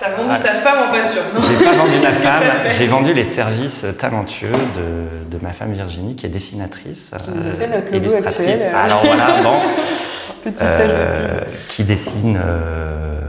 T'as 0.00 0.10
vendu 0.10 0.42
ta 0.42 0.54
femme 0.54 0.88
en 0.88 0.92
peinture, 0.92 1.22
J'ai 1.48 1.64
pas 1.64 1.72
vendu 1.72 1.98
ma 2.02 2.12
femme, 2.12 2.42
j'ai 2.76 2.86
vendu 2.86 3.12
les 3.14 3.24
services 3.24 3.84
talentueux 3.98 4.50
de, 4.74 5.36
de 5.36 5.42
ma 5.42 5.52
femme 5.52 5.72
Virginie, 5.72 6.16
qui 6.16 6.26
est 6.26 6.30
dessinatrice, 6.30 7.12
euh, 7.14 7.18
nous 7.34 7.46
a 7.46 7.52
fait 7.52 7.68
notre 7.68 7.94
illustratrice. 7.94 8.62
actuel. 8.62 8.74
Alors 8.74 9.04
voilà, 9.04 9.42
bon, 9.42 9.60
euh, 10.62 11.40
qui 11.68 11.84
dessine 11.84 12.38
euh, 12.44 13.20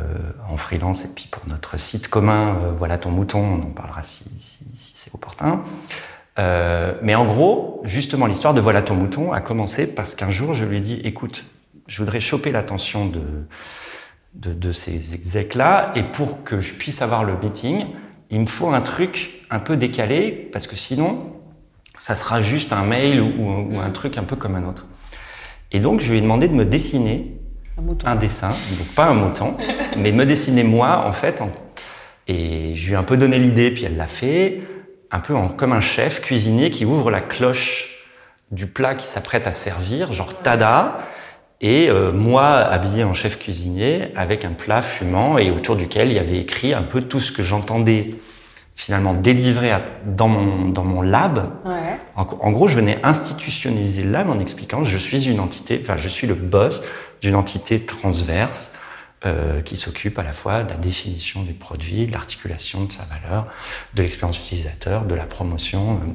en 0.51 0.57
freelance 0.57 1.05
et 1.05 1.09
puis 1.15 1.27
pour 1.29 1.43
notre 1.47 1.77
site 1.79 2.07
commun, 2.07 2.57
euh, 2.63 2.71
voilà 2.77 2.97
ton 2.97 3.11
mouton, 3.11 3.39
on 3.39 3.61
en 3.67 3.71
parlera 3.71 4.01
si, 4.03 4.23
si- 4.41 4.65
si 4.77 4.93
c'est 4.95 5.13
opportun. 5.13 5.61
Euh, 6.37 6.93
mais 7.01 7.15
en 7.15 7.25
gros, 7.25 7.81
justement, 7.85 8.25
l'histoire 8.25 8.53
de 8.53 8.59
Voilà 8.59 8.81
ton 8.81 8.95
mouton 8.95 9.31
a 9.31 9.39
commencé 9.39 9.87
parce 9.87 10.15
qu'un 10.15 10.31
jour, 10.31 10.53
je 10.53 10.65
lui 10.65 10.77
ai 10.77 10.81
dit, 10.81 10.99
écoute, 11.05 11.45
je 11.87 11.99
voudrais 12.01 12.19
choper 12.19 12.51
l'attention 12.51 13.05
de, 13.05 13.21
de, 14.35 14.53
de 14.53 14.71
ces 14.71 15.13
execs-là, 15.15 15.91
et 15.95 16.03
pour 16.03 16.43
que 16.43 16.61
je 16.61 16.73
puisse 16.73 17.01
avoir 17.01 17.23
le 17.23 17.33
meeting, 17.41 17.85
il 18.29 18.39
me 18.41 18.45
faut 18.45 18.69
un 18.69 18.81
truc 18.81 19.45
un 19.49 19.59
peu 19.59 19.77
décalé, 19.77 20.49
parce 20.51 20.67
que 20.67 20.75
sinon, 20.75 21.31
ça 21.99 22.15
sera 22.15 22.41
juste 22.41 22.73
un 22.73 22.83
mail 22.83 23.21
ou, 23.21 23.79
un 23.79 23.89
truc 23.91 24.17
un 24.17 24.23
peu 24.23 24.35
comme 24.35 24.55
un 24.55 24.67
autre. 24.67 24.85
Et 25.71 25.79
donc, 25.79 26.01
je 26.01 26.11
lui 26.11 26.17
ai 26.19 26.21
demandé 26.21 26.47
de 26.47 26.53
me 26.53 26.65
dessiner 26.65 27.37
Un 28.09 28.15
dessin, 28.15 28.49
donc 28.49 28.87
pas 28.95 29.05
un 29.07 29.13
mouton, 29.13 29.55
mais 29.97 30.11
me 30.11 30.25
dessiner 30.25 30.63
moi, 30.63 31.05
en 31.07 31.11
fait. 31.11 31.41
en- 31.41 31.51
Et 32.27 32.75
je 32.75 32.87
lui 32.87 32.93
ai 32.93 32.95
un 32.97 33.03
peu 33.03 33.17
donné 33.17 33.37
l'idée, 33.39 33.71
puis 33.71 33.85
elle 33.85 33.97
l'a 33.97 34.07
fait, 34.07 34.61
un 35.11 35.19
peu 35.19 35.35
en- 35.35 35.49
comme 35.49 35.73
un 35.73 35.81
chef 35.81 36.21
cuisinier 36.21 36.71
qui 36.71 36.85
ouvre 36.85 37.11
la 37.11 37.21
cloche 37.21 38.03
du 38.51 38.67
plat 38.67 38.95
qui 38.95 39.05
s'apprête 39.07 39.47
à 39.47 39.51
servir, 39.51 40.11
genre 40.11 40.41
tada, 40.41 40.97
et 41.67 41.89
euh, 41.89 42.11
moi 42.11 42.47
habillé 42.57 43.03
en 43.03 43.13
chef 43.13 43.39
cuisinier 43.39 44.11
avec 44.15 44.45
un 44.45 44.51
plat 44.51 44.81
fumant 44.83 45.39
et 45.39 45.49
autour 45.49 45.75
duquel 45.75 46.09
il 46.09 46.13
y 46.13 46.19
avait 46.19 46.37
écrit 46.37 46.73
un 46.75 46.83
peu 46.83 47.01
tout 47.01 47.19
ce 47.19 47.31
que 47.31 47.41
j'entendais 47.41 48.15
finalement 48.75 49.13
délivrer 49.13 49.71
à- 49.71 49.81
dans 50.05 50.27
mon, 50.27 50.69
dans 50.69 50.83
mon 50.83 51.01
lab 51.01 51.49
Ouais. 51.65 51.97
en, 52.15 52.23
en 52.23 52.51
gros, 52.51 52.67
je 52.67 52.75
venais 52.75 52.99
institutionnaliser 53.03 54.03
le 54.03 54.11
lab 54.11 54.29
en 54.29 54.39
expliquant 54.39 54.83
je 54.83 54.97
suis 54.97 55.27
une 55.27 55.39
entité, 55.39 55.79
enfin 55.81 55.95
je 55.97 56.07
suis 56.07 56.27
le 56.27 56.35
boss 56.35 56.83
d'une 57.21 57.35
entité 57.35 57.79
transverse 57.79 58.73
euh, 59.25 59.61
qui 59.61 59.75
s'occupe 59.77 60.19
à 60.19 60.23
la 60.23 60.33
fois 60.33 60.63
de 60.63 60.69
la 60.69 60.75
définition 60.77 61.41
du 61.41 61.53
produit, 61.53 62.05
de 62.05 62.11
l'articulation 62.13 62.83
de 62.83 62.91
sa 62.91 63.03
valeur, 63.05 63.47
de 63.95 64.03
l'expérience 64.03 64.37
utilisateur, 64.45 65.05
de 65.05 65.15
la 65.15 65.23
promotion 65.23 65.93
euh, 65.93 66.11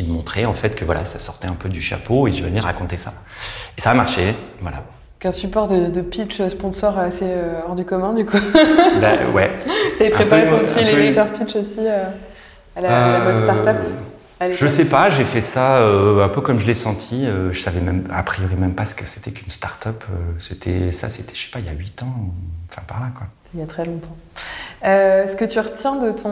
et 0.00 0.02
de 0.02 0.10
montrer 0.10 0.46
en 0.46 0.54
fait 0.54 0.74
que 0.74 0.84
voilà 0.84 1.04
ça 1.04 1.18
sortait 1.18 1.46
un 1.46 1.52
peu 1.54 1.68
du 1.68 1.80
chapeau 1.80 2.26
et 2.26 2.32
je 2.32 2.42
venais 2.42 2.60
raconter 2.60 2.96
ça. 2.96 3.12
Et 3.76 3.80
ça 3.80 3.90
a 3.90 3.94
marché, 3.94 4.34
voilà. 4.60 4.82
Qu'un 5.18 5.30
support 5.30 5.66
de, 5.66 5.90
de 5.90 6.00
pitch 6.00 6.40
sponsor 6.48 6.98
assez 6.98 7.26
euh, 7.26 7.60
hors 7.68 7.74
du 7.76 7.84
commun, 7.84 8.14
du 8.14 8.24
coup. 8.24 8.38
Bah, 9.02 9.12
ouais. 9.34 9.50
T'avais 9.98 10.10
préparé 10.10 10.42
peu- 10.44 10.48
ton 10.48 10.58
petit 10.60 10.74
peu- 10.74 10.80
elevator 10.80 11.26
pitch 11.26 11.56
aussi 11.56 11.80
euh, 11.80 12.04
à, 12.74 12.80
la, 12.80 12.88
à 13.06 13.18
la 13.18 13.24
bonne 13.24 13.36
Euh, 13.36 13.44
startup? 13.62 13.76
Je 14.50 14.66
sais 14.66 14.86
pas, 14.86 15.10
j'ai 15.10 15.24
fait 15.24 15.42
ça 15.42 15.76
euh, 15.80 16.24
un 16.24 16.30
peu 16.30 16.40
comme 16.40 16.58
je 16.58 16.66
l'ai 16.66 16.72
senti. 16.72 17.26
euh, 17.26 17.52
je 17.52 17.60
savais 17.60 17.80
même, 17.80 18.08
a 18.10 18.22
priori 18.22 18.54
même 18.54 18.72
pas 18.74 18.86
ce 18.86 18.94
que 18.94 19.04
c'était 19.04 19.32
qu'une 19.32 19.50
start-up. 19.50 20.02
euh, 20.10 20.14
c'était 20.38 20.90
ça, 20.92 21.10
c'était, 21.10 21.34
je 21.34 21.42
sais 21.42 21.50
pas, 21.50 21.58
il 21.58 21.66
y 21.66 21.68
a 21.68 21.72
8 21.72 22.02
ans, 22.02 22.14
enfin 22.70 22.80
par 22.88 23.00
là 23.00 23.08
quoi. 23.14 23.26
Il 23.54 23.60
y 23.60 23.62
a 23.62 23.66
très 23.66 23.84
longtemps. 23.84 24.16
Euh, 24.84 25.26
ce 25.26 25.36
que 25.36 25.44
tu 25.44 25.58
retiens 25.58 25.96
de, 25.96 26.10
ton, 26.12 26.30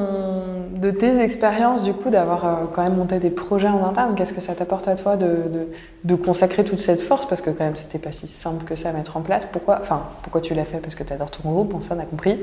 de 0.72 0.90
tes 0.90 1.20
expériences, 1.20 1.82
du 1.82 1.92
coup, 1.92 2.08
d'avoir 2.10 2.46
euh, 2.46 2.54
quand 2.72 2.82
même 2.82 2.96
monté 2.96 3.18
des 3.18 3.28
projets 3.30 3.68
en 3.68 3.84
interne, 3.84 4.14
qu'est-ce 4.14 4.32
que 4.32 4.40
ça 4.40 4.54
t'apporte 4.54 4.88
à 4.88 4.94
toi 4.94 5.16
de, 5.16 5.26
de, 5.26 5.68
de 6.04 6.14
consacrer 6.14 6.64
toute 6.64 6.78
cette 6.80 7.00
force? 7.02 7.26
Parce 7.26 7.42
que 7.42 7.50
quand 7.50 7.64
même, 7.64 7.76
c'était 7.76 7.98
pas 7.98 8.12
si 8.12 8.26
simple 8.26 8.64
que 8.64 8.74
ça 8.76 8.88
à 8.88 8.92
mettre 8.92 9.16
en 9.16 9.20
place. 9.20 9.44
Pourquoi, 9.46 9.78
enfin, 9.82 10.02
pourquoi 10.22 10.40
tu 10.40 10.54
l'as 10.54 10.64
fait? 10.64 10.78
Parce 10.78 10.94
que 10.94 11.02
tu 11.02 11.12
adores 11.12 11.30
ton 11.30 11.46
groupe, 11.50 11.70
bon, 11.72 11.80
ça, 11.82 11.94
on 11.96 12.00
a 12.00 12.04
compris. 12.04 12.38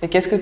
Et 0.00 0.08
qu'est-ce, 0.08 0.28
que 0.28 0.36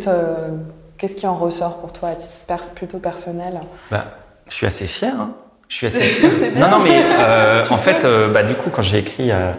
qu'est-ce 0.98 1.16
qui 1.16 1.27
en 1.27 1.35
ressort 1.35 1.79
pour 1.79 1.92
toi 1.92 2.11
à 2.11 2.14
titre 2.14 2.33
pers- 2.46 2.70
plutôt 2.74 2.98
personnel? 2.98 3.59
Bah, 3.90 4.05
je 4.48 4.55
suis 4.55 4.66
assez 4.66 4.87
fier. 4.87 5.14
hein. 5.18 5.31
Je 5.68 5.74
suis 5.77 5.87
assez 5.88 6.01
fier. 6.03 6.31
Non, 6.57 6.68
non, 6.68 6.79
mais 6.79 7.03
euh, 7.05 7.64
en 7.70 7.79
fait, 7.79 8.07
bah, 8.33 8.44
du 8.44 8.55
coup, 8.55 8.70
quand 8.70 8.83
j'ai 8.83 8.98
écrit 8.98 9.33
à, 9.33 9.55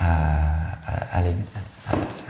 à- 0.00 0.04
à 1.12 1.20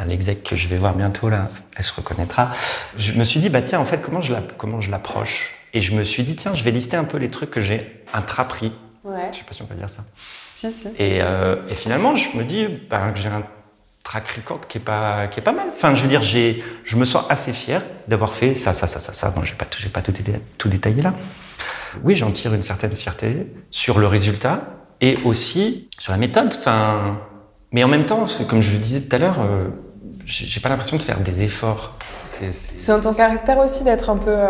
l'exec 0.04 0.42
que 0.42 0.56
je 0.56 0.68
vais 0.68 0.76
voir 0.76 0.94
bientôt, 0.94 1.28
là, 1.28 1.46
elle 1.76 1.84
se 1.84 1.92
reconnaîtra, 1.94 2.50
je 2.96 3.12
me 3.12 3.24
suis 3.24 3.40
dit, 3.40 3.48
bah 3.48 3.62
tiens, 3.62 3.80
en 3.80 3.84
fait, 3.84 4.00
comment 4.00 4.20
je 4.20 4.32
la- 4.32 4.42
comment 4.56 4.80
je 4.80 4.90
l'approche? 4.90 5.54
Et 5.74 5.80
je 5.80 5.94
me 5.94 6.04
suis 6.04 6.22
dit, 6.22 6.34
tiens, 6.37 6.54
je 6.54 6.64
vais 6.64 6.70
lister 6.70 6.96
un 6.96 7.04
peu 7.04 7.18
les 7.18 7.28
trucs 7.28 7.50
que 7.50 7.61
j'ai 7.61 8.02
intrapris. 8.14 8.72
Ouais, 9.04 9.28
Je 9.32 9.38
sais 9.38 9.44
pas 9.44 9.52
si 9.52 9.62
on 9.62 9.66
peut 9.66 9.74
dire 9.74 9.88
ça. 9.90 10.04
si, 10.54 10.70
si. 10.72 10.88
Et, 10.98 11.20
euh, 11.22 11.56
et 11.68 11.74
finalement, 11.74 12.14
je 12.16 12.37
me 12.37 12.44
dis 12.44 12.66
bah, 12.90 13.11
que 13.14 13.20
j'ai 13.20 13.28
un 13.28 13.42
track 14.04 14.26
record 14.37 14.61
qui 14.66 14.78
est 14.78 14.80
pas, 14.82 15.26
qui 15.26 15.40
est 15.40 15.42
pas 15.42 15.52
mal. 15.52 15.66
Enfin, 15.74 15.94
je 15.94 16.02
veux 16.02 16.08
dire, 16.08 16.22
j'ai, 16.22 16.64
je 16.84 16.96
me 16.96 17.04
sens 17.04 17.24
assez 17.28 17.52
fier 17.52 17.82
d'avoir 18.06 18.34
fait 18.34 18.54
ça, 18.54 18.72
ça, 18.72 18.87
ça, 18.87 18.98
ça, 18.98 19.12
ça. 19.12 19.30
Bon, 19.30 19.44
j'ai 19.44 19.54
pas, 19.54 19.66
tout- 19.66 19.80
j'ai 19.80 19.88
pas 19.90 20.00
tout, 20.00 20.12
tout 20.56 20.68
détaillé 20.68 21.02
là. 21.02 21.12
Oui, 22.02 22.16
j'en 22.16 22.30
tire 22.30 22.54
une 22.54 22.62
certaine 22.62 22.92
fierté 22.92 23.46
sur 23.70 23.98
le 23.98 24.06
résultat 24.06 24.62
et 25.00 25.18
aussi 25.24 25.88
sur 25.98 26.12
la 26.12 26.18
méthode. 26.18 26.54
Enfin, 26.56 27.20
mais 27.72 27.84
en 27.84 27.88
même 27.88 28.04
temps, 28.04 28.26
c'est 28.26 28.46
comme 28.48 28.62
je 28.62 28.72
le 28.72 28.78
disais 28.78 29.02
tout 29.02 29.14
à 29.14 29.18
l'heure, 29.18 29.40
euh, 29.40 29.68
j'ai 30.29 30.61
pas 30.61 30.69
l'impression 30.69 30.97
de 30.97 31.03
faire 31.03 31.21
des 31.21 31.43
efforts. 31.43 31.97
C'est, 32.27 32.51
dans 32.88 33.01
ton 33.01 33.14
caractère 33.14 33.59
aussi 33.59 33.85
d'être 33.85 34.11
un 34.11 34.17
peu 34.17 34.29
euh, 34.31 34.47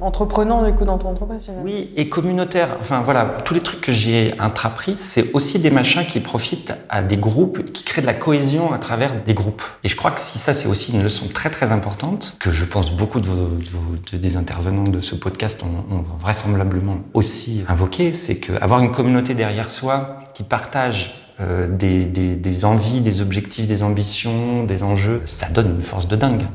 entreprenant, 0.00 0.64
du 0.64 0.72
coup, 0.72 0.84
dans 0.84 0.98
ton 0.98 1.10
entreprise, 1.10 1.44
finalement. 1.44 1.64
Oui, 1.64 1.90
et 1.96 2.08
communautaire. 2.08 2.76
Enfin 2.80 3.00
voilà, 3.02 3.36
tous 3.44 3.54
les 3.54 3.60
trucs 3.60 3.80
que 3.80 3.92
j'ai 3.92 4.34
intrapris, 4.40 4.94
c'est 4.96 5.32
aussi 5.32 5.60
des 5.60 5.70
machins 5.70 6.04
qui 6.04 6.18
profitent 6.20 6.74
à 6.88 7.02
des 7.02 7.16
groupes, 7.16 7.72
qui 7.72 7.84
créent 7.84 8.02
de 8.02 8.06
la 8.06 8.14
cohésion 8.14 8.72
à 8.72 8.78
travers 8.78 9.22
des 9.22 9.34
groupes. 9.34 9.62
Et 9.84 9.88
je 9.88 9.94
crois 9.94 10.10
que 10.10 10.20
si 10.20 10.38
ça, 10.38 10.52
c'est 10.52 10.66
aussi 10.66 10.92
une 10.92 11.04
leçon 11.04 11.28
très 11.28 11.50
très 11.50 11.70
importante, 11.70 12.36
que 12.40 12.50
je 12.50 12.64
pense 12.64 12.90
beaucoup 12.90 13.20
de, 13.20 13.26
vos, 13.26 13.34
de 13.56 13.68
vos- 13.68 13.96
de- 14.12 14.18
des 14.18 14.36
intervenants 14.36 14.82
de 14.88 15.00
ce 15.00 15.14
podcast 15.14 15.62
ont, 15.62 15.94
ont 15.94 16.04
vraisemblablement 16.20 16.96
aussi 17.14 17.64
invoqué, 17.68 18.12
c'est 18.12 18.38
qu'avoir 18.38 18.80
une 18.80 18.90
communauté 18.90 19.34
derrière 19.34 19.68
soi 19.68 20.18
qui 20.34 20.42
partage 20.42 21.22
euh, 21.40 21.66
des, 21.68 22.04
des- 22.04 22.34
des 22.36 22.64
envies, 22.64 23.00
des 23.00 23.20
objectifs, 23.20 23.66
des 23.66 23.82
ambitions, 23.82 24.64
des 24.64 24.82
enjeux, 24.82 25.22
ça 25.26 25.48
donne 25.48 25.70
une 25.76 25.80
force 25.80 26.08
de 26.08 26.16
dingue. 26.16 26.46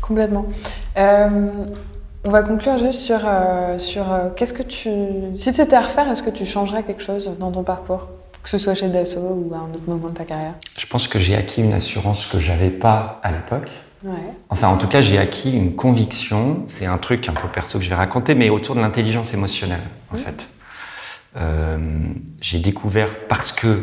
Complètement. 0.00 0.46
Euh, 0.96 1.64
on 2.24 2.30
va 2.30 2.42
conclure 2.42 2.78
juste 2.78 3.00
sur, 3.00 3.20
euh, 3.24 3.78
sur 3.78 4.04
qu'est-ce 4.36 4.54
que 4.54 4.62
tu. 4.62 4.88
Si 5.36 5.52
c'était 5.52 5.76
à 5.76 5.82
refaire, 5.82 6.10
est-ce 6.10 6.22
que 6.22 6.30
tu 6.30 6.46
changerais 6.46 6.82
quelque 6.82 7.02
chose 7.02 7.30
dans 7.38 7.50
ton 7.50 7.62
parcours? 7.62 8.08
Que 8.42 8.48
ce 8.50 8.58
soit 8.58 8.74
chez 8.74 8.88
Dassault 8.88 9.20
ou 9.50 9.54
à 9.54 9.58
un 9.58 9.74
autre 9.74 9.88
moment 9.88 10.08
de 10.08 10.14
ta 10.14 10.24
carrière? 10.24 10.54
Je 10.76 10.86
pense 10.86 11.08
que 11.08 11.18
j'ai 11.18 11.34
acquis 11.34 11.62
une 11.62 11.72
assurance 11.72 12.26
que 12.26 12.38
j'avais 12.38 12.68
pas 12.70 13.20
à 13.22 13.30
l'époque. 13.32 13.70
Ouais. 14.04 14.12
Enfin, 14.50 14.68
en 14.68 14.76
tout 14.76 14.86
cas, 14.88 15.00
j'ai 15.00 15.16
acquis 15.18 15.50
une 15.52 15.74
conviction. 15.74 16.64
C'est 16.68 16.84
un 16.84 16.98
truc 16.98 17.26
un 17.28 17.32
peu 17.32 17.48
perso 17.48 17.78
que 17.78 17.84
je 17.84 17.88
vais 17.88 17.96
raconter, 17.96 18.34
mais 18.34 18.50
autour 18.50 18.74
de 18.74 18.80
l'intelligence 18.82 19.32
émotionnelle, 19.32 19.80
en 20.12 20.16
fait. 20.16 20.46
Euh, 21.36 21.78
j'ai 22.42 22.58
découvert 22.58 23.10
parce 23.28 23.50
que, 23.50 23.78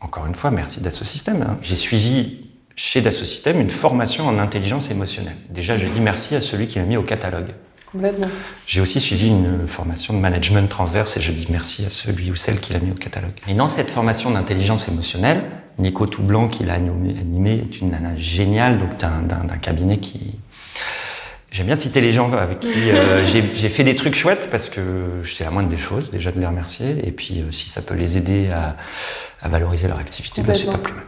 encore 0.00 0.26
une 0.26 0.34
fois, 0.34 0.50
merci 0.50 0.80
Dassault 0.80 1.04
Systèmes, 1.04 1.42
hein, 1.42 1.58
j'ai 1.62 1.76
suivi 1.76 2.46
chez 2.76 3.00
Dassault 3.00 3.24
Systèmes 3.24 3.60
une 3.60 3.70
formation 3.70 4.26
en 4.26 4.38
intelligence 4.38 4.90
émotionnelle. 4.90 5.36
Déjà, 5.50 5.76
je 5.76 5.86
dis 5.88 6.00
merci 6.00 6.36
à 6.36 6.40
celui 6.40 6.68
qui 6.68 6.78
l'a 6.78 6.84
mis 6.84 6.96
au 6.96 7.02
catalogue. 7.02 7.54
Complètement. 7.90 8.28
J'ai 8.66 8.80
aussi 8.80 9.00
suivi 9.00 9.28
une 9.28 9.66
formation 9.66 10.12
de 10.14 10.18
management 10.18 10.68
transverse 10.68 11.16
et 11.16 11.20
je 11.20 11.32
dis 11.32 11.46
merci 11.50 11.86
à 11.86 11.90
celui 11.90 12.30
ou 12.30 12.36
celle 12.36 12.60
qui 12.60 12.74
l'a 12.74 12.80
mis 12.80 12.90
au 12.90 12.94
catalogue. 12.94 13.32
Et 13.48 13.54
dans 13.54 13.66
cette 13.66 13.88
formation 13.88 14.30
d'intelligence 14.30 14.88
émotionnelle, 14.88 15.42
Nico 15.78 16.06
Toublanc, 16.06 16.48
qui 16.48 16.64
l'a 16.64 16.74
animé, 16.74 17.16
animé, 17.18 17.64
est 17.68 17.80
une 17.80 17.90
nana 17.90 18.16
géniale, 18.16 18.78
donc 18.78 18.98
d'un 18.98 19.56
cabinet 19.56 19.98
qui... 19.98 20.38
J'aime 21.50 21.66
bien 21.66 21.76
citer 21.76 22.00
les 22.00 22.12
gens 22.12 22.30
avec 22.32 22.60
qui 22.60 22.90
euh, 22.90 23.24
j'ai, 23.54 23.68
fait 23.68 23.84
des 23.84 23.94
trucs 23.94 24.14
chouettes 24.14 24.48
parce 24.50 24.68
que 24.68 24.80
c'est 25.24 25.44
la 25.44 25.50
moindre 25.50 25.68
des 25.70 25.78
choses, 25.78 26.10
déjà 26.10 26.30
de 26.30 26.38
les 26.38 26.46
remercier. 26.46 26.96
Et 27.06 27.10
puis 27.10 27.40
euh, 27.40 27.50
si 27.50 27.68
ça 27.68 27.80
peut 27.82 27.94
les 27.94 28.18
aider 28.18 28.50
à, 28.50 28.76
à 29.40 29.48
valoriser 29.48 29.88
leur 29.88 29.98
activité, 29.98 30.42
ben, 30.42 30.54
c'est 30.54 30.66
pas 30.70 30.78
plus 30.78 30.92
mal. 30.94 31.04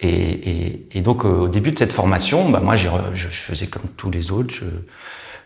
Et, 0.00 0.08
et- 0.10 0.88
et 0.92 1.00
donc, 1.00 1.24
euh, 1.24 1.28
au 1.28 1.48
début 1.48 1.70
de 1.72 1.78
cette 1.78 1.92
formation, 1.92 2.48
bah, 2.50 2.60
moi, 2.60 2.76
je, 2.76 2.88
je 3.12 3.28
faisais 3.28 3.66
comme 3.66 3.82
tous 3.96 4.10
les 4.10 4.30
autres. 4.30 4.54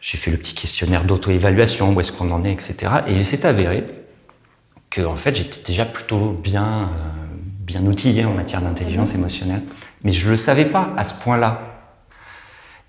J'ai 0.01 0.19
fait 0.19 0.31
le 0.31 0.37
petit 0.37 0.55
questionnaire 0.55 1.05
d'auto-évaluation, 1.05 1.93
où 1.95 2.01
est-ce 2.01 2.13
qu'on 2.13 2.31
en 2.33 2.45
est, 2.45 2.53
etc. 2.53 2.75
Et 3.07 3.13
il 3.13 3.25
s'est 3.25 3.47
avéré 3.47 3.85
que, 4.91 5.01
en 5.03 5.17
fait, 5.17 5.35
j'étais 5.37 5.61
déjà 5.65 5.85
plutôt 5.87 6.33
bien, 6.33 6.65
euh, 6.83 6.87
bien 7.61 7.87
outillé 7.87 8.25
en 8.27 8.35
matière 8.35 8.61
d'intelligence 8.61 9.15
émotionnelle. 9.15 9.63
Mais 10.05 10.13
je 10.13 10.27
ne 10.27 10.31
le 10.33 10.37
savais 10.37 10.65
pas 10.67 10.91
à 10.99 11.05
ce 11.05 11.15
point-là. 11.15 11.72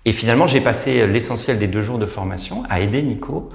Et 0.04 0.12
finalement, 0.12 0.46
j'ai 0.46 0.60
passé 0.60 1.06
l'essentiel 1.06 1.58
des 1.58 1.66
deux 1.68 1.82
jours 1.82 1.98
de 1.98 2.06
formation 2.06 2.62
à 2.68 2.80
aider 2.80 3.02
Nico, 3.02 3.48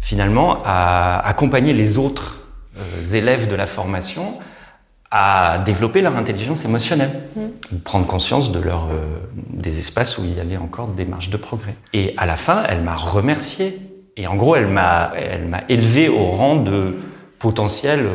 finalement, 0.00 0.58
à 0.64 1.18
accompagner 1.26 1.72
les 1.72 1.98
autres 1.98 2.40
euh, 2.78 3.14
élèves 3.14 3.48
de 3.48 3.56
la 3.56 3.66
formation 3.66 4.34
à 5.12 5.58
développer 5.66 6.02
leur 6.02 6.16
intelligence 6.16 6.64
émotionnelle, 6.64 7.10
Mmh. 7.34 7.78
prendre 7.84 8.06
conscience 8.06 8.52
de 8.52 8.60
leur, 8.60 8.84
euh, 8.84 9.18
des 9.52 9.80
espaces 9.80 10.18
où 10.18 10.24
il 10.24 10.32
y 10.36 10.40
avait 10.40 10.56
encore 10.56 10.88
des 10.88 11.04
marges 11.04 11.30
de 11.30 11.36
progrès. 11.36 11.74
Et 11.92 12.14
à 12.16 12.26
la 12.26 12.36
fin, 12.36 12.62
elle 12.68 12.82
m'a 12.82 12.94
remercié. 12.94 13.76
Et 14.16 14.28
en 14.28 14.36
gros, 14.36 14.54
elle 14.54 14.68
m'a, 14.68 15.12
elle 15.16 15.46
m'a 15.48 15.62
élevé 15.68 16.08
au 16.08 16.24
rang 16.26 16.56
de 16.56 16.96
potentiel 17.40 18.06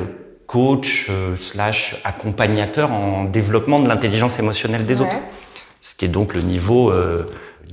coach 0.47 1.07
euh, 1.09 1.35
slash 1.35 1.95
accompagnateur 2.05 2.91
en 2.93 3.25
développement 3.25 3.79
de 3.79 3.87
l'intelligence 3.89 4.39
émotionnelle 4.39 4.85
des 4.85 5.01
Ouais. 5.01 5.07
autres. 5.07 5.17
Ce 5.81 5.95
qui 5.95 6.05
est 6.05 6.09
donc 6.09 6.33
le 6.33 6.41
niveau 6.41 6.91
euh, 6.91 7.25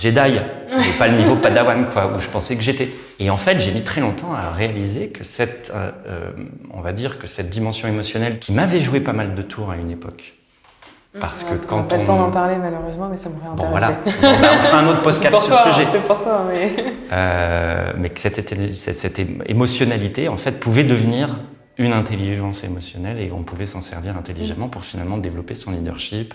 Jedi, 0.02 0.36
et 0.36 0.98
pas 0.98 1.06
le 1.06 1.16
niveau 1.16 1.36
Padawan, 1.36 1.86
quoi, 1.86 2.10
où 2.12 2.18
je 2.18 2.28
pensais 2.28 2.56
que 2.56 2.62
j'étais. 2.62 2.90
Et 3.20 3.30
en 3.30 3.36
fait, 3.36 3.60
j'ai 3.60 3.70
mis 3.70 3.82
très 3.82 4.00
longtemps 4.00 4.34
à 4.34 4.50
réaliser 4.50 5.10
que 5.10 5.22
cette, 5.22 5.70
euh, 5.72 5.90
euh, 6.08 6.30
on 6.74 6.80
va 6.80 6.92
dire 6.92 7.20
que 7.20 7.28
cette 7.28 7.50
dimension 7.50 7.86
émotionnelle 7.86 8.40
qui 8.40 8.52
m'avait 8.52 8.80
joué 8.80 8.98
pas 8.98 9.12
mal 9.12 9.36
de 9.36 9.42
tours 9.42 9.70
à 9.70 9.76
une 9.76 9.92
époque. 9.92 10.34
Parce 11.20 11.44
que 11.44 11.50
On 11.50 11.54
n'a 11.54 11.60
quand 11.68 11.82
pas 11.84 11.96
on... 11.96 11.98
le 12.00 12.04
temps 12.04 12.16
d'en 12.18 12.30
parler 12.32 12.56
malheureusement, 12.56 13.06
mais 13.08 13.16
ça 13.16 13.28
m'aurait 13.28 13.54
Bon 13.54 13.76
intéressé. 13.76 14.18
voilà, 14.20 14.36
Bon, 14.36 14.40
ben, 14.42 14.50
on 14.54 14.58
fera 14.62 14.78
un 14.80 14.88
autre 14.88 15.02
podcast 15.02 15.36
sur 15.36 15.48
ce 15.48 15.52
hein, 15.54 15.72
sujet. 15.72 15.86
c'est 15.86 16.00
pour 16.06 16.20
toi, 16.22 16.46
mais. 16.50 16.72
Euh, 17.12 17.92
mais 17.98 18.08
que 18.08 18.18
cette, 18.18 18.74
cette- 18.74 19.20
émotionnalité, 19.46 20.28
en 20.28 20.36
fait, 20.36 20.58
pouvait 20.58 20.84
devenir 20.84 21.38
une 21.78 21.92
intelligence 21.92 22.64
émotionnelle 22.64 23.20
et 23.20 23.30
on 23.30 23.42
pouvait 23.42 23.66
s'en 23.66 23.80
servir 23.80 24.16
intelligemment 24.16 24.68
pour 24.68 24.84
finalement 24.84 25.18
développer 25.18 25.54
son 25.54 25.70
leadership, 25.70 26.34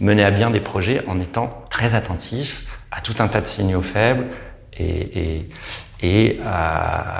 mener 0.00 0.24
à 0.24 0.30
bien 0.30 0.50
des 0.50 0.60
projets 0.60 1.02
en 1.06 1.20
étant 1.20 1.64
très 1.70 1.94
attentif 1.94 2.64
à 2.90 3.00
tout 3.00 3.14
un 3.18 3.28
tas 3.28 3.40
de 3.40 3.46
signaux 3.46 3.82
faibles 3.82 4.26
et, 4.72 5.38
et, 5.38 5.48
et 6.02 6.40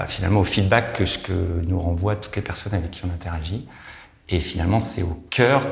finalement 0.07 0.41
au 0.41 0.45
feedback 0.45 0.95
que 0.95 1.05
ce 1.05 1.19
que 1.19 1.33
nous 1.33 1.81
renvoient 1.81 2.16
toutes 2.16 2.37
les 2.37 2.43
personnes 2.43 2.75
avec 2.75 2.91
qui 2.91 3.05
on 3.05 3.12
interagit. 3.12 3.66
Et 4.29 4.41
finalement, 4.41 4.81
c'est 4.81 5.03
au 5.03 5.25
cœur, 5.31 5.66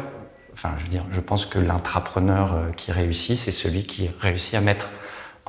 enfin, 0.53 0.75
je 0.79 0.85
veux 0.85 0.89
dire, 0.89 1.05
je 1.11 1.21
pense 1.21 1.47
que 1.47 1.59
l'intrapreneur 1.59 2.55
euh, 2.55 2.71
qui 2.73 2.91
réussit, 2.91 3.37
c'est 3.37 3.51
celui 3.51 3.85
qui 3.85 4.11
réussit 4.19 4.55
à 4.55 4.61
mettre 4.61 4.91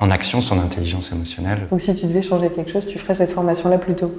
en 0.00 0.12
action 0.12 0.40
son 0.40 0.60
intelligence 0.60 1.10
émotionnelle. 1.10 1.66
Donc 1.68 1.80
si 1.80 1.92
tu 1.92 2.06
devais 2.06 2.22
changer 2.22 2.50
quelque 2.50 2.70
chose, 2.70 2.86
tu 2.86 3.00
ferais 3.00 3.14
cette 3.14 3.32
formation-là 3.32 3.78
plus 3.78 3.94
tôt. 3.94 4.16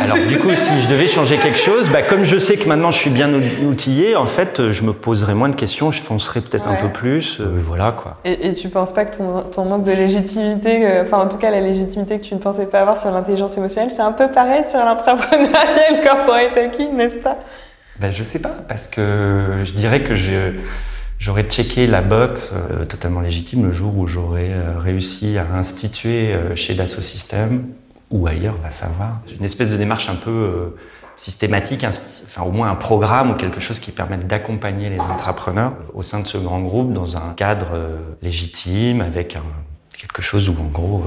Alors 0.00 0.18
du 0.28 0.38
coup, 0.38 0.50
si 0.50 0.82
je 0.82 0.88
devais 0.88 1.08
changer 1.08 1.36
quelque 1.38 1.58
chose, 1.58 1.88
bah, 1.88 2.02
comme 2.02 2.22
je 2.22 2.38
sais 2.38 2.56
que 2.56 2.68
maintenant 2.68 2.92
je 2.92 2.98
suis 2.98 3.10
bien 3.10 3.32
outillé, 3.68 4.14
en 4.14 4.26
fait, 4.26 4.60
euh, 4.60 4.72
je 4.72 4.84
me 4.84 4.92
poserais 4.92 5.34
moins 5.34 5.48
de 5.48 5.56
questions, 5.56 5.90
je 5.90 6.00
foncerais 6.00 6.42
peut-être 6.42 6.68
un 6.68 6.76
peu 6.76 6.90
plus. 6.90 7.40
euh, 7.40 7.46
voilà 7.52 7.90
quoi. 7.90 8.18
Et, 8.24 8.46
et 8.46 8.52
tu 8.52 8.68
penses 8.68 8.92
pas 8.92 9.04
que 9.04 9.16
ton, 9.16 9.42
ton 9.42 9.64
manque 9.64 9.82
de 9.82 9.92
légitimité, 9.92 10.86
euh, 10.86 11.02
enfin 11.02 11.18
en 11.18 11.26
tout 11.26 11.38
cas 11.38 11.50
la 11.50 11.60
légitimité 11.60 12.20
que 12.20 12.24
tu 12.24 12.34
ne 12.34 12.38
pensais 12.38 12.66
pas 12.66 12.80
avoir 12.82 12.96
sur 12.96 13.10
l'intelligence 13.10 13.56
émotionnelle, 13.56 13.90
c'est 13.90 14.02
un 14.02 14.12
peu 14.12 14.30
pareil 14.30 14.64
sur 14.64 14.78
l'entrepreneuriat 14.78 15.90
et 15.90 15.96
le 15.96 16.02
corporate 16.06 16.56
hacking, 16.56 16.94
n'est-ce 16.96 17.18
pas? 17.18 17.36
Ben, 17.98 18.12
je 18.12 18.22
sais 18.22 18.38
pas, 18.38 18.54
parce 18.68 18.86
que 18.86 19.62
je 19.64 19.72
dirais 19.72 20.02
que 20.04 20.14
je, 20.14 20.52
j'aurais 21.18 21.44
checké 21.44 21.86
la 21.86 22.02
box 22.02 22.54
euh, 22.54 22.84
totalement 22.84 23.20
légitime 23.20 23.64
le 23.64 23.72
jour 23.72 23.96
où 23.96 24.06
j'aurais 24.06 24.52
euh, 24.52 24.78
réussi 24.78 25.38
à 25.38 25.46
instituer 25.54 26.34
euh, 26.34 26.54
chez 26.56 26.74
Dassault 26.74 27.02
Systèmes 27.02 27.68
ou 28.10 28.26
ailleurs, 28.26 28.56
va 28.62 28.70
savoir, 28.70 29.20
une 29.36 29.44
espèce 29.44 29.68
de 29.68 29.76
démarche 29.76 30.08
un 30.08 30.14
peu 30.14 30.76
systématique, 31.16 31.84
enfin 31.84 32.42
au 32.42 32.52
moins 32.52 32.70
un 32.70 32.76
programme 32.76 33.32
ou 33.32 33.34
quelque 33.34 33.58
chose 33.58 33.80
qui 33.80 33.90
permette 33.90 34.28
d'accompagner 34.28 34.90
les 34.90 35.00
entrepreneurs 35.00 35.72
au 35.92 36.04
sein 36.04 36.20
de 36.20 36.26
ce 36.28 36.38
grand 36.38 36.60
groupe 36.60 36.92
dans 36.92 37.16
un 37.16 37.32
cadre 37.34 37.72
légitime 38.22 39.00
avec 39.00 39.36
quelque 39.98 40.22
chose 40.22 40.48
où 40.48 40.52
en 40.52 40.68
gros 40.68 41.04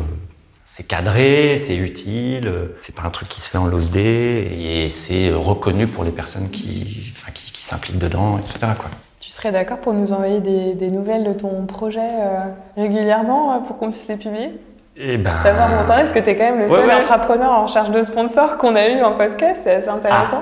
c'est 0.65 0.85
cadré, 0.85 1.55
c'est 1.55 1.77
utile, 1.77 2.51
c'est 2.81 2.93
pas 2.93 3.03
un 3.03 3.11
truc 3.11 3.29
qui 3.29 3.39
se 3.39 3.47
fait 3.47 3.57
en 3.57 3.67
loose 3.67 3.95
et 3.95 4.89
c'est 4.89 5.31
reconnu 5.31 5.87
pour 5.87 6.03
les 6.03 6.11
personnes 6.11 6.49
qui, 6.49 7.13
qui, 7.33 7.51
qui 7.53 7.63
s'impliquent 7.63 7.99
dedans, 7.99 8.37
etc. 8.39 8.73
Quoi. 8.77 8.89
Tu 9.29 9.35
serais 9.35 9.51
d'accord 9.51 9.77
pour 9.77 9.93
nous 9.93 10.11
envoyer 10.11 10.39
des, 10.39 10.73
des 10.73 10.89
nouvelles 10.89 11.23
de 11.23 11.33
ton 11.33 11.67
projet 11.67 11.99
euh, 12.01 12.39
régulièrement 12.75 13.53
euh, 13.53 13.59
pour 13.59 13.77
qu'on 13.77 13.91
puisse 13.91 14.07
les 14.07 14.15
publier? 14.15 14.59
Et 14.97 15.17
ben, 15.17 15.35
Savoir 15.35 15.69
où 15.69 15.73
on 15.75 15.79
en 15.81 15.83
est, 15.97 15.99
parce 15.99 16.11
que 16.13 16.17
tu 16.17 16.29
es 16.31 16.35
quand 16.35 16.45
même 16.45 16.61
le 16.61 16.67
seul 16.67 16.87
ouais. 16.87 16.95
entrepreneur 16.95 17.51
en 17.51 17.67
charge 17.67 17.91
de 17.91 18.01
sponsors 18.01 18.57
qu'on 18.57 18.75
a 18.75 18.89
eu 18.89 19.03
en 19.03 19.11
podcast, 19.11 19.61
c'est 19.65 19.75
assez 19.75 19.87
intéressant. 19.87 20.41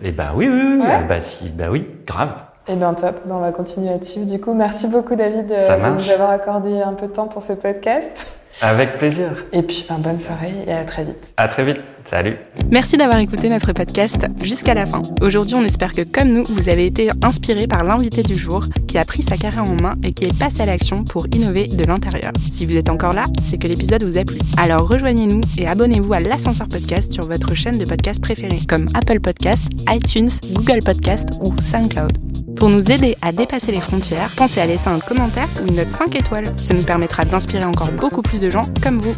et 0.00 0.12
ben 0.12 0.28
oui, 0.36 0.48
oui, 0.48 0.76
oui, 0.78 0.86
Ouais. 0.86 1.02
bah 1.08 1.20
si, 1.20 1.48
bah 1.48 1.64
oui, 1.72 1.84
grave. 2.06 2.34
Eh 2.68 2.76
bien 2.76 2.92
top, 2.92 3.16
Ben, 3.24 3.34
on 3.34 3.40
va 3.40 3.50
continuer 3.50 3.90
là-dessus. 3.90 4.26
Du 4.26 4.40
coup, 4.40 4.54
merci 4.54 4.86
beaucoup 4.86 5.16
David 5.16 5.50
euh, 5.50 5.90
de 5.90 5.94
nous 5.96 6.10
avoir 6.12 6.30
accordé 6.30 6.82
un 6.82 6.92
peu 6.92 7.08
de 7.08 7.12
temps 7.14 7.26
pour 7.26 7.42
ce 7.42 7.54
podcast. 7.54 8.38
Avec 8.62 8.96
plaisir. 8.96 9.44
Et 9.52 9.62
puis 9.62 9.84
ben, 9.88 9.96
bonne 9.98 10.20
soirée 10.20 10.54
et 10.68 10.72
à 10.72 10.84
très 10.84 11.02
vite. 11.02 11.34
À 11.36 11.48
très 11.48 11.64
vite. 11.64 11.80
Salut. 12.04 12.36
Merci 12.70 12.96
d'avoir 12.96 13.18
écouté 13.18 13.48
notre 13.48 13.72
podcast 13.72 14.26
jusqu'à 14.42 14.74
la 14.74 14.84
fin. 14.84 15.00
Aujourd'hui, 15.22 15.54
on 15.54 15.64
espère 15.64 15.92
que 15.92 16.02
comme 16.02 16.28
nous, 16.28 16.44
vous 16.48 16.68
avez 16.68 16.86
été 16.86 17.10
inspirés 17.22 17.66
par 17.66 17.82
l'invité 17.82 18.22
du 18.22 18.36
jour 18.36 18.64
qui 18.86 18.98
a 18.98 19.04
pris 19.04 19.22
sa 19.22 19.36
carrière 19.36 19.64
en 19.64 19.74
main 19.80 19.94
et 20.02 20.12
qui 20.12 20.24
est 20.24 20.38
passé 20.38 20.62
à 20.62 20.66
l'action 20.66 21.04
pour 21.04 21.26
innover 21.34 21.66
de 21.66 21.84
l'intérieur. 21.84 22.32
Si 22.52 22.66
vous 22.66 22.76
êtes 22.76 22.90
encore 22.90 23.14
là, 23.14 23.24
c'est 23.42 23.58
que 23.58 23.68
l'épisode 23.68 24.04
vous 24.04 24.18
a 24.18 24.24
plu. 24.24 24.38
Alors 24.56 24.86
rejoignez-nous 24.86 25.40
et 25.56 25.66
abonnez-vous 25.66 26.12
à 26.12 26.20
l'ascenseur 26.20 26.68
podcast 26.68 27.10
sur 27.12 27.24
votre 27.24 27.54
chaîne 27.54 27.78
de 27.78 27.84
podcast 27.86 28.20
préférée 28.20 28.60
comme 28.68 28.86
Apple 28.94 29.20
Podcast, 29.20 29.64
iTunes, 29.88 30.30
Google 30.52 30.80
Podcast 30.84 31.28
ou 31.40 31.54
SoundCloud. 31.60 32.18
Pour 32.56 32.68
nous 32.68 32.90
aider 32.90 33.16
à 33.22 33.32
dépasser 33.32 33.72
les 33.72 33.80
frontières, 33.80 34.30
pensez 34.36 34.60
à 34.60 34.66
laisser 34.66 34.88
un 34.88 35.00
commentaire 35.00 35.48
ou 35.62 35.68
une 35.68 35.76
note 35.76 35.90
5 35.90 36.14
étoiles. 36.14 36.46
Ça 36.56 36.74
nous 36.74 36.84
permettra 36.84 37.24
d'inspirer 37.24 37.64
encore 37.64 37.90
beaucoup 37.92 38.22
plus 38.22 38.38
de 38.38 38.50
gens 38.50 38.64
comme 38.82 38.98
vous. 38.98 39.14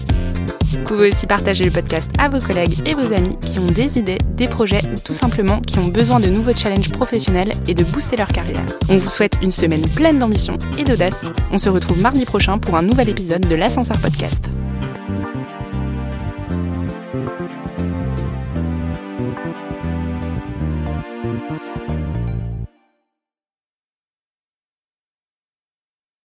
Vous 0.70 0.82
pouvez 0.84 1.08
aussi 1.08 1.26
partager 1.26 1.64
le 1.64 1.70
podcast 1.70 2.10
à 2.18 2.28
vos 2.28 2.40
collègues 2.40 2.76
et 2.84 2.94
vos 2.94 3.12
amis 3.12 3.38
qui 3.40 3.58
ont 3.58 3.66
des 3.66 3.98
idées, 3.98 4.18
des 4.34 4.48
projets 4.48 4.82
ou 4.84 4.98
tout 5.04 5.14
simplement 5.14 5.60
qui 5.60 5.78
ont 5.78 5.88
besoin 5.88 6.20
de 6.20 6.28
nouveaux 6.28 6.54
challenges 6.54 6.90
professionnels 6.90 7.52
et 7.68 7.74
de 7.74 7.84
booster 7.84 8.16
leur 8.16 8.28
carrière. 8.28 8.64
On 8.88 8.98
vous 8.98 9.08
souhaite 9.08 9.34
une 9.42 9.52
semaine 9.52 9.86
pleine 9.88 10.18
d'ambition 10.18 10.58
et 10.78 10.84
d'audace. 10.84 11.26
On 11.52 11.58
se 11.58 11.68
retrouve 11.68 12.00
mardi 12.00 12.24
prochain 12.24 12.58
pour 12.58 12.76
un 12.76 12.82
nouvel 12.82 13.08
épisode 13.08 13.48
de 13.48 13.54
l'Ascenseur 13.54 13.98
Podcast. 13.98 14.48